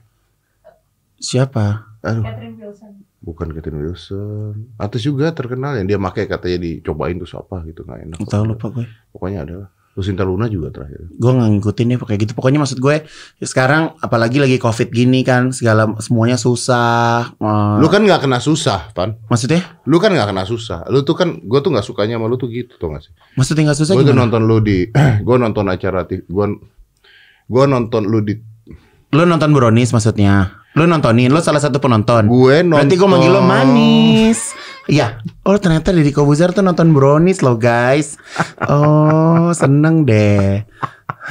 Siapa? 1.19 2.00
Aduh, 2.02 2.24
Catherine 2.24 2.56
Wilson 2.58 3.12
bukan 3.21 3.54
Catherine 3.54 3.80
Wilson. 3.86 4.74
Artis 4.82 5.06
juga 5.06 5.30
terkenal 5.32 5.78
yang 5.78 5.86
dia 5.86 6.02
make 6.02 6.26
katanya 6.26 6.58
dicobain 6.58 7.15
terus 7.15 7.38
apa 7.38 7.62
gitu 7.69 7.86
nggak 7.86 8.00
enak. 8.10 8.17
Tahu 8.26 8.43
lupa 8.43 8.74
gue. 8.74 8.86
Pokoknya 9.13 9.45
adalah 9.45 9.69
Lucinta 9.91 10.23
Luna 10.23 10.47
juga 10.47 10.71
terakhir. 10.71 11.12
Gue 11.12 11.32
nggak 11.36 11.49
ngikutin 11.60 11.86
deh 11.91 11.97
kayak 11.99 12.19
gitu. 12.23 12.32
Pokoknya 12.32 12.63
maksud 12.63 12.80
gue 12.80 13.04
sekarang 13.43 13.91
apalagi 13.99 14.39
lagi 14.39 14.56
covid 14.56 14.88
gini 14.88 15.19
kan 15.21 15.51
segala 15.51 15.84
semuanya 15.99 16.39
susah. 16.39 17.36
eh, 17.36 17.75
Lu 17.75 17.91
kan 17.91 17.99
nggak 17.99 18.23
kena 18.23 18.39
susah, 18.39 18.95
Pan. 18.95 19.19
maksudnya? 19.27 19.84
Lu 19.84 19.99
kan 19.99 20.15
nggak 20.15 20.32
kena 20.32 20.47
susah. 20.47 20.88
Lu 20.88 21.04
tuh 21.04 21.19
kan, 21.19 21.43
gue 21.43 21.60
tuh 21.60 21.75
nggak 21.75 21.84
sukanya 21.84 22.15
sama 22.15 22.32
lu 22.32 22.39
tuh 22.39 22.47
gitu, 22.47 22.80
tau 22.80 22.95
gak 22.95 23.04
sih? 23.04 23.12
Maksudnya 23.36 23.71
nggak 23.71 23.80
susah 23.84 23.93
Gue 23.99 24.08
tuh 24.08 24.15
nonton 24.15 24.41
lu 24.47 24.63
di, 24.63 24.88
gue 25.27 25.36
nonton 25.36 25.65
acara 25.67 26.08
TV, 26.08 26.23
gue, 26.23 26.45
gue 27.51 27.63
nonton 27.67 28.04
lu 28.08 28.23
di, 28.23 28.36
Lu 29.12 29.27
nonton 29.27 29.51
Brownies 29.51 29.91
maksudnya? 29.91 30.56
Lu 30.71 30.88
nontonin? 30.88 31.27
Lu 31.27 31.43
salah 31.43 31.60
satu 31.60 31.84
penonton? 31.84 32.32
gue 32.32 32.63
nonton. 32.63 32.80
Berarti 32.88 32.95
gue 32.95 33.10
manggil 33.12 33.32
lo 33.36 33.43
manis. 33.43 34.56
Iya. 34.88 35.19
Oh 35.41 35.58
ternyata 35.58 35.89
Deddy 35.89 36.13
Kobuzer 36.13 36.54
tuh 36.54 36.62
nonton 36.62 36.93
Brownies 36.93 37.41
loh 37.41 37.58
guys. 37.58 38.13
Oh 38.69 39.49
seneng 39.58 40.06
deh. 40.06 40.62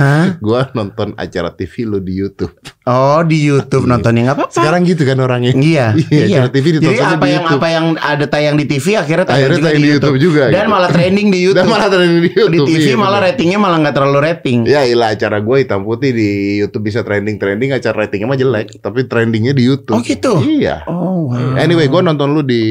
Hah? 0.00 0.40
Gue 0.40 0.56
nonton 0.72 1.12
acara 1.14 1.52
TV 1.52 1.84
lu 1.84 2.00
di 2.00 2.16
YouTube. 2.16 2.56
Oh 2.82 3.20
di 3.20 3.36
YouTube 3.38 3.84
nontonnya 3.84 4.26
nggak 4.26 4.36
apa-apa. 4.40 4.50
Sekarang 4.50 4.80
gitu 4.82 5.04
kan 5.04 5.20
orangnya. 5.20 5.52
Iya, 5.52 5.92
Iya, 6.08 6.24
acara 6.40 6.48
TV 6.48 6.64
Jadi 6.64 6.76
ditontonnya 6.80 7.04
apa 7.06 7.20
di 7.20 7.28
yang 7.28 7.44
YouTube. 7.44 7.60
apa 7.60 7.68
yang 7.68 7.86
ada 7.94 8.24
tayang 8.24 8.56
di 8.56 8.64
TV 8.64 8.86
akhirnya 8.94 9.26
tayang, 9.26 9.36
Akhirnya 9.36 9.54
juga, 9.54 9.68
tayang 9.68 9.76
di 9.76 9.84
di 9.84 9.92
YouTube 9.92 10.16
juga, 10.18 10.42
Dan 10.46 10.56
gitu. 10.56 10.72
malah 10.72 10.88
trending 10.88 11.28
di 11.28 11.38
YouTube. 11.38 11.58
Dan 11.60 11.66
malah 11.68 11.88
trending 11.88 12.16
di 12.18 12.30
YouTube. 12.30 12.50
di 12.50 12.58
TV 12.66 12.80
iya, 12.82 12.96
malah 12.96 13.10
bener. 13.14 13.28
ratingnya 13.28 13.58
malah 13.58 13.76
nggak 13.78 13.94
terlalu 13.94 14.18
rating. 14.22 14.58
Ya 14.64 14.80
ilah 14.82 15.08
acara 15.10 15.36
gue 15.38 15.56
hitam 15.58 15.80
putih 15.82 16.10
di 16.10 16.28
YouTube 16.58 16.82
bisa 16.82 17.00
trending-trending 17.00 17.70
acara 17.70 17.96
ratingnya 18.00 18.26
mah 18.26 18.38
jelek 18.38 18.66
Tapi 18.78 18.98
trendingnya 19.04 19.52
di 19.52 19.62
YouTube 19.62 19.94
Oh, 19.94 20.02
gitu? 20.02 20.32
Iya 20.40 20.82
Oh 20.86 21.28
wow. 21.28 21.54
Anyway 21.54 21.86
gue 21.86 22.00
nonton 22.00 22.28
lu 22.30 22.40
di 22.40 22.62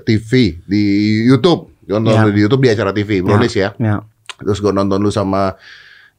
TV 0.00 0.58
Di 0.60 0.82
YouTube 1.24 1.70
Gue 1.80 1.96
nonton 1.96 2.12
Ya. 2.12 2.26
lu 2.26 2.30
di 2.30 2.42
YouTube 2.42 2.62
di 2.62 2.70
acara 2.70 2.90
TV 2.90 3.22
Brownies 3.22 3.54
ya 3.54 3.70
Ya. 3.76 4.02
Terus 4.36 4.58
gue 4.58 4.70
nonton 4.70 4.98
lu 4.98 5.08
sama 5.08 5.54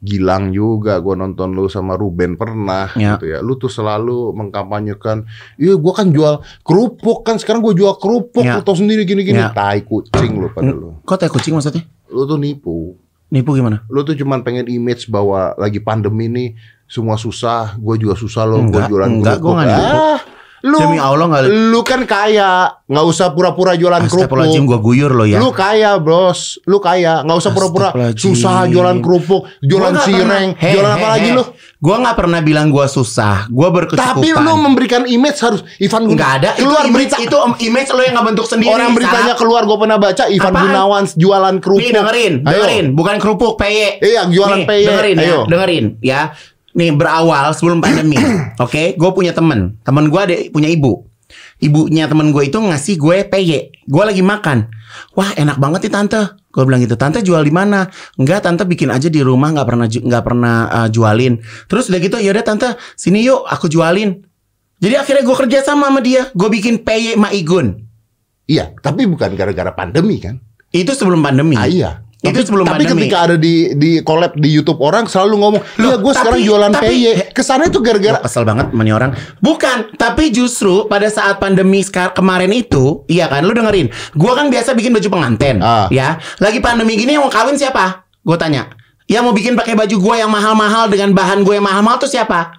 Gilang 0.00 0.48
juga, 0.48 0.96
gue 0.96 1.12
nonton 1.12 1.52
lu 1.52 1.68
sama 1.68 1.92
Ruben 1.92 2.34
pernah 2.34 2.88
Ya. 2.94 3.14
gitu 3.14 3.28
ya. 3.28 3.38
Lu 3.38 3.54
tuh 3.54 3.68
selalu 3.68 4.32
mengkampanyekan, 4.32 5.28
iya 5.54 5.76
gue 5.76 5.92
kan 5.92 6.08
jual 6.08 6.40
kerupuk 6.60 7.20
kan 7.20 7.36
sekarang 7.36 7.60
gue 7.60 7.76
jual 7.76 7.94
kerupuk, 7.94 8.40
Ya. 8.40 8.56
lu 8.56 8.62
tau 8.62 8.72
sendiri 8.72 9.04
gini-gini. 9.04 9.36
Ya. 9.38 9.52
Tai 9.52 9.76
kucing 9.80 10.32
lu 10.34 10.48
pada 10.48 10.68
lu. 10.68 10.96
Kok 11.02 11.16
teh 11.16 11.28
kucing 11.28 11.52
maksudnya? 11.52 11.84
Lu 12.08 12.24
tuh 12.24 12.36
nipu. 12.36 12.96
Nipu 13.28 13.52
gimana? 13.52 13.84
Lu 13.86 14.00
tuh 14.00 14.16
cuman 14.16 14.40
pengen 14.40 14.66
image 14.66 15.06
bahwa 15.06 15.52
lagi 15.54 15.78
pandemi 15.78 16.26
nih 16.26 16.48
semua 16.84 17.14
susah, 17.14 17.76
gue 17.76 18.00
juga 18.00 18.16
susah 18.16 18.42
loh, 18.42 18.58
gue 18.58 18.72
Enggak, 18.72 18.88
jualan 18.88 19.06
enggak, 19.12 19.36
kerupuk. 19.36 19.44
gua 19.46 19.52
nggak 19.54 19.68
nipu. 19.70 19.94
ah, 19.94 20.18
lu, 20.60 20.76
Demi 20.76 20.98
Allah 21.00 21.26
nggak 21.26 21.44
lu 21.72 21.80
kan 21.80 22.04
kaya, 22.04 22.68
nggak 22.84 23.04
usah 23.08 23.32
pura-pura 23.32 23.72
jualan 23.76 24.04
kerupuk. 24.08 24.36
Gue 24.40 24.78
guyur 24.78 25.12
lo 25.12 25.24
ya. 25.24 25.40
Lu 25.40 25.50
kaya 25.50 25.96
bros, 25.96 26.60
lu 26.68 26.78
kaya, 26.78 27.24
nggak 27.24 27.38
usah 27.40 27.52
pura-pura 27.56 27.88
susah 28.12 28.68
jualan 28.68 29.00
kerupuk, 29.00 29.48
jualan 29.64 29.94
cireng, 30.04 30.56
jualan 30.56 30.92
apa 30.96 31.06
lagi 31.16 31.28
lu? 31.32 31.44
Gue 31.80 31.96
nggak 31.96 32.12
pernah 32.12 32.44
bilang 32.44 32.68
gue 32.68 32.84
susah. 32.84 33.48
Gue 33.48 33.72
berkecukupan. 33.72 34.20
Tapi 34.20 34.28
lu 34.36 34.52
memberikan 34.60 35.08
image 35.08 35.40
harus 35.40 35.64
Ivan 35.80 36.04
Gunawan. 36.04 36.16
nggak 36.20 36.32
ada. 36.36 36.50
Keluar 36.60 36.84
itu 36.84 36.92
berita. 36.92 37.16
itu 37.16 37.36
image 37.64 37.90
lo 37.96 38.00
yang 38.04 38.14
nggak 38.20 38.26
bentuk 38.28 38.46
sendiri. 38.52 38.68
Orang 38.68 38.92
beritanya 38.92 39.32
Sat. 39.32 39.40
keluar, 39.40 39.64
gue 39.64 39.78
pernah 39.80 39.96
baca 39.96 40.24
Ivan 40.28 40.52
Apaan? 40.52 40.64
Gunawan 40.68 41.02
jualan 41.16 41.54
kerupuk. 41.56 41.80
Nih 41.80 41.92
dengerin, 41.96 42.32
Ayo. 42.44 42.52
dengerin, 42.52 42.86
bukan 42.92 43.16
kerupuk, 43.16 43.52
peye. 43.56 43.96
Iya, 43.96 44.28
jualan 44.28 44.60
Nih, 44.60 44.68
peye. 44.68 44.84
Dengerin 44.84 45.16
ya, 45.16 45.24
Ayo. 45.24 45.40
dengerin 45.48 45.84
ya. 46.04 46.20
Nih 46.70 46.94
berawal 46.94 47.50
sebelum 47.54 47.82
pandemi, 47.82 48.14
oke? 48.64 48.94
Gue 48.94 49.10
punya 49.10 49.34
temen, 49.34 49.78
temen 49.82 50.06
gue 50.06 50.20
ada 50.20 50.34
punya 50.54 50.70
ibu. 50.70 51.10
Ibunya 51.62 52.10
temen 52.10 52.34
gue 52.34 52.42
itu 52.46 52.58
ngasih 52.58 52.98
gue 52.98 53.16
peye. 53.26 53.70
Gue 53.86 54.02
lagi 54.02 54.22
makan. 54.22 54.66
Wah 55.14 55.30
enak 55.38 55.58
banget 55.62 55.86
nih 55.86 55.92
tante. 55.94 56.22
Gue 56.50 56.66
bilang 56.66 56.82
gitu, 56.82 56.98
tante 56.98 57.22
jual 57.22 57.46
di 57.46 57.54
mana? 57.54 57.86
Enggak, 58.18 58.42
tante 58.42 58.66
bikin 58.66 58.90
aja 58.90 59.06
di 59.06 59.22
rumah, 59.22 59.54
nggak 59.54 59.66
pernah 59.66 59.86
nggak 59.86 60.24
pernah 60.26 60.54
uh, 60.66 60.88
jualin. 60.90 61.38
Terus 61.70 61.86
udah 61.86 62.00
gitu, 62.02 62.16
yaudah 62.18 62.42
tante, 62.42 62.74
sini 62.98 63.22
yuk, 63.22 63.46
aku 63.46 63.70
jualin. 63.70 64.18
Jadi 64.82 64.94
akhirnya 64.98 65.22
gue 65.22 65.36
kerja 65.46 65.58
sama 65.62 65.92
sama 65.92 66.02
dia, 66.02 66.26
gue 66.34 66.48
bikin 66.50 66.82
peye 66.82 67.14
maigun. 67.14 67.86
Iya, 68.50 68.74
tapi 68.82 69.06
bukan 69.06 69.38
gara-gara 69.38 69.70
pandemi 69.70 70.18
kan? 70.18 70.42
Itu 70.74 70.90
sebelum 70.90 71.22
pandemi. 71.22 71.54
Ah, 71.54 71.70
iya. 71.70 72.02
Itu 72.20 72.36
tapi, 72.36 72.44
sebelum 72.44 72.64
tapi 72.68 72.84
pandemi. 72.84 73.08
ketika 73.08 73.16
ada 73.24 73.36
di 73.40 73.72
di 73.80 73.90
collab 74.04 74.36
di 74.36 74.52
YouTube 74.52 74.76
orang 74.84 75.08
selalu 75.08 75.40
ngomong, 75.40 75.62
iya 75.80 75.96
gue 75.96 76.12
sekarang 76.12 76.40
jualan 76.44 76.72
PY. 76.76 77.32
Kesannya 77.32 77.72
itu 77.72 77.80
gara-gara 77.80 78.20
kesel 78.20 78.44
banget 78.44 78.76
nih 78.76 78.92
orang. 78.92 79.16
Bukan, 79.40 79.96
tapi 79.96 80.28
justru 80.28 80.84
pada 80.84 81.08
saat 81.08 81.40
pandemi 81.40 81.80
kemarin 81.88 82.52
itu, 82.52 83.08
iya 83.08 83.24
kan, 83.24 83.40
lu 83.40 83.56
dengerin. 83.56 83.88
Gua 84.12 84.36
kan 84.36 84.52
biasa 84.52 84.76
bikin 84.76 84.92
baju 84.92 85.08
pengantin, 85.08 85.64
Ah. 85.64 85.88
ya. 85.88 86.20
Lagi 86.44 86.60
pandemi 86.60 87.00
gini 87.00 87.16
yang 87.16 87.24
mau 87.24 87.32
kawin 87.32 87.56
siapa? 87.56 88.04
Gue 88.20 88.36
tanya. 88.36 88.68
Yang 89.08 89.22
mau 89.24 89.32
bikin 89.32 89.56
pakai 89.56 89.72
baju 89.72 89.96
gua 89.96 90.20
yang 90.20 90.28
mahal-mahal 90.28 90.92
dengan 90.92 91.16
bahan 91.16 91.40
gue 91.40 91.56
yang 91.56 91.64
mahal-mahal 91.64 92.04
tuh 92.04 92.10
siapa? 92.12 92.52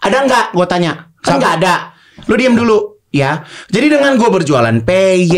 Ada 0.00 0.24
nggak? 0.24 0.46
Gue 0.56 0.64
tanya. 0.64 1.12
Kan 1.20 1.36
nggak 1.36 1.60
ada. 1.60 1.92
Lu 2.26 2.34
diam 2.40 2.56
dulu. 2.56 2.91
Ya, 3.12 3.44
jadi 3.68 3.92
dengan 3.92 4.16
gue 4.16 4.24
berjualan 4.24 4.72
PY, 4.72 5.36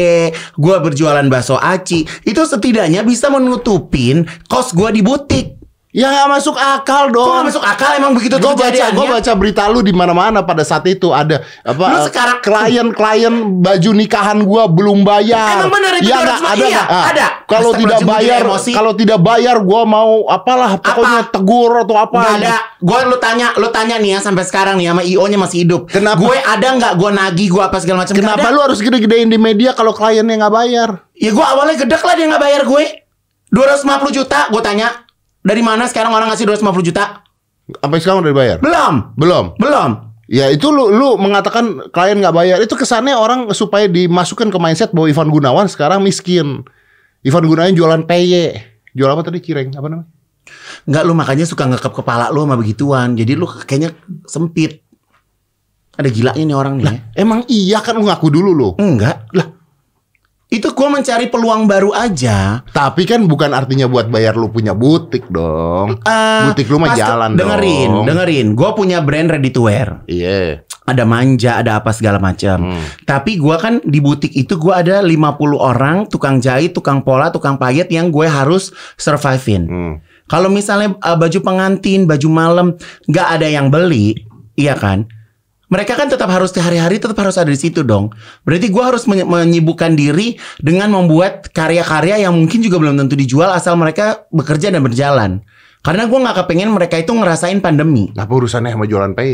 gue 0.55 0.77
berjualan 0.79 1.27
bakso 1.27 1.59
aci, 1.59 2.07
itu 2.23 2.43
setidaknya 2.47 3.03
bisa 3.03 3.27
menutupin 3.35 4.23
kos 4.47 4.79
gue 4.79 4.95
di 4.95 5.03
butik. 5.03 5.54
Ya 5.95 6.11
nggak 6.11 6.29
masuk 6.35 6.59
akal 6.59 7.07
Kok 7.07 7.15
dong. 7.15 7.29
nggak 7.31 7.47
masuk 7.55 7.65
akal 7.65 7.91
emang 7.95 8.13
begitu 8.19 8.35
Gue 8.43 8.51
baca, 8.51 8.85
gue 8.91 9.07
baca 9.07 9.33
berita 9.39 9.63
lu 9.71 9.79
di 9.79 9.95
mana-mana 9.95 10.43
pada 10.43 10.67
saat 10.67 10.83
itu 10.91 11.15
ada 11.15 11.47
apa? 11.63 11.85
Lu 11.87 11.99
sekarang- 12.03 12.43
klien-klien 12.43 13.35
baju 13.63 13.91
nikahan 13.95 14.43
gua 14.43 14.67
belum 14.67 15.07
bayar. 15.07 15.63
Emang 15.63 15.71
bener 15.71 16.03
itu 16.03 16.11
ya, 16.11 16.19
200 16.19 16.35
nggak? 16.35 16.51
ada 16.51 16.67
iya? 16.67 16.83
Ah, 16.83 17.05
ada. 17.15 17.27
Kalau 17.47 17.71
tidak 17.73 18.01
bayar, 18.03 18.41
gua 18.43 18.59
kalau 18.59 18.93
tidak 18.93 19.19
bayar, 19.23 19.57
gua 19.63 19.83
mau 19.87 20.27
apalah 20.27 20.77
pokoknya 20.77 21.21
tegur 21.31 21.73
atau 21.79 21.97
apa? 21.97 22.19
Gak 22.19 22.35
ada. 22.43 22.57
Gue 22.85 22.99
lu 23.09 23.17
tanya, 23.17 23.49
lu 23.57 23.73
tanya 23.73 23.97
nih 23.97 24.17
ya 24.17 24.21
sampai 24.21 24.45
sekarang 24.45 24.77
nih 24.77 24.93
sama 24.93 25.01
IO-nya 25.01 25.39
masih 25.41 25.65
hidup. 25.65 25.89
Kenapa? 25.89 26.21
Gue 26.21 26.37
ada 26.37 26.69
nggak 26.69 27.01
gue 27.01 27.11
nagih 27.15 27.49
gue 27.49 27.63
apa 27.65 27.81
segala 27.81 28.05
macam? 28.05 28.13
Kenapa 28.13 28.53
lu 28.53 28.61
harus 28.61 28.77
gede-gedein 28.77 29.33
di 29.33 29.41
media 29.41 29.73
kalau 29.73 29.97
kliennya 29.97 30.37
nggak 30.37 30.53
bayar? 30.53 30.89
Ya 31.17 31.33
gue 31.33 31.45
awalnya 31.45 31.81
gedek 31.81 32.03
lah 32.05 32.13
dia 32.13 32.27
nggak 32.29 32.43
bayar 32.43 32.63
gue. 32.69 32.85
250 33.49 34.11
juta 34.13 34.51
gue 34.51 34.61
tanya. 34.61 35.04
Dari 35.45 35.61
mana 35.61 35.85
sekarang 35.85 36.17
orang 36.17 36.33
ngasih 36.33 36.49
250 36.49 36.89
juta? 36.89 37.21
Sampai 37.69 38.01
sekarang 38.01 38.25
udah 38.25 38.33
dibayar? 38.33 38.59
Belum. 38.65 38.95
Belum. 39.13 39.45
Belum. 39.61 39.91
Ya 40.25 40.49
itu 40.49 40.73
lu 40.73 40.89
lu 40.89 41.21
mengatakan 41.21 41.93
klien 41.93 42.17
nggak 42.17 42.33
bayar 42.33 42.57
itu 42.65 42.73
kesannya 42.73 43.13
orang 43.13 43.53
supaya 43.53 43.85
dimasukkan 43.85 44.49
ke 44.49 44.57
mindset 44.57 44.91
bahwa 44.97 45.13
Ivan 45.13 45.29
Gunawan 45.29 45.69
sekarang 45.69 46.01
miskin. 46.01 46.65
Ivan 47.21 47.45
Gunawan 47.45 47.77
jualan 47.77 48.09
PY. 48.09 48.57
Jual 48.97 49.11
apa 49.13 49.21
tadi 49.21 49.45
cireng 49.45 49.77
apa 49.77 49.85
namanya? 49.85 50.09
Nggak 50.89 51.03
lu 51.05 51.13
makanya 51.13 51.45
suka 51.45 51.69
ngekep 51.69 51.93
kepala 51.93 52.33
lu 52.33 52.41
sama 52.45 52.57
begituan. 52.57 53.13
Jadi 53.17 53.33
lu 53.37 53.45
kayaknya 53.45 53.93
sempit. 54.25 54.81
Ada 55.95 56.09
gilanya 56.11 56.43
nih 56.43 56.57
orang 56.57 56.75
nih. 56.81 56.85
ya. 56.89 56.93
Emang 57.21 57.41
iya 57.47 57.79
kan 57.85 57.95
lu 57.95 58.09
ngaku 58.09 58.27
dulu 58.33 58.51
lu. 58.57 58.69
Enggak. 58.81 59.29
Lah. 59.37 59.54
Itu 60.55 60.71
gue 60.71 60.87
mencari 60.87 61.27
peluang 61.27 61.67
baru 61.67 61.91
aja. 61.91 62.63
Tapi 62.71 63.03
kan 63.11 63.27
bukan 63.27 63.51
artinya 63.51 63.91
buat 63.91 64.07
bayar 64.07 64.39
lu 64.39 64.55
punya 64.55 64.71
butik 64.71 65.27
dong. 65.27 65.99
Eh, 66.07 66.43
butik 66.47 66.71
lu 66.71 66.79
mah 66.79 66.95
jalan 66.95 67.35
dengerin, 67.35 67.91
dong. 67.91 68.07
dengerin. 68.07 68.47
Gue 68.55 68.71
punya 68.79 69.03
brand 69.03 69.35
ready 69.35 69.51
to 69.51 69.67
wear. 69.67 70.07
Iya. 70.07 70.63
Ada 70.87 71.03
manja, 71.03 71.59
ada 71.59 71.83
apa 71.83 71.91
segala 71.91 72.23
macam. 72.23 72.71
Hmm. 72.71 72.85
Tapi 73.09 73.41
gua 73.41 73.57
kan 73.57 73.81
di 73.89 74.05
butik 74.05 74.37
itu 74.37 74.61
gua 74.61 74.85
ada 74.85 75.01
50 75.01 75.57
orang 75.57 76.05
tukang 76.13 76.45
jahit, 76.45 76.77
tukang 76.77 77.01
pola, 77.01 77.33
tukang 77.33 77.57
payet 77.57 77.89
yang 77.89 78.13
gue 78.13 78.29
harus 78.29 78.69
survivein. 79.01 79.65
Hmm. 79.65 79.95
Kalau 80.29 80.53
misalnya 80.53 80.93
uh, 81.01 81.17
baju 81.17 81.41
pengantin, 81.41 82.05
baju 82.05 82.29
malam 82.29 82.67
nggak 83.09 83.29
ada 83.41 83.49
yang 83.49 83.73
beli, 83.73 84.29
iya 84.61 84.77
kan? 84.77 85.09
Mereka 85.73 85.97
kan 85.97 86.13
tetap 86.13 86.29
harus 86.29 86.53
hari-hari 86.53 87.01
tetap 87.01 87.17
harus 87.17 87.41
ada 87.41 87.49
di 87.49 87.57
situ 87.57 87.81
dong. 87.81 88.13
Berarti 88.45 88.69
gua 88.69 88.93
harus 88.93 89.09
menyibukkan 89.09 89.97
diri 89.97 90.37
dengan 90.61 90.93
membuat 90.93 91.49
karya-karya 91.51 92.29
yang 92.29 92.37
mungkin 92.37 92.61
juga 92.61 92.77
belum 92.77 93.01
tentu 93.01 93.17
dijual 93.17 93.49
asal 93.53 93.75
mereka 93.81 94.29
bekerja 94.29 94.69
dan 94.69 94.85
berjalan. 94.85 95.41
Karena 95.81 96.05
gua 96.05 96.29
nggak 96.29 96.45
kepengen 96.45 96.71
mereka 96.73 97.01
itu 97.01 97.13
ngerasain 97.17 97.61
pandemi. 97.65 98.13
Apa 98.13 98.33
urusannya 98.33 98.77
sama 98.77 98.85
jualan 98.85 99.17
PY? 99.17 99.33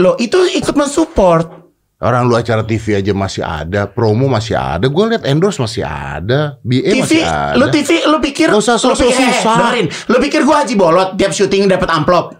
Loh 0.00 0.16
itu 0.20 0.36
ikut 0.56 0.76
mensupport. 0.76 1.68
Orang 1.96 2.28
lu 2.28 2.36
acara 2.36 2.60
TV 2.60 3.00
aja 3.00 3.16
masih 3.16 3.40
ada, 3.40 3.88
promo 3.88 4.28
masih 4.28 4.52
ada. 4.52 4.84
Gue 4.84 5.16
liat 5.16 5.24
endorse 5.24 5.56
masih 5.56 5.80
ada, 5.80 6.60
BA 6.60 6.92
TV, 6.92 7.00
masih 7.00 7.24
ada. 7.24 7.56
lu 7.56 7.72
TV, 7.72 8.04
lu 8.04 8.20
pikir, 8.20 8.52
Nggak 8.52 8.60
usah 8.68 8.76
lu 8.76 8.92
sok-sok 8.92 9.08
pikir, 9.08 9.24
eh, 9.24 9.32
susah. 9.40 9.56
dengerin, 9.56 9.86
lu 10.12 10.16
pikir 10.20 10.40
gua 10.44 10.56
haji 10.60 10.74
bolot 10.76 11.08
tiap 11.16 11.32
syuting 11.32 11.64
dapat 11.64 11.88
amplop? 11.88 12.36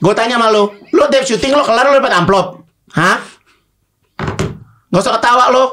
Gue 0.00 0.14
tanya 0.16 0.40
sama 0.40 0.48
lu, 0.48 0.72
lu 0.92 1.02
tiap 1.08 1.24
syuting 1.24 1.52
lu 1.56 1.64
kelar 1.64 1.88
lu 1.88 1.98
dapat 1.98 2.14
amplop, 2.14 2.46
hah? 2.92 3.18
Gak 4.92 5.00
usah 5.00 5.16
ketawa 5.16 5.48
lu. 5.48 5.64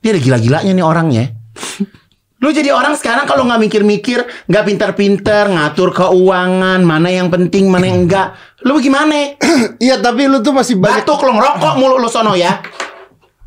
Dia 0.00 0.16
ada 0.16 0.20
gila-gilanya 0.20 0.72
nih 0.72 0.84
orangnya. 0.84 1.24
Lu 2.44 2.52
jadi 2.52 2.76
orang 2.76 2.92
sekarang 2.92 3.24
kalau 3.24 3.48
nggak 3.48 3.56
mikir-mikir, 3.56 4.20
nggak 4.52 4.64
pinter-pinter, 4.68 5.48
ngatur 5.48 5.96
keuangan, 5.96 6.84
mana 6.84 7.08
yang 7.08 7.32
penting, 7.32 7.72
mana 7.72 7.88
yang 7.88 8.04
enggak. 8.04 8.36
Lu 8.68 8.76
gimana? 8.84 9.40
Iya 9.80 9.96
tapi 10.04 10.28
lu 10.28 10.44
tuh 10.44 10.52
masih 10.52 10.76
banyak. 10.76 11.08
Batuk 11.08 11.24
lu 11.24 11.40
ngerokok 11.40 11.74
mulu 11.80 11.96
lu 11.96 12.08
sono 12.12 12.36
ya. 12.36 12.60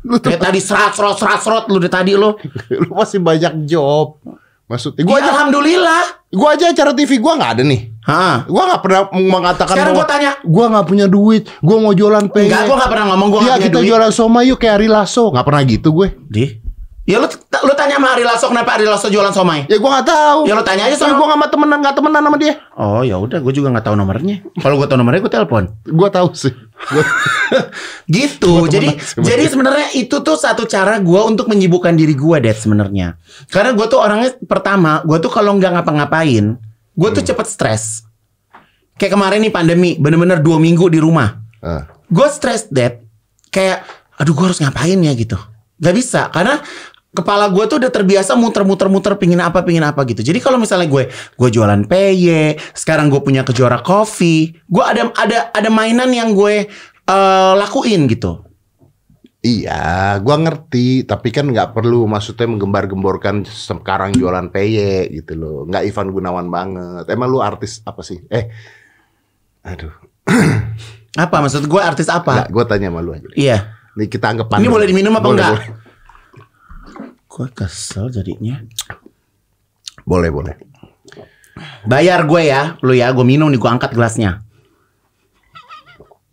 Lu 0.02 0.18
tuh 0.18 0.34
Kayak 0.34 0.50
tadi 0.50 0.58
serat, 0.58 0.98
serot, 0.98 1.14
serat, 1.14 1.38
serot 1.38 1.64
lu 1.70 1.78
dari 1.78 1.94
tadi 1.94 2.12
lu. 2.18 2.34
lu 2.82 2.90
masih 2.90 3.22
banyak 3.22 3.70
job. 3.70 4.18
Maksudnya 4.68 5.00
Gua 5.00 5.16
gue 5.16 5.18
aja, 5.18 5.30
alhamdulillah. 5.32 6.02
gua 6.28 6.48
aja 6.52 6.64
acara 6.68 6.92
TV 6.92 7.16
gue 7.16 7.32
nggak 7.34 7.52
ada 7.56 7.62
nih. 7.64 7.80
Hah? 8.04 8.44
Gue 8.44 8.62
nggak 8.62 8.80
pernah 8.80 9.00
mengatakan 9.10 9.74
Sekarang 9.74 9.92
bahwa 9.92 10.04
gua 10.04 10.12
tanya. 10.12 10.32
gue 10.38 10.64
nggak 10.68 10.86
punya 10.86 11.06
duit, 11.08 11.42
gue 11.58 11.76
mau 11.78 11.92
jualan 11.92 12.24
PY. 12.28 12.44
Enggak, 12.46 12.62
gua 12.68 12.76
gak 12.78 12.90
pernah 12.92 13.06
ngomong 13.08 13.28
gua 13.28 13.40
Iya 13.40 13.46
gak 13.46 13.52
punya 13.54 13.66
kita 13.66 13.78
duit. 13.80 13.88
jualan 13.88 14.12
somai 14.12 14.44
yuk 14.46 14.58
kayak 14.58 14.74
Ari 14.76 14.88
Lasso, 14.88 15.24
nggak 15.28 15.42
pernah 15.42 15.62
gitu 15.64 15.88
gue. 15.90 16.08
Di? 16.22 16.44
Ya 17.08 17.16
lu 17.16 17.24
lu 17.24 17.72
tanya 17.72 17.96
sama 17.96 18.12
Ari 18.12 18.20
Lasso 18.20 18.46
kenapa 18.46 18.76
Ari 18.76 18.84
Lasso 18.84 19.08
jualan 19.08 19.32
somai? 19.32 19.64
Ya 19.64 19.80
gue 19.80 19.88
nggak 19.88 20.04
tahu. 20.04 20.44
Ya 20.44 20.52
lu 20.52 20.60
tanya 20.60 20.84
aja 20.84 20.92
Soalnya 20.92 21.16
sama. 21.16 21.18
gue 21.18 21.26
nggak 21.26 21.40
sama 21.40 21.48
temenan, 21.48 21.78
nggak 21.80 21.94
temenan 21.96 22.22
sama 22.22 22.36
dia. 22.36 22.54
Oh 22.76 23.00
ya 23.00 23.16
udah, 23.16 23.40
gue 23.40 23.48
juga 23.50 23.72
nggak 23.72 23.82
tahu 23.82 23.96
nomornya. 23.96 24.36
Kalau 24.54 24.76
gue 24.76 24.84
tahu 24.84 24.98
nomornya, 25.00 25.20
gue 25.20 25.32
telepon. 25.32 25.62
Gue 25.82 26.08
tahu 26.08 26.26
sih. 26.32 26.52
Gua- 26.92 27.08
Gitu. 28.08 28.44
Gua 28.44 28.68
jadi 28.68 28.92
jadi 29.16 29.44
sebenarnya 29.46 29.88
itu 29.94 30.16
tuh 30.18 30.36
satu 30.36 30.64
cara 30.64 31.00
gue 31.00 31.20
untuk 31.22 31.48
menyibukkan 31.48 31.92
diri 31.92 32.12
gue, 32.12 32.36
Dad 32.38 32.54
sebenarnya. 32.54 33.16
Karena 33.48 33.72
gue 33.72 33.86
tuh 33.86 33.98
orangnya 33.98 34.36
pertama, 34.44 35.00
gue 35.00 35.16
tuh 35.16 35.28
kalau 35.28 35.56
nggak 35.56 35.74
ngapa-ngapain, 35.74 36.60
gue 36.92 37.08
Hmm. 37.08 37.16
tuh 37.16 37.24
cepet 37.24 37.46
stres. 37.46 38.04
Kayak 38.94 39.14
kemarin 39.14 39.40
nih 39.40 39.50
pandemi, 39.50 39.90
bener-bener 39.94 40.38
dua 40.38 40.58
minggu 40.58 40.86
di 40.86 40.98
rumah. 40.98 41.40
Ah. 41.58 41.88
gue 42.06 42.28
stres 42.28 42.68
dad 42.68 43.02
kayak 43.48 43.82
aduh 44.14 44.30
gue 44.30 44.46
harus 44.46 44.62
ngapain 44.62 44.94
ya 44.96 45.10
gitu 45.12 45.34
Gak 45.76 45.90
bisa 45.90 46.30
karena 46.30 46.62
kepala 47.08 47.48
gue 47.48 47.64
tuh 47.64 47.80
udah 47.80 47.88
terbiasa 47.88 48.36
muter-muter-muter 48.36 49.16
pingin 49.16 49.40
apa 49.40 49.64
pingin 49.64 49.82
apa 49.82 50.04
gitu 50.04 50.20
jadi 50.20 50.38
kalau 50.44 50.60
misalnya 50.60 50.86
gue 50.86 51.08
gue 51.10 51.48
jualan 51.48 51.82
PY 51.88 52.54
sekarang 52.76 53.08
gue 53.08 53.20
punya 53.24 53.42
kejuara 53.42 53.80
coffee 53.80 54.52
gue 54.68 54.84
ada 54.84 55.08
ada 55.16 55.48
ada 55.50 55.70
mainan 55.72 56.12
yang 56.12 56.36
gue 56.36 56.68
eh, 57.08 57.52
lakuin 57.56 58.06
gitu 58.12 58.48
Iya, 59.38 60.18
gua 60.18 60.34
ngerti, 60.34 61.06
tapi 61.06 61.30
kan 61.30 61.46
nggak 61.46 61.70
perlu 61.70 62.10
maksudnya 62.10 62.50
menggembar-gemborkan 62.50 63.46
sekarang 63.46 64.10
jualan 64.18 64.50
PY 64.50 65.14
gitu 65.14 65.38
loh. 65.38 65.58
Nggak 65.62 65.86
Ivan 65.86 66.10
Gunawan 66.10 66.46
banget. 66.50 67.06
Emang 67.06 67.30
lu 67.30 67.38
artis 67.38 67.78
apa 67.86 68.02
sih? 68.02 68.18
Eh, 68.26 68.50
aduh. 69.62 69.94
Apa 71.14 71.38
maksud 71.38 71.70
gue 71.70 71.80
artis 71.82 72.10
apa? 72.10 72.44
Nggak, 72.44 72.50
gua 72.50 72.64
tanya 72.66 72.90
sama 72.90 72.98
lu 72.98 73.14
aja. 73.14 73.30
Iya. 73.38 73.58
Nih 73.94 74.10
kita 74.10 74.26
anggap 74.34 74.58
Ini 74.58 74.70
boleh 74.70 74.86
diminum 74.90 75.14
apa 75.14 75.26
Boleh, 75.26 75.34
enggak? 75.38 75.54
Boleh, 75.54 75.87
Gue 77.38 77.46
kesel 77.54 78.10
jadinya. 78.10 78.58
boleh. 80.02 80.26
boleh. 80.34 80.58
Bayar 81.86 82.26
gue 82.26 82.42
ya, 82.50 82.74
lu 82.82 82.98
ya, 82.98 83.14
gue 83.14 83.22
minum 83.22 83.46
nih, 83.46 83.62
gue 83.62 83.70
angkat 83.70 83.94
gelasnya. 83.94 84.42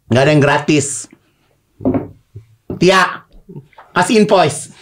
Nggak 0.10 0.24
ada 0.26 0.32
yang 0.34 0.42
gratis. 0.42 1.06
Tia, 2.82 3.22
kasih 3.94 4.18
invoice. 4.18 4.74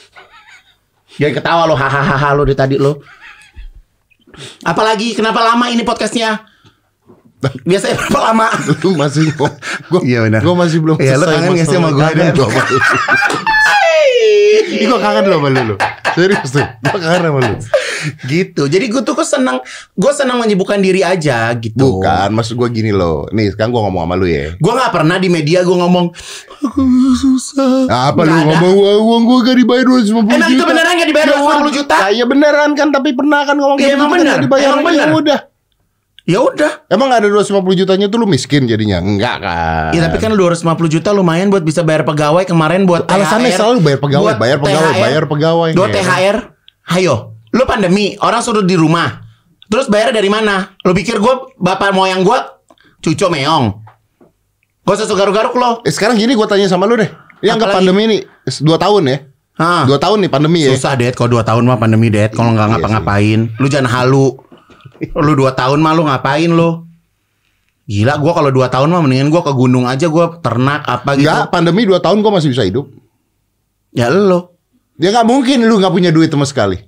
Jangan 1.19 1.35
ketawa 1.35 1.67
lo, 1.67 1.75
hahaha 1.75 2.31
lo 2.39 2.47
dari 2.47 2.55
tadi 2.55 2.75
lo. 2.79 3.03
Apalagi, 4.63 5.11
kenapa 5.19 5.43
lama 5.43 5.67
ini 5.75 5.83
podcastnya? 5.83 6.39
Biasanya 7.67 7.99
berapa 7.99 8.19
lama? 8.31 8.47
Lu 8.79 8.95
masih 8.95 9.27
gua, 9.35 9.51
gua, 9.91 9.99
Iya, 10.07 10.23
benar. 10.23 10.39
gua 10.39 10.55
masih 10.63 10.79
belum 10.79 10.95
Iya, 11.03 11.19
lu 11.19 11.27
selesai 11.27 11.43
kangen 11.43 11.65
sih 11.67 11.75
sama 11.75 11.89
Kangen 11.91 12.31
Ih, 14.53 14.85
gua 14.85 14.99
kangen 14.99 15.25
lo 15.25 15.35
sama 15.35 15.49
lu, 15.49 15.61
lu. 15.65 15.75
Serius 16.13 16.49
tuh. 16.49 16.61
Gua 16.83 16.97
kangen 16.97 17.21
sama 17.23 17.39
lu. 17.41 17.55
gitu. 18.25 18.63
Jadi 18.65 18.85
gue 18.87 19.01
tuh 19.01 19.15
senang, 19.19 19.57
gue 19.89 20.11
senang 20.11 20.35
menyibukkan 20.37 20.75
diri 20.77 21.01
aja 21.01 21.49
gitu. 21.55 21.99
Bukan, 21.99 22.29
maksud 22.29 22.53
gua 22.53 22.67
gini 22.67 22.91
loh. 22.91 23.25
Nih, 23.29 23.49
sekarang 23.49 23.71
gua 23.71 23.87
ngomong 23.87 24.03
sama 24.03 24.15
lu 24.15 24.27
ya. 24.27 24.53
Gue 24.53 24.71
nggak 24.71 24.91
pernah 24.91 25.15
di 25.15 25.27
media 25.27 25.61
gue 25.61 25.73
ngomong 25.73 26.11
aku 26.59 26.81
susah. 27.15 27.87
Nah, 27.87 28.11
apa 28.11 28.21
lu 28.21 28.35
ngomong 28.35 28.73
"Wah, 28.75 28.97
uang 28.99 29.23
gua 29.23 29.37
gak 29.43 29.57
dibayar 29.57 29.85
250 29.85 30.03
juta. 30.03 30.35
Emang 30.35 30.51
itu 30.51 30.63
beneran 30.63 30.93
nggak 30.93 31.09
dibayar 31.09 31.27
Ya 31.27 31.33
250 31.33 31.47
udah. 31.63 31.73
juta? 31.73 31.95
Nah, 31.97 32.09
iya 32.11 32.25
beneran 32.25 32.69
kan, 32.73 32.87
tapi 32.91 33.09
pernah 33.11 33.39
kan 33.41 33.55
ngomong 33.55 33.77
Iya, 33.77 33.85
gitu 33.85 33.95
emang 33.95 34.09
kan 34.09 34.17
bener. 34.19 34.37
Emang 34.61 34.83
bener. 34.83 35.07
udah. 35.13 35.39
Ya 36.23 36.39
udah. 36.39 36.87
Emang 36.87 37.11
gak 37.11 37.19
ada 37.19 37.27
250 37.27 37.83
jutanya 37.83 38.07
tuh 38.07 38.23
lu 38.23 38.27
miskin 38.31 38.63
jadinya? 38.63 39.03
Enggak 39.03 39.43
kan. 39.43 39.91
Ya 39.91 40.07
tapi 40.07 40.23
kan 40.23 40.31
250 40.31 40.63
juta 40.87 41.11
lumayan 41.11 41.51
buat 41.51 41.67
bisa 41.67 41.83
bayar 41.83 42.07
pegawai 42.07 42.47
kemarin 42.47 42.87
buat 42.87 43.11
Alasannya 43.11 43.51
THR, 43.51 43.59
selalu 43.59 43.77
bayar 43.83 43.99
pegawai, 43.99 44.23
buat 44.31 44.39
bayar 44.39 44.57
pegawai, 44.63 44.93
THR, 44.95 45.03
bayar 45.03 45.23
pegawai. 45.27 45.69
Buat 45.75 45.89
Ya. 45.91 45.95
THR. 45.99 46.37
Hayo, 46.95 47.15
lu 47.51 47.63
pandemi, 47.67 48.15
orang 48.23 48.39
suruh 48.39 48.63
di 48.63 48.79
rumah. 48.79 49.19
Terus 49.67 49.91
bayar 49.91 50.15
dari 50.15 50.31
mana? 50.31 50.71
Lu 50.87 50.95
pikir 50.95 51.19
gue 51.19 51.59
bapak 51.59 51.91
moyang 51.91 52.23
gue 52.23 52.39
cucu 53.03 53.27
meong? 53.27 53.83
Gak 54.83 54.99
usah 54.99 55.15
garuk-garuk 55.15 55.55
lo. 55.55 55.79
Eh, 55.87 55.91
sekarang 55.95 56.19
gini 56.19 56.35
gua 56.35 56.43
tanya 56.43 56.67
sama 56.67 56.83
lu 56.83 56.99
deh. 56.99 57.07
Yang 57.39 57.63
ke 57.63 57.65
pandemi 57.71 58.01
ini 58.03 58.17
2 58.47 58.67
tahun 58.79 59.03
ya? 59.07 59.17
Hah. 59.59 59.83
Dua 59.87 59.99
tahun 59.99 60.23
nih 60.23 60.31
pandemi 60.31 60.59
ya. 60.63 60.71
Susah 60.75 60.95
det 60.95 61.15
kalau 61.15 61.39
2 61.39 61.43
tahun 61.43 61.63
mah 61.67 61.77
pandemi 61.77 62.07
det 62.09 62.31
Kalau 62.33 62.55
nggak 62.55 62.67
Iya 62.67 62.73
ngapa-ngapain 62.79 63.39
Lu 63.61 63.67
jangan 63.69 63.85
halu 63.91 64.33
Lu 65.11 65.33
2 65.35 65.51
tahun 65.51 65.79
mah 65.79 65.91
lu 65.91 66.07
ngapain 66.07 66.47
lu 66.47 66.87
Gila 67.83 68.15
gua 68.15 68.31
kalau 68.31 68.47
2 68.47 68.63
tahun 68.71 68.87
mah 68.87 69.01
mendingan 69.03 69.27
gua 69.27 69.43
ke 69.43 69.51
gunung 69.51 69.83
aja 69.83 70.07
gua 70.07 70.39
ternak 70.39 70.87
apa 70.87 71.19
gitu 71.19 71.27
Enggak, 71.27 71.51
pandemi 71.51 71.83
2 71.83 71.99
tahun 71.99 72.23
gua 72.23 72.39
masih 72.39 72.55
bisa 72.55 72.63
hidup. 72.63 72.87
Ya 73.91 74.07
lu 74.07 74.55
Ya 74.95 75.11
nggak 75.11 75.27
mungkin 75.27 75.67
lu 75.67 75.81
nggak 75.81 75.91
punya 75.91 76.09
duit 76.09 76.31
sama 76.31 76.47
sekali. 76.47 76.79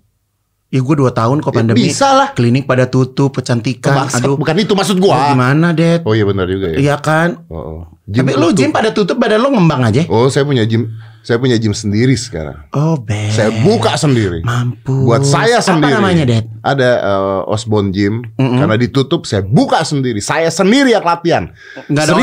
Ya 0.72 0.80
gua 0.80 0.96
2 0.96 1.12
tahun 1.12 1.38
kok 1.44 1.52
Ya, 1.52 1.58
pandemi 1.60 1.84
bisa 1.84 2.16
lah. 2.16 2.32
Klinik 2.32 2.64
pada 2.64 2.88
tutup 2.88 3.36
Kecantikan 3.36 4.08
Bangsat, 4.08 4.24
Aduh 4.24 4.40
bukan 4.40 4.56
itu 4.56 4.72
maksud 4.72 4.98
gua. 5.04 5.36
Gimana 5.36 5.76
det 5.76 6.00
Oh 6.08 6.16
iya 6.16 6.24
benar 6.24 6.48
juga 6.48 6.72
ya. 6.72 6.78
Iya 6.80 6.96
kan 7.04 7.44
Oh, 7.52 7.60
oh. 7.60 7.82
Tapi 8.08 8.32
lu 8.32 8.50
tutup. 8.50 8.58
gym 8.64 8.72
pada 8.72 8.90
tutup 8.96 9.18
Badan 9.20 9.44
lu 9.44 9.52
ngembang 9.52 9.84
aja 9.84 10.08
Oh, 10.08 10.32
saya 10.32 10.48
punya 10.48 10.64
gym. 10.64 10.96
Saya 11.26 11.42
punya 11.42 11.58
gym 11.58 11.74
sendiri 11.74 12.14
sekarang. 12.14 12.70
Oh 12.70 13.02
bet 13.02 13.34
Saya 13.34 13.50
buka 13.66 13.98
sendiri. 13.98 14.46
Mampus 14.46 15.10
Buat 15.10 15.26
saya 15.26 15.58
sendiri. 15.58 15.98
Apa 15.98 15.98
namanya 15.98 16.24
det 16.30 16.46
Ada 16.62 16.90
eh, 17.02 17.42
Osborne 17.50 17.90
Gym. 17.90 18.22
Karena 18.38 18.78
ditutup, 18.78 19.26
saya 19.26 19.42
buka 19.42 19.82
sendiri. 19.82 20.22
Saya 20.22 20.54
sendiri 20.54 20.94
yang 20.94 21.02
latihan. 21.02 21.50
Nggak 21.90 22.04
ada 22.06 22.14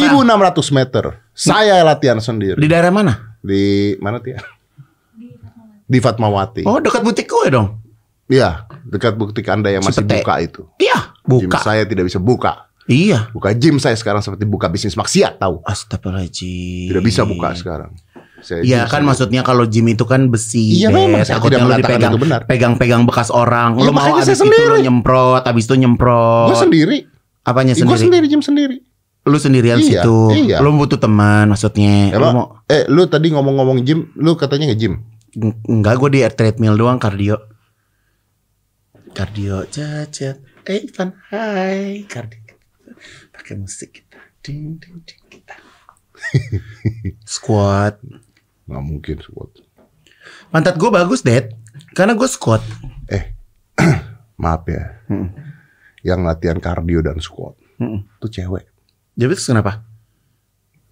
1600 0.55 0.79
meter. 0.79 1.05
Saya 1.35 1.83
latihan 1.83 2.23
sendiri. 2.23 2.55
Di 2.55 2.69
daerah 2.71 2.95
mana 2.95 3.35
Di 3.43 3.99
mana 3.99 4.23
Tia? 4.23 4.39
Di 5.83 5.99
Fatmawati. 5.99 6.63
Oh 6.63 6.79
dekat 6.79 7.03
butik 7.03 7.27
gue 7.27 7.51
dong 7.51 7.83
Iya, 8.31 8.71
dekat 8.87 9.19
butik 9.19 9.45
Anda 9.51 9.69
yang 9.75 9.83
masih 9.83 10.07
Cipete. 10.07 10.23
buka 10.23 10.35
itu. 10.39 10.63
Iya 10.79 10.99
Gym 11.27 11.51
Buka 11.51 11.59
saya 11.59 11.83
tidak 11.85 12.07
bisa 12.07 12.23
buka. 12.23 12.71
Iya 12.87 13.31
Buka 13.31 13.55
gym 13.55 13.79
saya 13.79 13.95
sekarang 13.95 14.23
seperti 14.23 14.43
buka 14.47 14.67
bisnis 14.71 14.95
maksiat 14.95 15.39
tahu. 15.43 15.59
Astagfirullahaladzim 15.67 16.91
Tidak 16.91 17.03
bisa 17.03 17.23
buka 17.27 17.55
sekarang. 17.59 17.91
Saya 18.43 18.61
Iya 18.61 18.81
kan 18.85 19.01
sendiri. 19.01 19.07
maksudnya 19.07 19.41
kalau 19.41 19.65
gym 19.65 19.87
itu 19.87 20.03
kan 20.03 20.27
besi. 20.27 20.83
Iya, 20.83 20.91
memang, 20.91 21.23
saya 21.23 21.39
Takutnya 21.39 21.59
tidak 21.59 21.69
lu 21.69 21.79
dipegang, 21.79 22.13
benar. 22.19 22.41
Pegang-pegang 22.45 23.03
bekas 23.07 23.31
orang. 23.31 23.79
Iya, 23.79 23.87
lu 23.87 23.91
mau 23.91 24.03
abis 24.13 24.27
saya 24.27 24.35
itu 24.35 24.43
lu 24.43 24.51
sendiri. 24.51 24.77
nyemprot, 24.83 25.43
abis 25.43 25.65
itu 25.65 25.75
nyemprot. 25.77 26.49
Gue 26.51 26.59
sendiri. 26.59 26.99
Apanya 27.43 27.73
Gue 27.73 27.81
sendiri? 27.81 28.03
sendiri 28.03 28.27
gym 28.27 28.43
sendiri. 28.43 28.77
Lu 29.23 29.39
sendirian 29.39 29.79
Iya, 29.79 30.03
situ. 30.03 30.19
iya. 30.37 30.59
Lu 30.59 30.75
butuh 30.75 30.99
teman 30.99 31.47
maksudnya. 31.47 32.11
Lu 32.11 32.19
Emang, 32.19 32.35
mau 32.35 32.47
eh 32.67 32.83
lu 32.87 33.07
tadi 33.07 33.31
ngomong-ngomong 33.31 33.79
gym, 33.81 34.11
lu 34.15 34.35
katanya 34.35 34.67
nge-gym. 34.69 34.99
Eng- 35.33 35.59
enggak 35.71 35.97
gue 35.97 36.11
di 36.11 36.21
treadmill 36.29 36.75
doang 36.75 36.99
kardio. 36.99 37.39
Kardio 39.13 39.63
cacet. 39.67 40.43
Eh 40.65 40.83
Ivan, 40.83 41.15
hai. 41.31 42.03
Kardio. 42.05 42.55
Pakai 43.31 43.55
musik 43.57 43.95
kita. 43.95 44.19
Ding 44.41 44.77
ding 44.77 44.99
ding 45.01 45.23
kita. 45.29 45.55
Squat. 47.25 47.99
Nggak 48.69 48.85
mungkin 48.85 49.17
squat. 49.21 49.51
Pantat 50.55 50.79
gue 50.79 50.91
bagus, 50.91 51.21
Dad. 51.27 51.51
Karena 51.97 52.15
gue 52.15 52.29
squat. 52.29 52.63
Eh, 53.11 53.35
maaf 54.43 54.63
ya. 54.69 55.03
Hmm. 55.11 55.33
Yang 56.03 56.21
latihan 56.27 56.59
kardio 56.59 57.01
dan 57.03 57.19
squat. 57.23 57.55
Mm-mm. 57.79 58.07
Itu 58.19 58.29
cewek. 58.31 58.65
Jadi 59.19 59.33
terus 59.35 59.49
kenapa? 59.49 59.83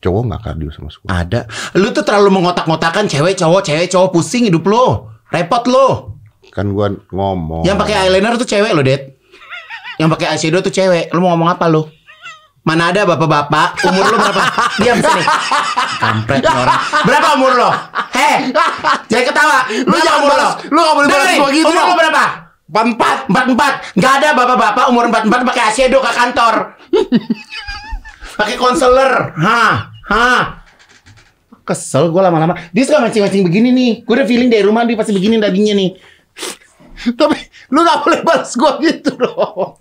Cowok 0.00 0.22
nggak 0.32 0.42
kardio 0.42 0.70
sama 0.72 0.88
squat. 0.88 1.10
Ada. 1.12 1.40
Lu 1.76 1.92
tuh 1.92 2.02
terlalu 2.02 2.40
mengotak-ngotakan 2.40 3.06
cewek 3.06 3.36
cowok 3.36 3.62
cewek 3.66 3.86
cowok 3.92 4.08
pusing 4.16 4.48
hidup 4.48 4.64
lo. 4.66 5.12
Repot 5.30 5.64
lo. 5.68 6.18
Kan 6.50 6.72
gua 6.74 6.90
ngomong. 7.12 7.62
Yang 7.62 7.78
pakai 7.78 7.96
eyeliner 8.06 8.34
tuh 8.34 8.48
cewek 8.48 8.72
lo, 8.74 8.82
Det. 8.82 9.20
Yang 10.00 10.08
pakai 10.16 10.26
eyeshadow 10.32 10.64
tuh 10.64 10.72
cewek. 10.72 11.12
Lu 11.12 11.20
mau 11.20 11.36
ngomong 11.36 11.52
apa 11.52 11.68
lo? 11.68 11.92
Mana 12.60 12.92
ada 12.92 13.08
bapak-bapak? 13.08 13.80
Umur 13.88 14.04
lu 14.12 14.16
berapa? 14.20 14.42
Diam 14.84 15.00
sini. 15.00 15.24
Kampret 15.96 16.44
nih 16.44 16.52
orang. 16.52 16.80
Berapa 17.08 17.28
umur 17.40 17.52
lo? 17.56 17.70
Heh 18.12 18.52
Jangan 19.08 19.24
ketawa. 19.32 19.58
Lu 19.64 19.88
Berapa 19.88 20.04
jangan 20.04 20.20
umur 20.20 20.30
balas- 20.36 20.56
lu 20.68 20.78
nggak 20.78 20.96
boleh 20.96 21.08
balas 21.08 21.30
gua 21.32 21.48
gitu. 21.56 21.66
Umur 21.72 21.84
lo 21.88 21.94
berapa? 21.96 22.24
Empat. 22.70 22.84
Empat. 22.84 23.16
Empat 23.26 23.44
empat 23.48 23.72
Gak 23.96 24.12
ada 24.20 24.28
bapak-bapak 24.36 24.84
umur 24.92 25.04
empat 25.08 25.22
empat 25.24 25.40
pakai 25.48 25.62
eyeshadow 25.72 26.00
ke 26.04 26.10
kantor. 26.12 26.54
Pakai 28.36 28.56
konselor. 28.60 29.12
Hah 29.40 29.76
Hah 30.06 30.42
Kesel 31.64 32.10
gue 32.10 32.20
lama-lama. 32.20 32.58
Dia 32.74 32.82
suka 32.82 32.98
mancing-mancing 32.98 33.46
begini 33.46 33.70
nih. 33.70 33.92
Gue 34.02 34.18
udah 34.18 34.26
feeling 34.26 34.50
dari 34.50 34.64
rumah 34.66 34.82
dia 34.84 34.98
pasti 34.98 35.14
begini 35.14 35.38
tadinya 35.38 35.74
nih. 35.76 35.90
Tapi 37.14 37.36
lu 37.72 37.80
nggak 37.80 37.98
boleh 38.04 38.20
balas 38.20 38.52
gua 38.52 38.76
gitu 38.82 39.16
dong. 39.16 39.78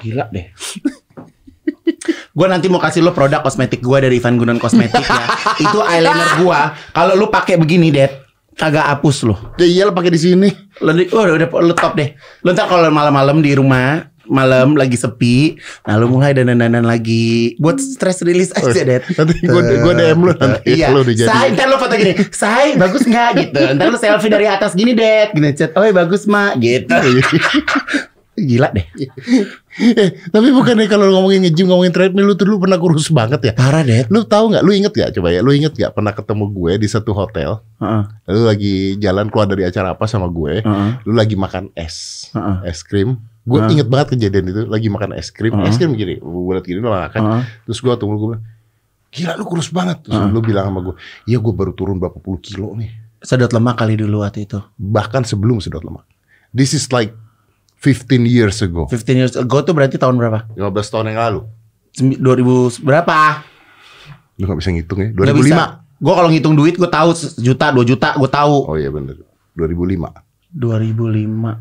Gila 0.00 0.24
deh 0.32 0.48
Gue 2.30 2.46
nanti 2.46 2.70
mau 2.70 2.78
kasih 2.78 3.02
lo 3.02 3.10
produk 3.10 3.42
kosmetik 3.42 3.82
gue 3.82 3.98
dari 4.00 4.16
Ivan 4.18 4.38
Gunan 4.38 4.58
Kosmetik 4.62 5.02
ya. 5.02 5.24
Itu 5.64 5.82
eyeliner 5.82 6.40
gue 6.40 6.60
Kalau 6.94 7.12
lu 7.18 7.26
pakai 7.28 7.58
begini 7.58 7.90
Det 7.90 8.30
Kagak 8.60 8.92
hapus 8.92 9.24
lo. 9.24 9.56
Ya 9.56 9.64
iyalah 9.64 9.94
pakai 9.96 10.12
di 10.12 10.20
sini. 10.20 10.48
Lo 10.84 10.92
di, 10.92 11.08
oh, 11.16 11.24
udah, 11.24 11.48
udah 11.48 11.48
lo 11.64 11.72
top 11.72 11.96
deh. 11.96 12.12
Lo 12.44 12.52
ntar 12.52 12.68
kalau 12.68 12.92
malam-malam 12.92 13.40
di 13.40 13.56
rumah 13.56 14.04
Malam 14.30 14.78
lagi 14.78 14.94
sepi 14.94 15.58
Nah 15.88 15.98
lu 15.98 16.06
mulai 16.12 16.36
dandan-dandan 16.36 16.84
lagi. 16.84 17.56
Buat 17.56 17.80
stress 17.80 18.20
release 18.22 18.52
aja 18.52 18.84
Det 18.84 19.02
Nanti 19.16 19.42
gua 19.48 19.62
gua 19.80 19.94
DM 19.96 20.20
lu 20.22 20.32
nanti. 20.36 20.76
Iya. 20.76 20.92
Lu 20.92 21.02
udah 21.02 21.14
jadi. 21.16 21.30
Say 21.32 21.46
ntar 21.56 21.66
lo 21.66 21.76
foto 21.80 21.94
gini. 21.96 22.14
Say 22.30 22.66
bagus 22.76 23.02
nggak? 23.08 23.30
Gitu. 23.42 23.60
Ntar 23.80 23.86
lo 23.90 23.98
selfie 23.98 24.30
dari 24.30 24.46
atas 24.46 24.76
gini 24.76 24.92
Det 24.92 25.32
Gini 25.34 25.50
chat 25.56 25.72
Oh 25.74 25.82
bagus 25.90 26.28
mak. 26.28 26.60
Gitu 26.60 26.94
Gila 28.40 28.72
deh 28.72 28.86
eh, 29.80 30.10
tapi 30.32 30.48
bukannya 30.50 30.88
kalau 30.88 31.12
ngomongin 31.12 31.46
nge-gym 31.46 31.70
ngomongin 31.70 31.92
treadmill 31.92 32.32
lu 32.32 32.34
tuh 32.34 32.48
lu 32.48 32.58
pernah 32.58 32.80
kurus 32.80 33.06
banget 33.08 33.40
ya? 33.40 33.52
Parah 33.54 33.84
Det 33.84 34.08
Lu 34.10 34.24
tahu 34.24 34.50
nggak? 34.54 34.62
Lu 34.64 34.72
inget 34.72 34.92
gak? 34.92 35.10
Coba 35.14 35.28
ya, 35.30 35.40
lu 35.44 35.52
inget 35.54 35.76
gak 35.76 35.92
pernah 35.94 36.10
ketemu 36.10 36.44
gue 36.50 36.72
di 36.80 36.88
satu 36.90 37.12
hotel? 37.12 37.60
Heeh, 37.78 38.02
Lu 38.32 38.40
lagi 38.48 38.74
jalan 38.98 39.28
keluar 39.30 39.46
dari 39.46 39.62
acara 39.62 39.94
apa 39.94 40.04
sama 40.08 40.26
gue? 40.26 40.64
heeh, 40.64 40.90
Lu 41.06 41.12
lagi 41.14 41.36
makan 41.38 41.70
es, 41.76 42.28
heeh. 42.32 42.56
es 42.66 42.80
krim. 42.82 43.20
Gue 43.46 43.60
Heeh. 43.62 43.72
inget 43.78 43.88
banget 43.88 44.18
kejadian 44.18 44.44
itu. 44.48 44.62
Lagi 44.66 44.88
makan 44.90 45.16
es 45.16 45.30
krim, 45.30 45.54
Heeh. 45.54 45.68
es 45.70 45.78
krim 45.78 45.92
gini. 45.94 46.18
Gue 46.18 46.52
liat 46.56 46.66
gini 46.66 46.78
lu 46.82 46.90
makan. 46.90 47.20
Heeh. 47.22 47.42
Terus 47.70 47.78
gue 47.78 47.94
tunggu 47.96 48.16
gue 48.18 48.28
bilang, 48.34 48.44
gila 49.10 49.32
lu 49.38 49.44
kurus 49.46 49.68
banget. 49.70 50.02
Terus 50.06 50.18
Heeh. 50.18 50.30
lu 50.32 50.40
bilang 50.40 50.66
sama 50.70 50.80
gue, 50.82 50.94
iya 51.26 51.38
gue 51.38 51.52
baru 51.54 51.72
turun 51.72 51.96
berapa 51.96 52.18
puluh 52.18 52.40
kilo 52.40 52.72
nih. 52.74 52.90
Sedot 53.20 53.52
lemak 53.52 53.76
kali 53.76 54.00
dulu 54.00 54.24
waktu 54.24 54.48
itu. 54.48 54.58
Bahkan 54.76 55.28
sebelum 55.28 55.60
sedot 55.60 55.84
lemak. 55.84 56.08
This 56.50 56.74
is 56.74 56.88
like 56.90 57.14
15 57.80 58.06
years 58.22 58.60
ago. 58.60 58.84
15 58.86 59.16
years 59.16 59.34
ago 59.34 59.56
tuh 59.60 59.72
berarti 59.72 59.96
tahun 59.96 60.14
berapa? 60.14 60.52
15 60.52 60.60
tahun 60.86 61.06
yang 61.08 61.20
lalu. 61.20 61.40
Sembi- 61.90 62.20
2000 62.20 62.78
berapa? 62.78 63.40
Lu 64.36 64.44
gak 64.44 64.58
bisa 64.58 64.70
ngitung 64.70 65.00
ya. 65.00 65.08
Nggak 65.10 65.26
2005. 65.32 65.40
bisa. 65.42 65.64
Gue 65.96 66.14
kalau 66.14 66.28
ngitung 66.28 66.54
duit 66.54 66.74
gue 66.74 66.86
tahu 66.86 67.10
sejuta, 67.12 67.68
dua 67.70 67.84
juta 67.84 68.14
gue 68.14 68.30
tahu. 68.30 68.56
Oh 68.66 68.76
iya 68.76 68.88
bener. 68.88 69.16
2005. 69.52 70.12
2005. 70.50 71.60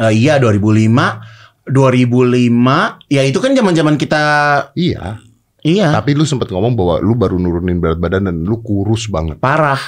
Eh, 0.00 0.14
iya 0.14 0.38
2005. 0.38 1.18
2005 1.66 3.04
ya 3.06 3.22
itu 3.22 3.38
kan 3.38 3.52
zaman-zaman 3.52 3.94
kita 3.94 4.22
Iya. 4.72 5.20
iya 5.60 5.92
Tapi 5.92 6.14
lu 6.14 6.24
sempet 6.24 6.48
ngomong 6.48 6.72
bahwa 6.72 6.96
lu 6.98 7.12
baru 7.12 7.36
nurunin 7.36 7.76
berat 7.76 7.98
badan 7.98 8.24
dan 8.24 8.40
lu 8.40 8.58
kurus 8.58 9.06
banget. 9.06 9.36
parah. 9.38 9.78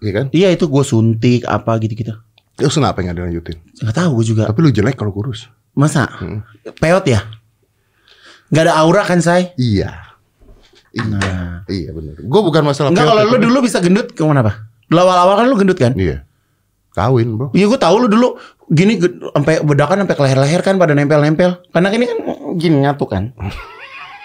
Iya 0.00 0.12
kan? 0.12 0.24
Iya 0.30 0.48
itu 0.50 0.66
gue 0.66 0.82
suntik 0.82 1.44
apa 1.44 1.78
gitu-gitu. 1.78 2.16
Terus 2.62 2.78
kenapa 2.78 3.02
nggak 3.02 3.16
dilanjutin? 3.18 3.56
Nggak 3.82 3.96
tahu 3.98 4.10
gue 4.22 4.26
juga. 4.30 4.42
Tapi 4.46 4.58
lu 4.62 4.70
jelek 4.70 4.94
kalau 4.94 5.10
kurus. 5.10 5.50
Masa? 5.74 6.06
Hmm. 6.06 6.46
Peot 6.78 7.04
ya? 7.04 7.20
Nggak 8.54 8.64
ada 8.70 8.74
aura 8.78 9.02
kan 9.02 9.18
say? 9.18 9.50
Iya. 9.58 9.90
Iya. 10.94 11.02
Nah. 11.08 11.66
Iya 11.66 11.90
bener. 11.90 12.14
Gue 12.22 12.40
bukan 12.44 12.62
masalah 12.62 12.92
Enggak 12.92 13.08
kalau 13.08 13.22
lu 13.26 13.34
tapi- 13.34 13.44
dulu 13.48 13.58
bisa 13.64 13.78
gendut 13.82 14.12
ke 14.14 14.22
mana 14.22 14.44
apa? 14.46 14.68
Awal-awal 14.92 15.34
kan 15.40 15.46
lu 15.48 15.56
gendut 15.58 15.78
kan? 15.80 15.92
Iya. 15.96 16.22
Kawin 16.92 17.34
bro. 17.34 17.48
Iya 17.56 17.66
gue 17.66 17.80
tahu 17.80 17.96
lu 18.04 18.08
dulu 18.12 18.36
gini 18.68 19.00
sampai 19.00 19.64
bedakan 19.64 20.04
sampai 20.04 20.16
ke 20.16 20.22
leher-leher 20.22 20.60
kan 20.60 20.76
pada 20.76 20.92
nempel-nempel. 20.92 21.64
Karena 21.72 21.88
ini 21.90 22.04
kan 22.04 22.18
gini 22.60 22.76
nyatu 22.84 23.08
kan. 23.08 23.32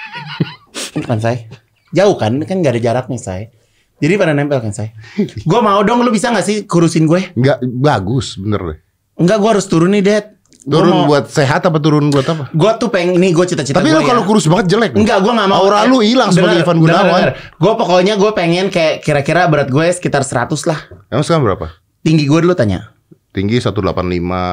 kan 1.08 1.18
say. 1.24 1.48
Jauh 1.96 2.20
kan 2.20 2.36
kan 2.44 2.60
gak 2.60 2.76
ada 2.76 2.82
jaraknya 2.84 3.16
say. 3.18 3.50
Jadi 3.98 4.14
pada 4.14 4.32
nempel 4.32 4.60
kan 4.60 4.70
say. 4.70 4.94
Gue 5.42 5.60
mau 5.60 5.82
dong 5.82 6.02
lu 6.02 6.10
bisa 6.10 6.30
gak 6.30 6.46
sih 6.46 6.64
kurusin 6.64 7.06
gue? 7.06 7.34
Nggak 7.34 7.66
bagus 7.76 8.38
bener 8.38 8.62
deh. 8.62 8.78
Enggak 9.18 9.38
gue 9.38 9.50
harus 9.50 9.66
turun 9.66 9.90
nih 9.92 10.04
Dad. 10.04 10.26
Gua 10.68 10.84
Turun 10.84 10.92
mau- 10.92 11.08
buat 11.08 11.26
sehat 11.28 11.64
apa 11.64 11.80
turun 11.80 12.12
buat 12.12 12.28
apa? 12.28 12.52
Gue 12.52 12.72
tuh 12.76 12.92
pengen 12.92 13.16
ini 13.16 13.32
gue 13.32 13.42
cita-cita 13.42 13.80
Tapi 13.80 13.88
lu 13.88 14.04
ya. 14.04 14.06
kalau 14.06 14.22
kurus 14.22 14.46
banget 14.46 14.76
jelek. 14.76 14.92
Enggak, 14.94 15.24
gue 15.24 15.32
gak 15.32 15.48
mau. 15.48 15.64
Aura 15.64 15.88
lu 15.88 16.04
hilang 16.04 16.28
sebagai 16.30 16.60
Ivan 16.60 16.78
Gunawan. 16.78 17.22
Gue 17.56 17.74
pokoknya 17.74 18.14
gue 18.16 18.32
pengen 18.32 18.68
kayak 18.68 19.00
kira-kira 19.00 19.48
berat 19.48 19.72
gue 19.72 19.86
sekitar 19.90 20.22
100 20.22 20.52
lah. 20.68 20.80
Emang 21.08 21.24
sekarang 21.24 21.48
berapa? 21.48 21.72
Tinggi 22.04 22.28
gue 22.28 22.40
dulu 22.44 22.52
tanya. 22.52 22.92
Tinggi 23.32 23.58
185. 23.58 23.82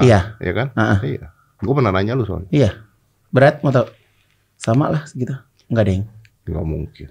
Iya. 0.00 0.38
Iya 0.38 0.52
kan? 0.54 0.68
Heeh. 0.72 0.98
Iya. 1.18 1.26
Gue 1.58 1.74
pernah 1.74 1.90
nanya 1.90 2.14
lu 2.14 2.22
soalnya. 2.22 2.48
Iya. 2.48 2.70
Berat 3.28 3.60
mau 3.60 3.74
tau? 3.74 3.90
Sama 4.54 4.88
lah 4.88 5.02
segitu. 5.04 5.34
Enggak 5.66 5.84
deng. 5.90 6.02
Nggak 6.46 6.64
mungkin. 6.64 7.08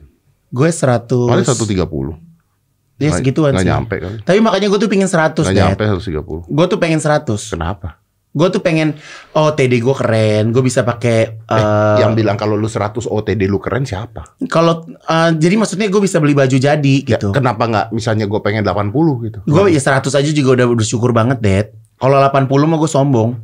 Gue 0.54 0.70
100. 0.70 1.10
Paling 1.10 1.44
130. 1.44 1.82
Ya 2.96 3.10
Nggak- 3.10 3.18
segituan 3.18 3.52
nggak 3.52 3.66
sih. 3.66 3.72
nyampe 3.74 3.96
kali. 3.98 4.18
Tapi 4.22 4.38
makanya 4.40 4.68
gue 4.70 4.80
tuh 4.80 4.88
pengen 4.88 5.10
100 5.10 5.44
Nggak 5.44 5.50
Dad. 5.52 5.66
nyampe 5.74 5.84
130. 5.98 6.46
Gue 6.48 6.66
tuh 6.70 6.78
pengen 6.78 7.00
100. 7.00 7.50
Kenapa? 7.50 7.98
Gue 8.32 8.50
tuh 8.50 8.62
pengen 8.62 8.98
oh 9.32 9.50
TD 9.52 9.78
gue 9.78 9.94
keren, 9.94 10.50
gue 10.50 10.62
bisa 10.62 10.82
pakai 10.82 11.38
eh, 11.38 11.98
Yang 12.00 12.14
bilang 12.16 12.34
kalau 12.34 12.54
lu 12.54 12.66
100 12.66 13.06
OTD 13.08 13.46
lu 13.46 13.58
keren 13.58 13.82
siapa? 13.84 14.26
kalau 14.48 14.82
eh, 14.90 15.32
jadi 15.36 15.54
maksudnya 15.54 15.86
gue 15.86 16.02
bisa 16.02 16.18
beli 16.18 16.34
baju 16.34 16.58
jadi 16.58 16.96
Ya, 17.04 17.14
gitu. 17.14 17.30
kenapa 17.30 17.62
nggak 17.64 17.86
misalnya 17.92 18.26
gue 18.26 18.40
pengen 18.40 18.62
80 18.64 18.90
gitu? 19.24 19.38
Gue 19.44 19.70
ya 19.70 19.78
100 19.80 20.10
aja 20.12 20.32
juga 20.32 20.50
udah 20.56 20.68
bersyukur 20.72 21.14
banget, 21.14 21.38
Dad. 21.40 21.68
Kalau 21.96 22.18
80 22.20 22.50
mah 22.66 22.78
gue 22.80 22.90
sombong. 22.92 23.38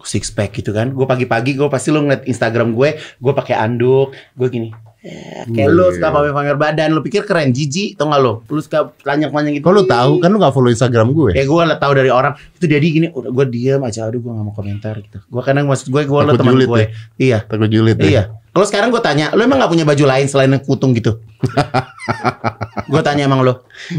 Six 0.00 0.30
pack 0.30 0.50
gitu 0.52 0.70
kan. 0.70 0.90
Gue 0.90 1.06
pagi-pagi 1.06 1.54
gue 1.54 1.68
pasti 1.68 1.90
lu 1.90 2.02
ngeliat 2.02 2.26
Instagram 2.26 2.74
gue, 2.74 2.88
gue 2.98 3.32
pakai 3.32 3.54
anduk, 3.56 4.10
gue 4.32 4.48
gini. 4.48 4.74
Eh, 5.02 5.42
kayak 5.50 5.66
lu 5.68 5.82
Iya. 5.84 5.98
suka 5.98 6.08
pamer-pamer 6.08 6.54
badan, 6.54 6.94
lu 6.94 7.02
pikir 7.02 7.26
keren, 7.26 7.50
jijik, 7.50 7.98
tau 7.98 8.06
gak 8.06 8.22
lu? 8.22 8.38
Lu 8.46 8.62
suka 8.62 8.94
telanjang-telanjang 9.02 9.58
gitu. 9.58 9.64
Kok 9.66 9.74
lu 9.74 9.82
tahu 9.84 10.12
kan 10.18 10.30
lu 10.30 10.38
nggak 10.38 10.54
follow 10.54 10.70
Instagram 10.70 11.10
gue? 11.10 11.34
Ya 11.34 11.42
gue 11.42 11.62
lah 11.64 11.74
tahu 11.74 11.92
dari 11.92 12.06
orang 12.06 12.32
itu 12.54 12.70
jadi 12.70 12.86
gini, 12.86 13.06
udah 13.10 13.28
gue 13.28 13.46
diam 13.50 13.82
aja, 13.82 14.06
aduh 14.06 14.18
gue 14.18 14.30
gak 14.30 14.44
mau 14.44 14.54
komentar 14.54 14.94
gitu. 14.96 15.18
Gue 15.20 15.42
kadang 15.42 15.66
maksud 15.66 15.90
gue, 15.90 16.02
gue 16.02 16.14
lo 16.14 16.22
Takut 16.28 16.38
teman 16.38 16.54
julid 16.54 16.68
gue. 16.68 16.78
ya? 16.78 16.88
Iya, 17.18 17.38
Takut 17.42 17.66
julid 17.66 17.98
ya? 17.98 18.24
Kalau 18.52 18.66
sekarang 18.68 18.92
gue 18.92 19.00
tanya, 19.00 19.32
lu 19.32 19.40
emang 19.40 19.56
gak 19.56 19.72
punya 19.72 19.82
baju 19.82 20.04
lain 20.04 20.28
selain 20.28 20.52
yang 20.52 20.60
kutung 20.60 20.92
gitu? 20.92 21.24
gue 22.92 23.00
tanya 23.00 23.24
emang 23.24 23.40
lu, 23.40 23.56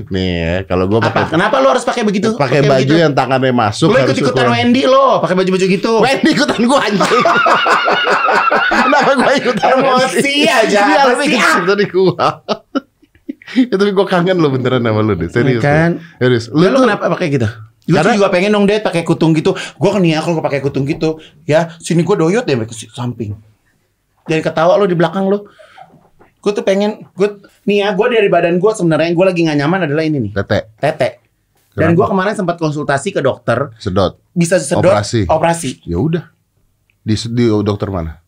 Nih 0.08 0.30
ya, 0.38 0.56
kalau 0.64 0.86
gue 0.86 1.02
apa? 1.02 1.10
pakai 1.10 1.34
Kenapa 1.34 1.58
lu 1.58 1.74
harus 1.74 1.82
pakai 1.82 2.06
begitu? 2.06 2.38
pakai 2.38 2.62
baju 2.62 2.78
begitu? 2.78 2.94
yang 2.96 3.18
tangannya 3.18 3.50
masuk 3.50 3.90
harus 3.90 4.14
ikut 4.14 4.30
ikutan 4.30 4.46
ukuran- 4.46 4.54
Wendy 4.54 4.84
lo, 4.86 5.18
pakai 5.20 5.36
baju-baju 5.36 5.66
gitu. 5.66 5.94
Wendy 6.00 6.30
ikutan 6.32 6.62
gue 6.62 6.80
anjing. 6.80 7.22
Kenapa 8.70 9.12
gue 9.16 9.34
ikutan 9.42 9.70
Emosi 9.74 10.38
aja, 10.46 10.82
sih, 11.18 11.26
ikut 11.28 11.42
ah? 11.42 11.66
tadi 11.74 11.86
gue. 11.90 12.14
Ya, 13.54 13.76
tapi 13.76 13.92
gue 13.92 14.06
kangen 14.06 14.38
lo 14.38 14.48
beneran 14.50 14.82
sama 14.82 15.02
lu 15.02 15.14
deh. 15.18 15.30
Serius. 15.30 15.62
Kan? 15.62 15.98
deh. 15.98 16.22
Serius. 16.22 16.46
Lu, 16.54 16.62
Lu, 16.62 16.70
tuh 16.72 16.82
kenapa 16.86 17.10
pakai 17.10 17.28
gitu? 17.32 17.50
Gue 17.84 17.98
Karena- 17.98 18.16
juga 18.16 18.30
pengen 18.30 18.54
dong, 18.54 18.70
Dad, 18.70 18.86
pakai 18.86 19.02
kutung 19.02 19.34
gitu. 19.34 19.52
Gue 19.54 19.90
kan 19.90 19.98
nih 19.98 20.14
ya 20.14 20.20
kalau 20.22 20.40
pakai 20.40 20.62
kutung 20.62 20.86
gitu, 20.86 21.18
ya 21.44 21.74
sini 21.78 22.06
gue 22.06 22.14
doyot 22.14 22.46
deh 22.46 22.54
ke 22.64 22.76
samping. 22.94 23.34
Jadi 24.26 24.42
ketawa 24.42 24.80
lo 24.80 24.86
di 24.88 24.96
belakang 24.96 25.28
lo. 25.28 25.48
Gue 26.44 26.52
tuh 26.52 26.64
pengen, 26.64 27.08
gue 27.16 27.40
nih 27.64 27.88
ya, 27.88 27.88
gue 27.96 28.08
dari 28.12 28.28
badan 28.28 28.60
gue 28.60 28.72
sebenarnya 28.76 29.16
gue 29.16 29.26
lagi 29.26 29.48
gak 29.48 29.58
nyaman 29.64 29.88
adalah 29.88 30.04
ini 30.04 30.28
nih, 30.28 30.32
tete, 30.36 30.76
tete. 30.76 31.10
Dan 31.72 31.96
gue 31.96 32.04
kemarin 32.04 32.36
sempat 32.36 32.60
konsultasi 32.60 33.16
ke 33.16 33.24
dokter, 33.24 33.72
sedot. 33.80 34.20
bisa 34.36 34.60
sedot 34.60 34.92
Operasi. 34.92 35.24
operasi. 35.26 35.70
Ya 35.88 35.98
udah. 35.98 36.24
Di, 37.00 37.16
di 37.32 37.48
dokter 37.48 37.88
mana? 37.88 38.20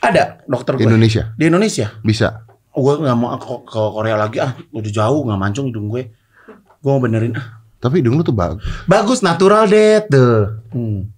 Ada 0.00 0.40
dokter 0.48 0.80
gue 0.80 0.88
Indonesia. 0.88 1.36
di 1.36 1.44
Indonesia. 1.46 1.92
Bisa. 2.00 2.48
gue 2.70 2.94
nggak 2.94 3.16
mau 3.18 3.34
ke, 3.34 3.46
ke 3.66 3.80
Korea 3.90 4.14
lagi 4.14 4.38
ah 4.38 4.54
udah 4.70 4.92
jauh 4.94 5.26
nggak 5.26 5.40
mancung 5.40 5.66
hidung 5.66 5.90
gue 5.90 6.14
gue 6.78 6.90
mau 6.94 7.02
benerin 7.02 7.34
ah 7.34 7.58
Tapi 7.82 7.98
hidung 7.98 8.14
lu 8.14 8.22
tuh 8.22 8.30
bagus. 8.30 8.62
bagus 8.86 9.18
natural 9.18 9.66
deh 9.66 9.98
tuh 10.06 10.62
hmm. 10.70 11.10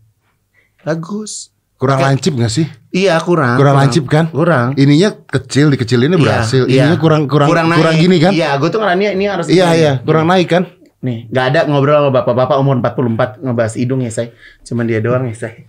bagus 0.80 1.52
Kurang 1.80 1.96
Pakai- 1.96 2.12
lancip 2.12 2.32
gak 2.36 2.52
sih? 2.52 2.66
iya 2.90 3.16
kurang 3.18 3.56
Kurang 3.56 3.72
lancip 3.74 4.04
kan? 4.04 4.28
kurang 4.28 4.76
Ininya 4.76 5.16
kecil, 5.24 5.72
dikecilinnya 5.72 6.14
Iya, 6.14 6.22
berhasil. 6.22 6.62
iya. 6.66 6.84
Ininya 6.84 6.98
kurang 6.98 7.22
kurang 7.24 7.48
kurang, 7.48 7.72
naik. 7.72 7.96
gini 7.98 8.16
kan? 8.18 8.32
iya 8.32 8.52
gue 8.54 8.68
tuh 8.68 8.78
ngerani 8.78 9.04
ini 9.10 9.24
harus 9.24 9.48
Iya, 9.48 9.68
iya, 9.72 9.92
kurang 9.98 10.26
naik 10.26 10.46
kan? 10.46 10.68
nih 11.00 11.24
nggak 11.26 11.46
ada 11.46 11.60
ngobrol 11.64 11.96
sama 11.98 12.10
bapak-bapak 12.12 12.56
umur 12.56 12.76
44 12.76 13.40
ngebahas 13.40 13.72
hidung 13.72 14.04
ya 14.04 14.12
say 14.12 14.36
cuman 14.60 14.84
dia 14.84 15.00
doang 15.00 15.24
ya 15.24 15.32
say 15.32 15.64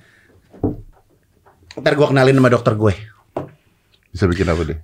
ntar 1.74 1.96
gue 1.96 2.04
kenalin 2.04 2.36
sama 2.36 2.50
dokter 2.50 2.76
gue 2.76 2.94
Bisa 4.12 4.28
bikin 4.28 4.44
apa 4.46 4.62
deh? 4.66 4.76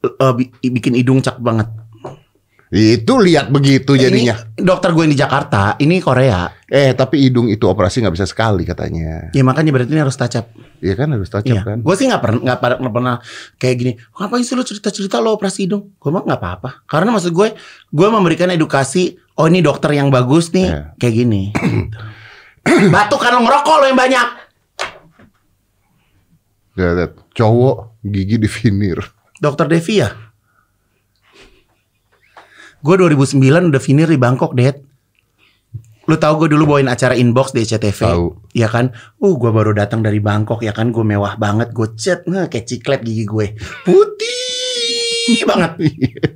Eh, 0.00 0.32
bi- 0.32 0.48
bikin 0.72 0.96
hidung 0.96 1.20
cak 1.20 1.36
banget 1.36 1.68
Itu 2.70 3.18
lihat 3.18 3.50
begitu 3.50 3.98
jadinya. 3.98 4.38
ini 4.38 4.62
dokter 4.62 4.94
gue 4.94 5.02
yang 5.02 5.10
di 5.10 5.18
Jakarta 5.18 5.74
ini 5.76 5.98
Korea 5.98 6.46
Eh, 6.64 6.94
tapi 6.94 7.18
hidung 7.18 7.50
itu 7.50 7.66
operasi 7.66 7.98
nggak 7.98 8.14
bisa 8.14 8.24
sekali 8.24 8.62
katanya. 8.62 9.26
ya 9.28 9.42
makanya 9.42 9.74
berarti 9.74 9.90
ini 9.90 9.98
harus 9.98 10.14
up 10.14 10.46
Iya 10.78 10.94
kan 10.94 11.10
harus 11.10 11.26
up 11.28 11.42
Iya, 11.42 11.60
kan? 11.60 11.82
gue 11.82 11.94
sih 11.98 12.06
nggak 12.06 12.22
pernah 12.22 12.38
nggak 12.40 12.58
pernah 12.62 12.90
pernah 12.92 13.14
kayak 13.58 13.74
gini. 13.74 13.92
Ngapain 14.12 14.40
sih 14.40 14.54
lo 14.54 14.62
cerita-cerita 14.62 15.18
lo 15.18 15.34
operasi 15.34 15.66
hidung? 15.66 15.98
Gue 15.98 16.10
mah 16.10 16.22
nggak 16.22 16.38
apa-apa. 16.38 16.86
Karena 16.86 17.10
maksud 17.10 17.30
gue, 17.30 17.58
gue 17.88 18.08
memberikan 18.08 18.46
edukasi. 18.48 19.18
Oh 19.34 19.44
ini 19.44 19.58
dokter 19.60 19.90
yang 19.90 20.06
bagus 20.08 20.48
nih, 20.50 20.70
Iya. 20.70 20.94
kayak 20.94 21.14
gini. 21.16 21.42
Batuk 22.94 23.18
kan 23.18 23.34
lo 23.34 23.42
ngerokok 23.42 23.74
lo 23.76 23.84
yang 23.84 23.98
banyak. 23.98 24.26
Lihat. 26.76 27.34
Cowok 27.34 27.98
gigi 28.00 28.38
di 28.38 28.46
vinir. 28.54 29.02
Dokter 29.36 29.66
Devi 29.66 29.94
ya. 29.98 30.29
Gue 32.80 32.94
2009 32.96 33.70
udah 33.70 33.82
finir 33.82 34.08
di 34.08 34.16
Bangkok, 34.16 34.56
Dad. 34.56 34.80
Lu 36.08 36.16
tahu 36.18 36.44
gue 36.44 36.56
dulu 36.56 36.74
bawain 36.74 36.88
acara 36.88 37.14
inbox 37.14 37.52
di 37.52 37.62
SCTV. 37.62 38.00
Tahu. 38.02 38.26
Ya 38.56 38.66
kan? 38.66 38.90
Uh, 39.20 39.36
gue 39.36 39.52
baru 39.52 39.76
datang 39.76 40.02
dari 40.02 40.18
Bangkok 40.18 40.64
ya 40.64 40.72
kan. 40.72 40.90
Gue 40.90 41.04
mewah 41.04 41.36
banget. 41.36 41.70
Gue 41.70 41.92
cet, 41.94 42.26
nah, 42.26 42.48
kayak 42.50 42.66
ciklet 42.66 43.00
gigi 43.04 43.28
gue. 43.28 43.54
Putih 43.86 45.44
banget. 45.50 45.78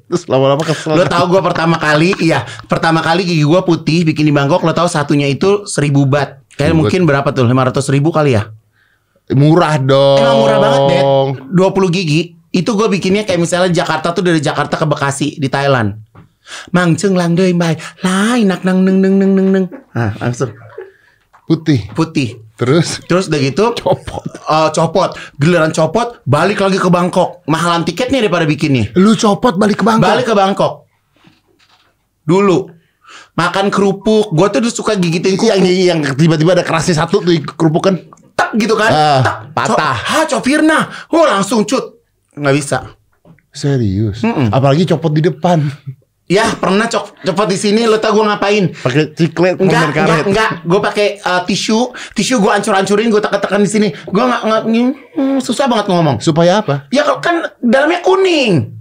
Terus 0.07 0.31
lama-lama 0.31 0.63
kesel. 0.63 0.95
Lo 0.95 1.03
tau 1.09 1.27
gue 1.27 1.43
pertama 1.43 1.81
kali, 1.81 2.15
iya 2.23 2.47
pertama 2.71 3.03
kali 3.03 3.27
gigi 3.27 3.43
gue 3.43 3.61
putih 3.65 4.07
bikin 4.07 4.29
di 4.29 4.35
Bangkok. 4.37 4.63
Lo 4.63 4.77
tau 4.77 4.87
satunya 4.87 5.27
itu 5.27 5.67
seribu 5.67 6.07
bat. 6.07 6.45
Kayak 6.55 6.79
mungkin 6.79 7.03
berapa 7.03 7.35
tuh? 7.35 7.43
500 7.43 7.83
ribu 7.91 8.15
kali 8.15 8.39
ya? 8.39 8.53
Murah 9.35 9.81
dong. 9.81 10.21
Emang 10.21 10.39
murah 10.45 10.59
banget 10.61 10.81
deh. 10.93 11.03
20 11.51 11.97
gigi. 11.97 12.21
Itu 12.55 12.79
gue 12.79 12.87
bikinnya 12.87 13.27
kayak 13.27 13.41
misalnya 13.43 13.75
Jakarta 13.75 14.15
tuh 14.15 14.23
dari 14.23 14.39
Jakarta 14.39 14.79
ke 14.79 14.87
Bekasi 14.87 15.41
di 15.41 15.51
Thailand. 15.51 16.04
Mang 16.71 16.95
ceng 16.95 17.13
lang 17.13 17.33
dơi 17.33 17.53
bay 17.53 17.75
Lai 18.01 18.43
nak 18.43 18.63
nang 18.63 18.81
neng 18.81 18.99
neng 18.99 19.17
neng 19.17 19.33
neng 19.33 19.49
neng 19.51 19.67
Nah 19.93 20.13
langsung 20.19 20.53
Putih. 21.45 21.93
putih 21.93 22.41
Terus 22.55 23.03
Terus 23.05 23.27
udah 23.27 23.37
gitu 23.39 23.75
copot. 23.75 24.23
eh, 24.25 24.69
Copot 24.71 25.11
Giliran 25.37 25.71
copot 25.71 26.23
Balik 26.25 26.59
lagi 26.59 26.77
ke 26.77 26.89
Bangkok 26.89 27.43
Mahalan 27.45 27.83
tiketnya 27.83 28.19
daripada 28.19 28.45
bikinnya 28.45 28.95
Lu 28.95 29.13
copot 29.13 29.55
balik 29.55 29.81
ke 29.81 29.85
Bangkok. 29.85 30.07
Balik 30.07 30.25
ke 30.25 30.35
Bangkok. 30.35 30.73
Dulu. 32.25 32.73
Makan 33.35 33.69
kerupuk. 33.69 34.31
Gue 34.31 34.49
tuh 34.49 34.73
suka 34.73 34.95
gigitin 34.95 35.35
kuku. 35.35 35.51
yang 35.51 35.61
yang 35.61 36.17
tiba-tiba 36.17 36.55
ada 36.55 36.65
kerasnya 36.65 36.97
satu 36.97 37.21
tuh 37.21 37.35
kerupuk 37.53 37.85
kan. 37.85 37.95
Tak 38.33 38.57
gitu 38.57 38.75
kan. 38.75 38.91
Ah, 38.91 39.21
tak. 39.21 39.37
patah. 39.53 39.77
Co- 39.95 40.07
ha, 40.09 40.19
copirna. 40.25 40.79
Oh 41.11 41.23
langsung 41.23 41.63
cut. 41.63 42.01
Nggak 42.33 42.55
bisa. 42.55 42.79
Serius. 43.51 44.23
Mm-mm. 44.23 44.51
Apalagi 44.51 44.89
copot 44.89 45.11
di 45.11 45.21
depan. 45.21 45.63
Ya 46.25 46.49
pernah 46.57 46.89
cop 46.89 47.13
copot 47.21 47.47
di 47.53 47.59
sini. 47.61 47.85
Lo 47.85 48.01
tau 48.01 48.17
gue 48.17 48.25
ngapain? 48.25 48.73
Pakai 48.73 49.13
ciklet 49.13 49.61
Enggak, 49.61 49.93
enggak, 49.93 50.25
enggak. 50.25 50.51
Gue 50.65 50.81
pakai 50.81 51.07
uh, 51.21 51.45
tisu, 51.45 51.93
tisu 52.17 52.41
gue 52.41 52.49
ancur-ancurin, 52.49 53.13
gue 53.13 53.21
tekan-tekan 53.21 53.61
di 53.61 53.69
sini. 53.69 53.89
Gue 54.09 54.25
nggak, 54.25 54.43
nggak, 54.49 54.63
hmm, 55.21 55.39
susah 55.45 55.69
banget 55.69 55.93
ngomong. 55.93 56.25
Supaya 56.25 56.65
apa? 56.65 56.89
Ya 56.89 57.05
kan 57.21 57.53
dalamnya 57.61 58.01
kuning. 58.01 58.73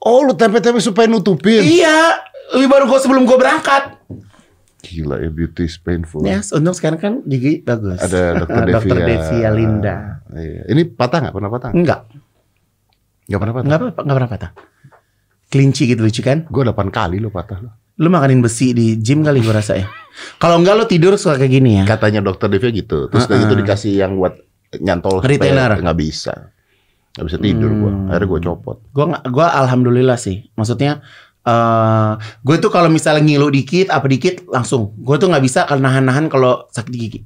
Oh, 0.00 0.24
lu 0.24 0.32
tempe-tempe 0.32 0.80
supaya 0.80 1.04
nutupin. 1.10 1.60
Iya, 1.60 2.24
ini 2.56 2.64
baru 2.64 2.88
gue 2.88 3.00
sebelum 3.04 3.28
gue 3.28 3.36
berangkat. 3.36 4.00
Gila 4.86 5.18
ya 5.18 5.28
beauty 5.34 5.66
is 5.66 5.76
painful. 5.76 6.22
Yes, 6.22 6.54
untung 6.54 6.72
sekarang 6.72 7.00
kan 7.02 7.12
gigi 7.26 7.60
bagus. 7.60 7.98
Ada 8.00 8.32
dokter 8.46 8.62
Devia. 8.64 8.74
Dokter 8.78 8.98
Devia 9.02 9.50
Linda. 9.50 9.96
Iya. 10.30 10.62
Ini 10.72 10.82
patah 10.94 11.18
nggak? 11.26 11.34
Pernah 11.34 11.50
patah? 11.50 11.70
Enggak, 11.74 12.00
Nggak 13.26 13.40
pernah 13.42 13.54
patah. 13.54 13.66
enggak 13.66 13.80
enggak 13.98 14.16
pernah 14.16 14.30
patah. 14.30 14.50
Kelinci 15.46 15.86
gitu 15.86 16.02
lucu 16.02 16.20
kan? 16.20 16.42
Gue 16.50 16.66
8 16.66 16.90
kali 16.90 17.22
lo 17.22 17.30
patah 17.30 17.62
lo. 17.62 17.70
Lu 17.96 18.12
makanin 18.12 18.44
besi 18.44 18.76
di 18.76 18.98
gym 19.00 19.24
kali 19.24 19.40
gue 19.40 19.54
rasa 19.54 19.78
ya. 19.78 19.86
Kalau 20.36 20.60
enggak 20.60 20.74
lu 20.76 20.84
tidur 20.84 21.14
suka 21.16 21.40
kayak 21.40 21.52
gini 21.52 21.70
ya. 21.80 21.84
Katanya 21.88 22.20
dokter 22.20 22.50
Devia 22.50 22.68
gitu. 22.74 23.08
Terus 23.08 23.24
udah 23.24 23.38
gitu 23.40 23.54
dikasih 23.56 23.92
yang 24.04 24.18
buat 24.20 24.36
nyantol 24.82 25.24
Retainer. 25.24 25.80
nggak 25.80 25.98
bisa. 25.98 26.52
Nggak 27.16 27.26
bisa 27.32 27.38
tidur 27.40 27.70
gua. 27.72 27.92
Akhirnya 28.12 28.28
gue 28.28 28.40
copot. 28.44 28.76
Nggak- 28.92 29.24
gua 29.32 29.46
alhamdulillah 29.64 30.18
sih. 30.20 30.50
Maksudnya 30.52 31.00
eh 31.46 32.12
gue 32.42 32.56
tuh 32.58 32.68
kalau 32.68 32.90
misalnya 32.90 33.22
ngilu 33.24 33.48
dikit 33.48 33.88
apa 33.88 34.04
dikit 34.10 34.44
langsung. 34.50 34.92
Gue 35.00 35.16
tuh 35.16 35.30
nggak 35.32 35.44
bisa 35.44 35.64
kalau 35.64 35.80
nahan-nahan 35.80 36.26
kalau 36.28 36.66
sakit 36.68 36.92
gigi. 36.92 37.20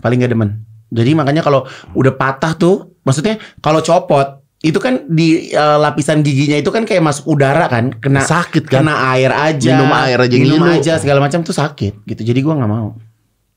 Paling 0.00 0.20
gak 0.20 0.32
demen. 0.32 0.50
Jadi 0.94 1.16
makanya 1.16 1.40
kalau 1.40 1.64
udah 1.96 2.12
patah 2.14 2.54
tuh, 2.54 2.92
maksudnya 3.02 3.40
kalau 3.58 3.80
copot 3.80 4.43
itu 4.64 4.78
kan 4.78 5.04
di 5.04 5.52
eh, 5.52 5.76
lapisan 5.76 6.24
giginya 6.24 6.56
itu 6.56 6.68
kan 6.68 6.82
kayak 6.82 7.04
masuk 7.04 7.28
udara 7.28 7.68
kan, 7.68 7.92
kena 7.94 8.24
Sakit 8.24 8.64
kan? 8.64 8.80
kena 8.80 9.12
air 9.12 9.28
aja, 9.28 9.76
Minum 9.76 9.92
air 9.92 10.18
aja 10.18 10.34
minum 10.34 10.56
ngilu. 10.58 10.72
aja 10.74 10.96
segala 10.96 11.20
macam 11.20 11.44
tuh 11.44 11.52
sakit 11.52 12.00
gitu. 12.02 12.22
Jadi 12.24 12.40
gua 12.40 12.56
nggak 12.56 12.70
mau. 12.70 12.96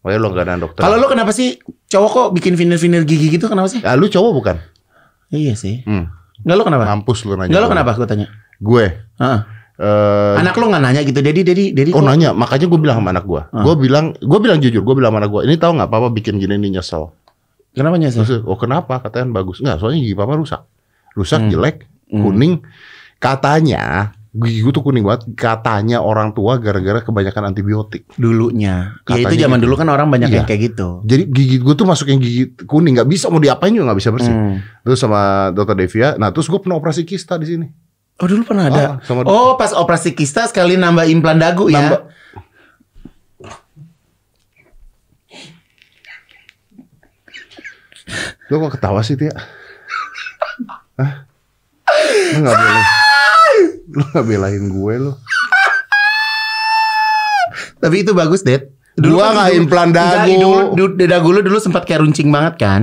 Oh 0.03 0.09
ya 0.09 0.19
lo 0.19 0.29
gak 0.29 0.43
ada 0.43 0.55
dokter. 0.57 0.79
Kalau 0.79 0.95
lo 0.95 1.07
kenapa 1.07 1.31
sih 1.31 1.59
cowok 1.87 2.09
kok 2.09 2.27
bikin 2.33 2.53
vinyl-vinyl 2.53 3.03
gigi 3.03 3.27
gitu 3.29 3.47
kenapa 3.47 3.67
sih? 3.67 3.79
Ah, 3.81 3.95
lu 3.95 4.05
cowok 4.05 4.31
bukan? 4.33 4.55
Iya 5.29 5.55
sih. 5.55 5.83
Hmm. 5.83 6.07
Enggak 6.43 6.55
lo 6.55 6.63
kenapa? 6.63 6.83
Mampus 6.85 7.23
lu 7.23 7.33
nanya. 7.33 7.49
Enggak 7.49 7.61
lo 7.63 7.69
kenapa? 7.69 7.91
Gue 7.93 8.07
tanya. 8.07 8.27
Gue. 8.57 8.85
Heeh. 9.17 9.39
eh, 9.77 10.35
Anak 10.37 10.55
lo 10.55 10.67
nggak 10.67 10.79
nanya 10.81 11.01
gitu. 11.01 11.19
Jadi, 11.19 11.39
jadi, 11.41 11.63
jadi. 11.71 11.89
Oh 11.91 11.99
nanya, 11.99 12.31
makanya 12.31 12.65
gue 12.65 12.79
bilang 12.79 12.97
sama 12.97 13.11
anak 13.11 13.25
gue. 13.25 13.41
Ah. 13.41 13.63
Gue 13.63 13.75
bilang, 13.77 14.11
gue 14.13 14.39
bilang 14.39 14.57
jujur, 14.57 14.79
gue 14.79 14.95
bilang 14.95 15.11
sama 15.11 15.19
anak 15.19 15.29
gue, 15.29 15.41
ini 15.43 15.55
tahu 15.55 15.71
nggak 15.75 15.89
papa 15.89 16.07
bikin 16.09 16.35
gini 16.35 16.55
nih 16.55 16.79
nyesel. 16.79 17.11
Kenapa 17.71 17.95
nyesel? 17.95 18.23
Terus, 18.23 18.41
oh 18.41 18.55
kenapa? 18.55 18.97
Katanya 18.99 19.27
bagus. 19.33 19.59
Nggak, 19.59 19.77
soalnya 19.77 19.99
gigi 19.99 20.15
papa 20.15 20.33
rusak. 20.33 20.61
Rusak, 21.17 21.41
Hmm. 21.41 21.49
jelek, 21.49 21.75
Hmm. 22.07 22.21
kuning. 22.21 22.53
Katanya, 23.17 24.13
gigi 24.29 24.61
gue 24.61 24.69
tuh 24.69 24.79
kuning 24.79 25.01
banget. 25.01 25.25
Katanya 25.33 25.97
orang 25.99 26.29
tua 26.31 26.55
gara-gara 26.55 27.01
kebanyakan 27.01 27.49
antibiotik. 27.49 28.05
Dulunya. 28.13 28.93
Ya 28.93 29.01
Katanya 29.03 29.25
itu 29.27 29.41
zaman 29.41 29.57
gitu. 29.57 29.65
dulu 29.65 29.75
kan 29.75 29.87
orang 29.89 30.07
banyak 30.07 30.29
Iya. 30.29 30.37
yang 30.37 30.45
kayak 30.45 30.61
gitu. 30.69 31.01
Jadi 31.03 31.23
gigi 31.27 31.57
gue 31.57 31.73
tuh 31.73 31.83
masuk 31.83 32.05
yang 32.05 32.21
gigi 32.21 32.53
kuning, 32.61 32.95
nggak 32.95 33.09
bisa 33.09 33.27
mau 33.27 33.41
diapain 33.41 33.73
juga 33.73 33.89
nggak 33.89 33.99
bisa 33.99 34.13
bersih. 34.13 34.29
Hmm. 34.29 34.61
Terus 34.83 34.97
sama 34.97 35.21
dokter 35.49 35.73
Devia, 35.75 36.13
nah 36.15 36.29
terus 36.29 36.45
gue 36.45 36.59
pernah 36.59 36.77
operasi 36.77 37.01
kista 37.01 37.35
di 37.35 37.47
sini. 37.47 37.65
Oh 38.17 38.25
dulu 38.25 38.45
pernah 38.45 38.65
ada. 38.67 38.77
Ah, 38.77 38.93
sama- 39.01 39.25
oh 39.25 39.57
pas 39.57 39.73
operasi 39.73 40.13
kista 40.13 40.45
sekali 40.45 40.73
nambah 40.73 41.05
implan 41.07 41.37
dagu 41.37 41.65
ya. 41.67 41.77
Nambah- 41.79 42.05
Lo 48.47 48.63
kok 48.63 48.79
ketawa 48.79 49.03
sih 49.03 49.19
Tia? 49.19 49.33
Hah? 50.97 51.11
Lo 52.33 52.43
gak 52.43 52.55
belain 52.55 52.85
Lo 53.87 54.03
gak 54.07 54.25
belain 54.25 54.63
gue 54.67 54.95
lo 54.99 55.13
Tapi 57.77 58.01
itu 58.01 58.11
bagus, 58.11 58.41
Det. 58.41 58.73
Gua 58.97 59.29
kan 59.29 59.53
implan 59.53 59.93
dagu. 59.93 60.73
dagu 60.97 61.29
lu 61.29 61.41
dulu 61.41 61.57
sempat 61.57 61.85
kayak 61.85 62.01
runcing 62.01 62.27
banget 62.27 62.57
kan? 62.57 62.81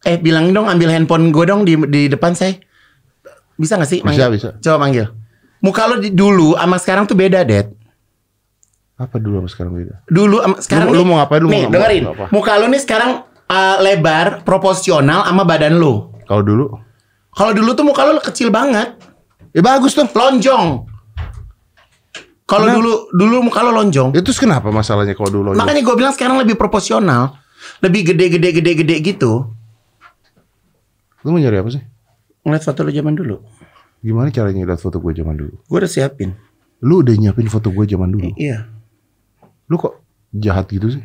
Eh 0.00 0.14
bilangin 0.16 0.54
dong 0.54 0.70
ambil 0.70 0.88
handphone 0.88 1.28
gue 1.28 1.44
dong 1.44 1.66
di 1.66 1.74
di 1.84 2.06
depan 2.06 2.32
saya. 2.32 2.54
Bisa 3.54 3.74
gak 3.74 3.90
sih? 3.90 3.98
Bisa, 3.98 4.30
manggil? 4.30 4.30
bisa. 4.30 4.48
Coba 4.56 4.76
manggil. 4.78 5.06
Muka 5.58 5.90
lo 5.90 5.98
di, 5.98 6.14
dulu 6.14 6.54
sama 6.54 6.78
sekarang 6.78 7.04
tuh 7.04 7.18
beda, 7.18 7.42
Det. 7.42 7.66
Apa 8.94 9.18
dulu 9.18 9.42
sama 9.42 9.50
sekarang 9.50 9.72
beda? 9.74 9.94
Dulu 10.06 10.36
sama 10.38 10.56
sekarang 10.58 10.86
Lu- 10.86 10.94
nih, 10.94 10.98
lu 10.98 11.04
mau 11.04 11.16
ngapain? 11.18 11.40
Lu 11.42 11.48
nih, 11.48 11.62
mau- 11.66 11.72
dengerin. 11.74 12.02
apa? 12.06 12.24
Muka 12.30 12.52
lu 12.56 12.66
nih 12.68 12.80
sekarang 12.80 13.10
uh, 13.44 13.76
lebar 13.80 14.26
proporsional 14.42 15.26
sama 15.26 15.42
badan 15.42 15.74
lu. 15.74 16.14
Kalau 16.28 16.42
dulu? 16.44 16.64
Kalau 17.32 17.52
dulu 17.56 17.70
tuh 17.72 17.84
muka 17.88 18.04
lu 18.04 18.20
kecil 18.20 18.52
banget, 18.52 18.94
Ya 19.56 19.64
bagus 19.64 19.96
dong 19.96 20.12
lonjong. 20.12 20.84
Kalau 22.48 22.64
dulu 22.68 22.92
dulu 23.12 23.36
muka 23.48 23.60
lu 23.64 23.72
lonjong. 23.72 24.12
Itu 24.12 24.28
terus 24.28 24.40
kenapa 24.40 24.68
masalahnya 24.68 25.16
kalau 25.16 25.32
dulu 25.32 25.42
lonjong? 25.52 25.60
Makanya 25.64 25.82
gue 25.84 25.94
bilang 25.96 26.12
sekarang 26.12 26.36
lebih 26.40 26.56
proporsional. 26.56 27.36
Lebih 27.82 28.12
gede-gede 28.12 28.48
gede-gede 28.60 28.96
gitu. 29.02 29.48
Lu 31.24 31.28
mau 31.34 31.40
nyari 31.40 31.58
apa 31.58 31.70
sih? 31.74 31.82
Ngeliat 32.46 32.62
foto 32.64 32.80
lu 32.86 32.90
zaman 32.94 33.14
dulu. 33.18 33.36
Gimana 33.98 34.30
caranya 34.30 34.62
lihat 34.62 34.80
foto 34.80 35.02
gue 35.02 35.12
zaman 35.12 35.34
dulu? 35.36 35.54
Gue 35.66 35.78
udah 35.82 35.90
siapin. 35.90 36.32
Lu 36.80 37.02
udah 37.02 37.18
nyiapin 37.18 37.50
foto 37.50 37.74
gue 37.74 37.84
zaman 37.84 38.14
dulu? 38.14 38.30
I- 38.30 38.36
iya. 38.38 38.70
Lu 39.66 39.74
kok 39.76 39.98
jahat 40.32 40.70
gitu 40.70 40.94
sih? 40.96 41.02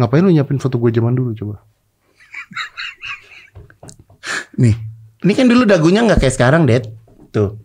Ngapain 0.00 0.24
lu 0.24 0.32
nyiapin 0.32 0.56
foto 0.56 0.80
gue 0.80 0.90
zaman 0.90 1.12
dulu 1.12 1.36
coba? 1.36 1.67
Nih. 4.58 4.76
Ini 5.18 5.32
kan 5.34 5.46
dulu 5.46 5.62
dagunya 5.64 6.02
nggak 6.02 6.22
kayak 6.22 6.34
sekarang, 6.34 6.66
Det. 6.66 6.86
Tuh. 7.30 7.58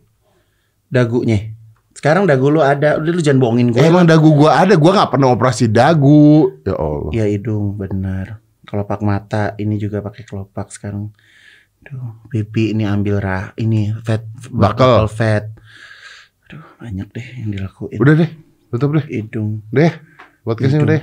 Dagunya. 0.87 1.53
Sekarang 1.93 2.25
dagu 2.25 2.49
lu 2.49 2.59
ada. 2.59 2.97
Udah 2.97 3.11
lu 3.13 3.21
jangan 3.21 3.39
bohongin 3.41 3.69
gue. 3.71 3.79
Eh, 3.79 3.89
emang 3.89 4.03
dagu 4.03 4.33
gua 4.33 4.59
ada, 4.59 4.73
gua 4.75 4.91
nggak 4.97 5.11
pernah 5.13 5.29
operasi 5.31 5.69
dagu. 5.69 6.49
Ya 6.65 6.75
Allah. 6.75 7.11
Ya 7.13 7.25
hidung 7.29 7.77
benar. 7.77 8.41
Kelopak 8.65 8.99
mata 9.05 9.53
ini 9.55 9.77
juga 9.77 10.01
pakai 10.01 10.25
kelopak 10.25 10.73
sekarang. 10.73 11.13
Duh, 11.83 12.15
pipi 12.27 12.71
ini 12.71 12.87
ambil 12.87 13.19
rah 13.19 13.51
ini 13.55 13.91
fat 14.03 14.23
Bakel. 14.49 15.05
fat. 15.07 15.51
Aduh, 16.47 16.63
banyak 16.79 17.07
deh 17.11 17.27
yang 17.43 17.49
dilakuin. 17.51 17.99
Udah 17.99 18.13
deh, 18.17 18.29
tutup 18.71 18.95
deh. 18.95 19.05
Hidung, 19.07 19.61
Deh, 19.67 19.91
podcastnya 20.43 20.79
Hidung. 20.79 20.89
udah. 20.89 21.01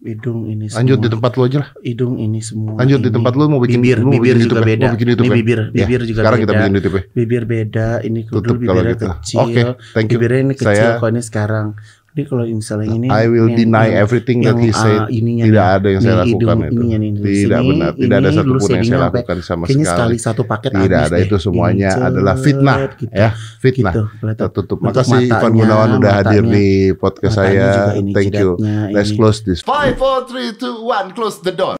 Hidung 0.00 0.48
ini 0.48 0.66
Lanjut 0.66 0.96
semua. 0.96 1.04
di 1.04 1.08
tempat 1.10 1.30
lu 1.32 1.42
aja 1.44 1.58
lah. 1.60 1.70
Hidung 1.78 2.14
ini 2.16 2.40
semua. 2.40 2.72
Lanjut 2.74 2.98
di 2.98 3.06
ini. 3.06 3.16
tempat 3.16 3.32
lu 3.36 3.44
mau 3.46 3.60
bikin 3.60 3.80
bibir, 3.80 3.98
mau 4.00 4.10
bibir 4.10 4.20
bikin 4.32 4.40
juga 4.40 4.40
YouTube 4.40 4.60
ya? 4.60 4.68
beda. 4.70 4.80
Mau 4.82 4.94
bikin 4.96 5.08
YouTube 5.08 5.22
ini 5.22 5.30
ya? 5.30 5.36
bibir, 5.36 5.60
Ya, 5.60 5.70
bibir 5.76 6.00
juga 6.02 6.20
Sekarang 6.20 6.38
beda. 6.38 6.44
kita 6.44 6.52
bikin 6.56 6.72
YouTube 6.72 6.96
ya. 6.96 7.02
Bibir 7.12 7.42
beda, 7.44 7.86
ini 8.00 8.20
kalau 8.24 8.40
bibirnya 8.56 8.82
gitu. 8.90 9.06
kecil. 9.14 9.38
Oke, 9.38 9.60
thank 9.92 10.08
you. 10.08 10.16
Bibirnya 10.16 10.40
ini 10.42 10.54
kecil 10.54 10.72
Saya- 10.72 10.96
kok 10.96 11.08
ini 11.08 11.20
sekarang. 11.20 11.66
Ini 12.20 12.28
kalau 12.28 12.44
misalnya 12.44 12.86
ini 12.92 13.06
I 13.08 13.24
will 13.26 13.48
yang- 13.48 13.56
deny 13.56 13.86
yang- 13.88 14.02
everything 14.04 14.38
that 14.44 14.52
yang, 14.52 14.60
he 14.60 14.70
said. 14.70 15.00
ah, 15.00 15.08
ininya 15.08 15.44
Tidak 15.48 15.64
nih. 15.64 15.76
ada 15.80 15.88
yang 15.88 16.00
saya 16.00 16.16
lakukan 16.20 16.36
hidung 16.36 16.60
itu. 16.60 16.72
ininya 16.76 16.98
nih, 17.00 17.10
Tidak 17.10 17.32
sini, 17.32 17.68
benar. 17.72 17.90
Tidak 17.96 18.16
ada 18.16 18.28
ini 18.28 18.36
satupun 18.36 18.58
dulu 18.60 18.68
yang 18.70 18.84
saya 18.84 19.00
lakukan 19.00 19.36
sama 19.40 19.64
sekali. 19.64 19.84
sekali 19.88 20.16
satu 20.20 20.42
paket 20.44 20.70
Tidak 20.76 21.00
ada 21.00 21.16
deh. 21.16 21.24
itu 21.24 21.36
semuanya 21.40 21.90
Ini 21.90 22.06
adalah 22.06 22.34
fitnah 22.36 22.78
gitu. 22.92 23.08
ya, 23.10 23.30
fitnah. 23.58 23.92
Gitu, 23.96 24.04
kelihatan. 24.20 24.36
Kita 24.36 24.46
tutup. 24.52 24.76
Untuk 24.84 24.92
Makasih 25.00 25.18
Ivan 25.26 25.52
Gunawan 25.56 25.90
udah 25.96 26.12
hadir 26.12 26.42
di 26.44 26.68
podcast 26.92 27.34
saya. 27.34 27.96
Thank 27.96 28.36
you. 28.36 28.60
Let's 28.92 29.16
close 29.16 29.40
this. 29.40 29.64
Five, 29.64 29.96
four, 29.96 30.28
three, 30.28 30.52
two, 30.52 30.84
one. 30.84 31.16
Close 31.16 31.40
the 31.40 31.56
door. 31.56 31.79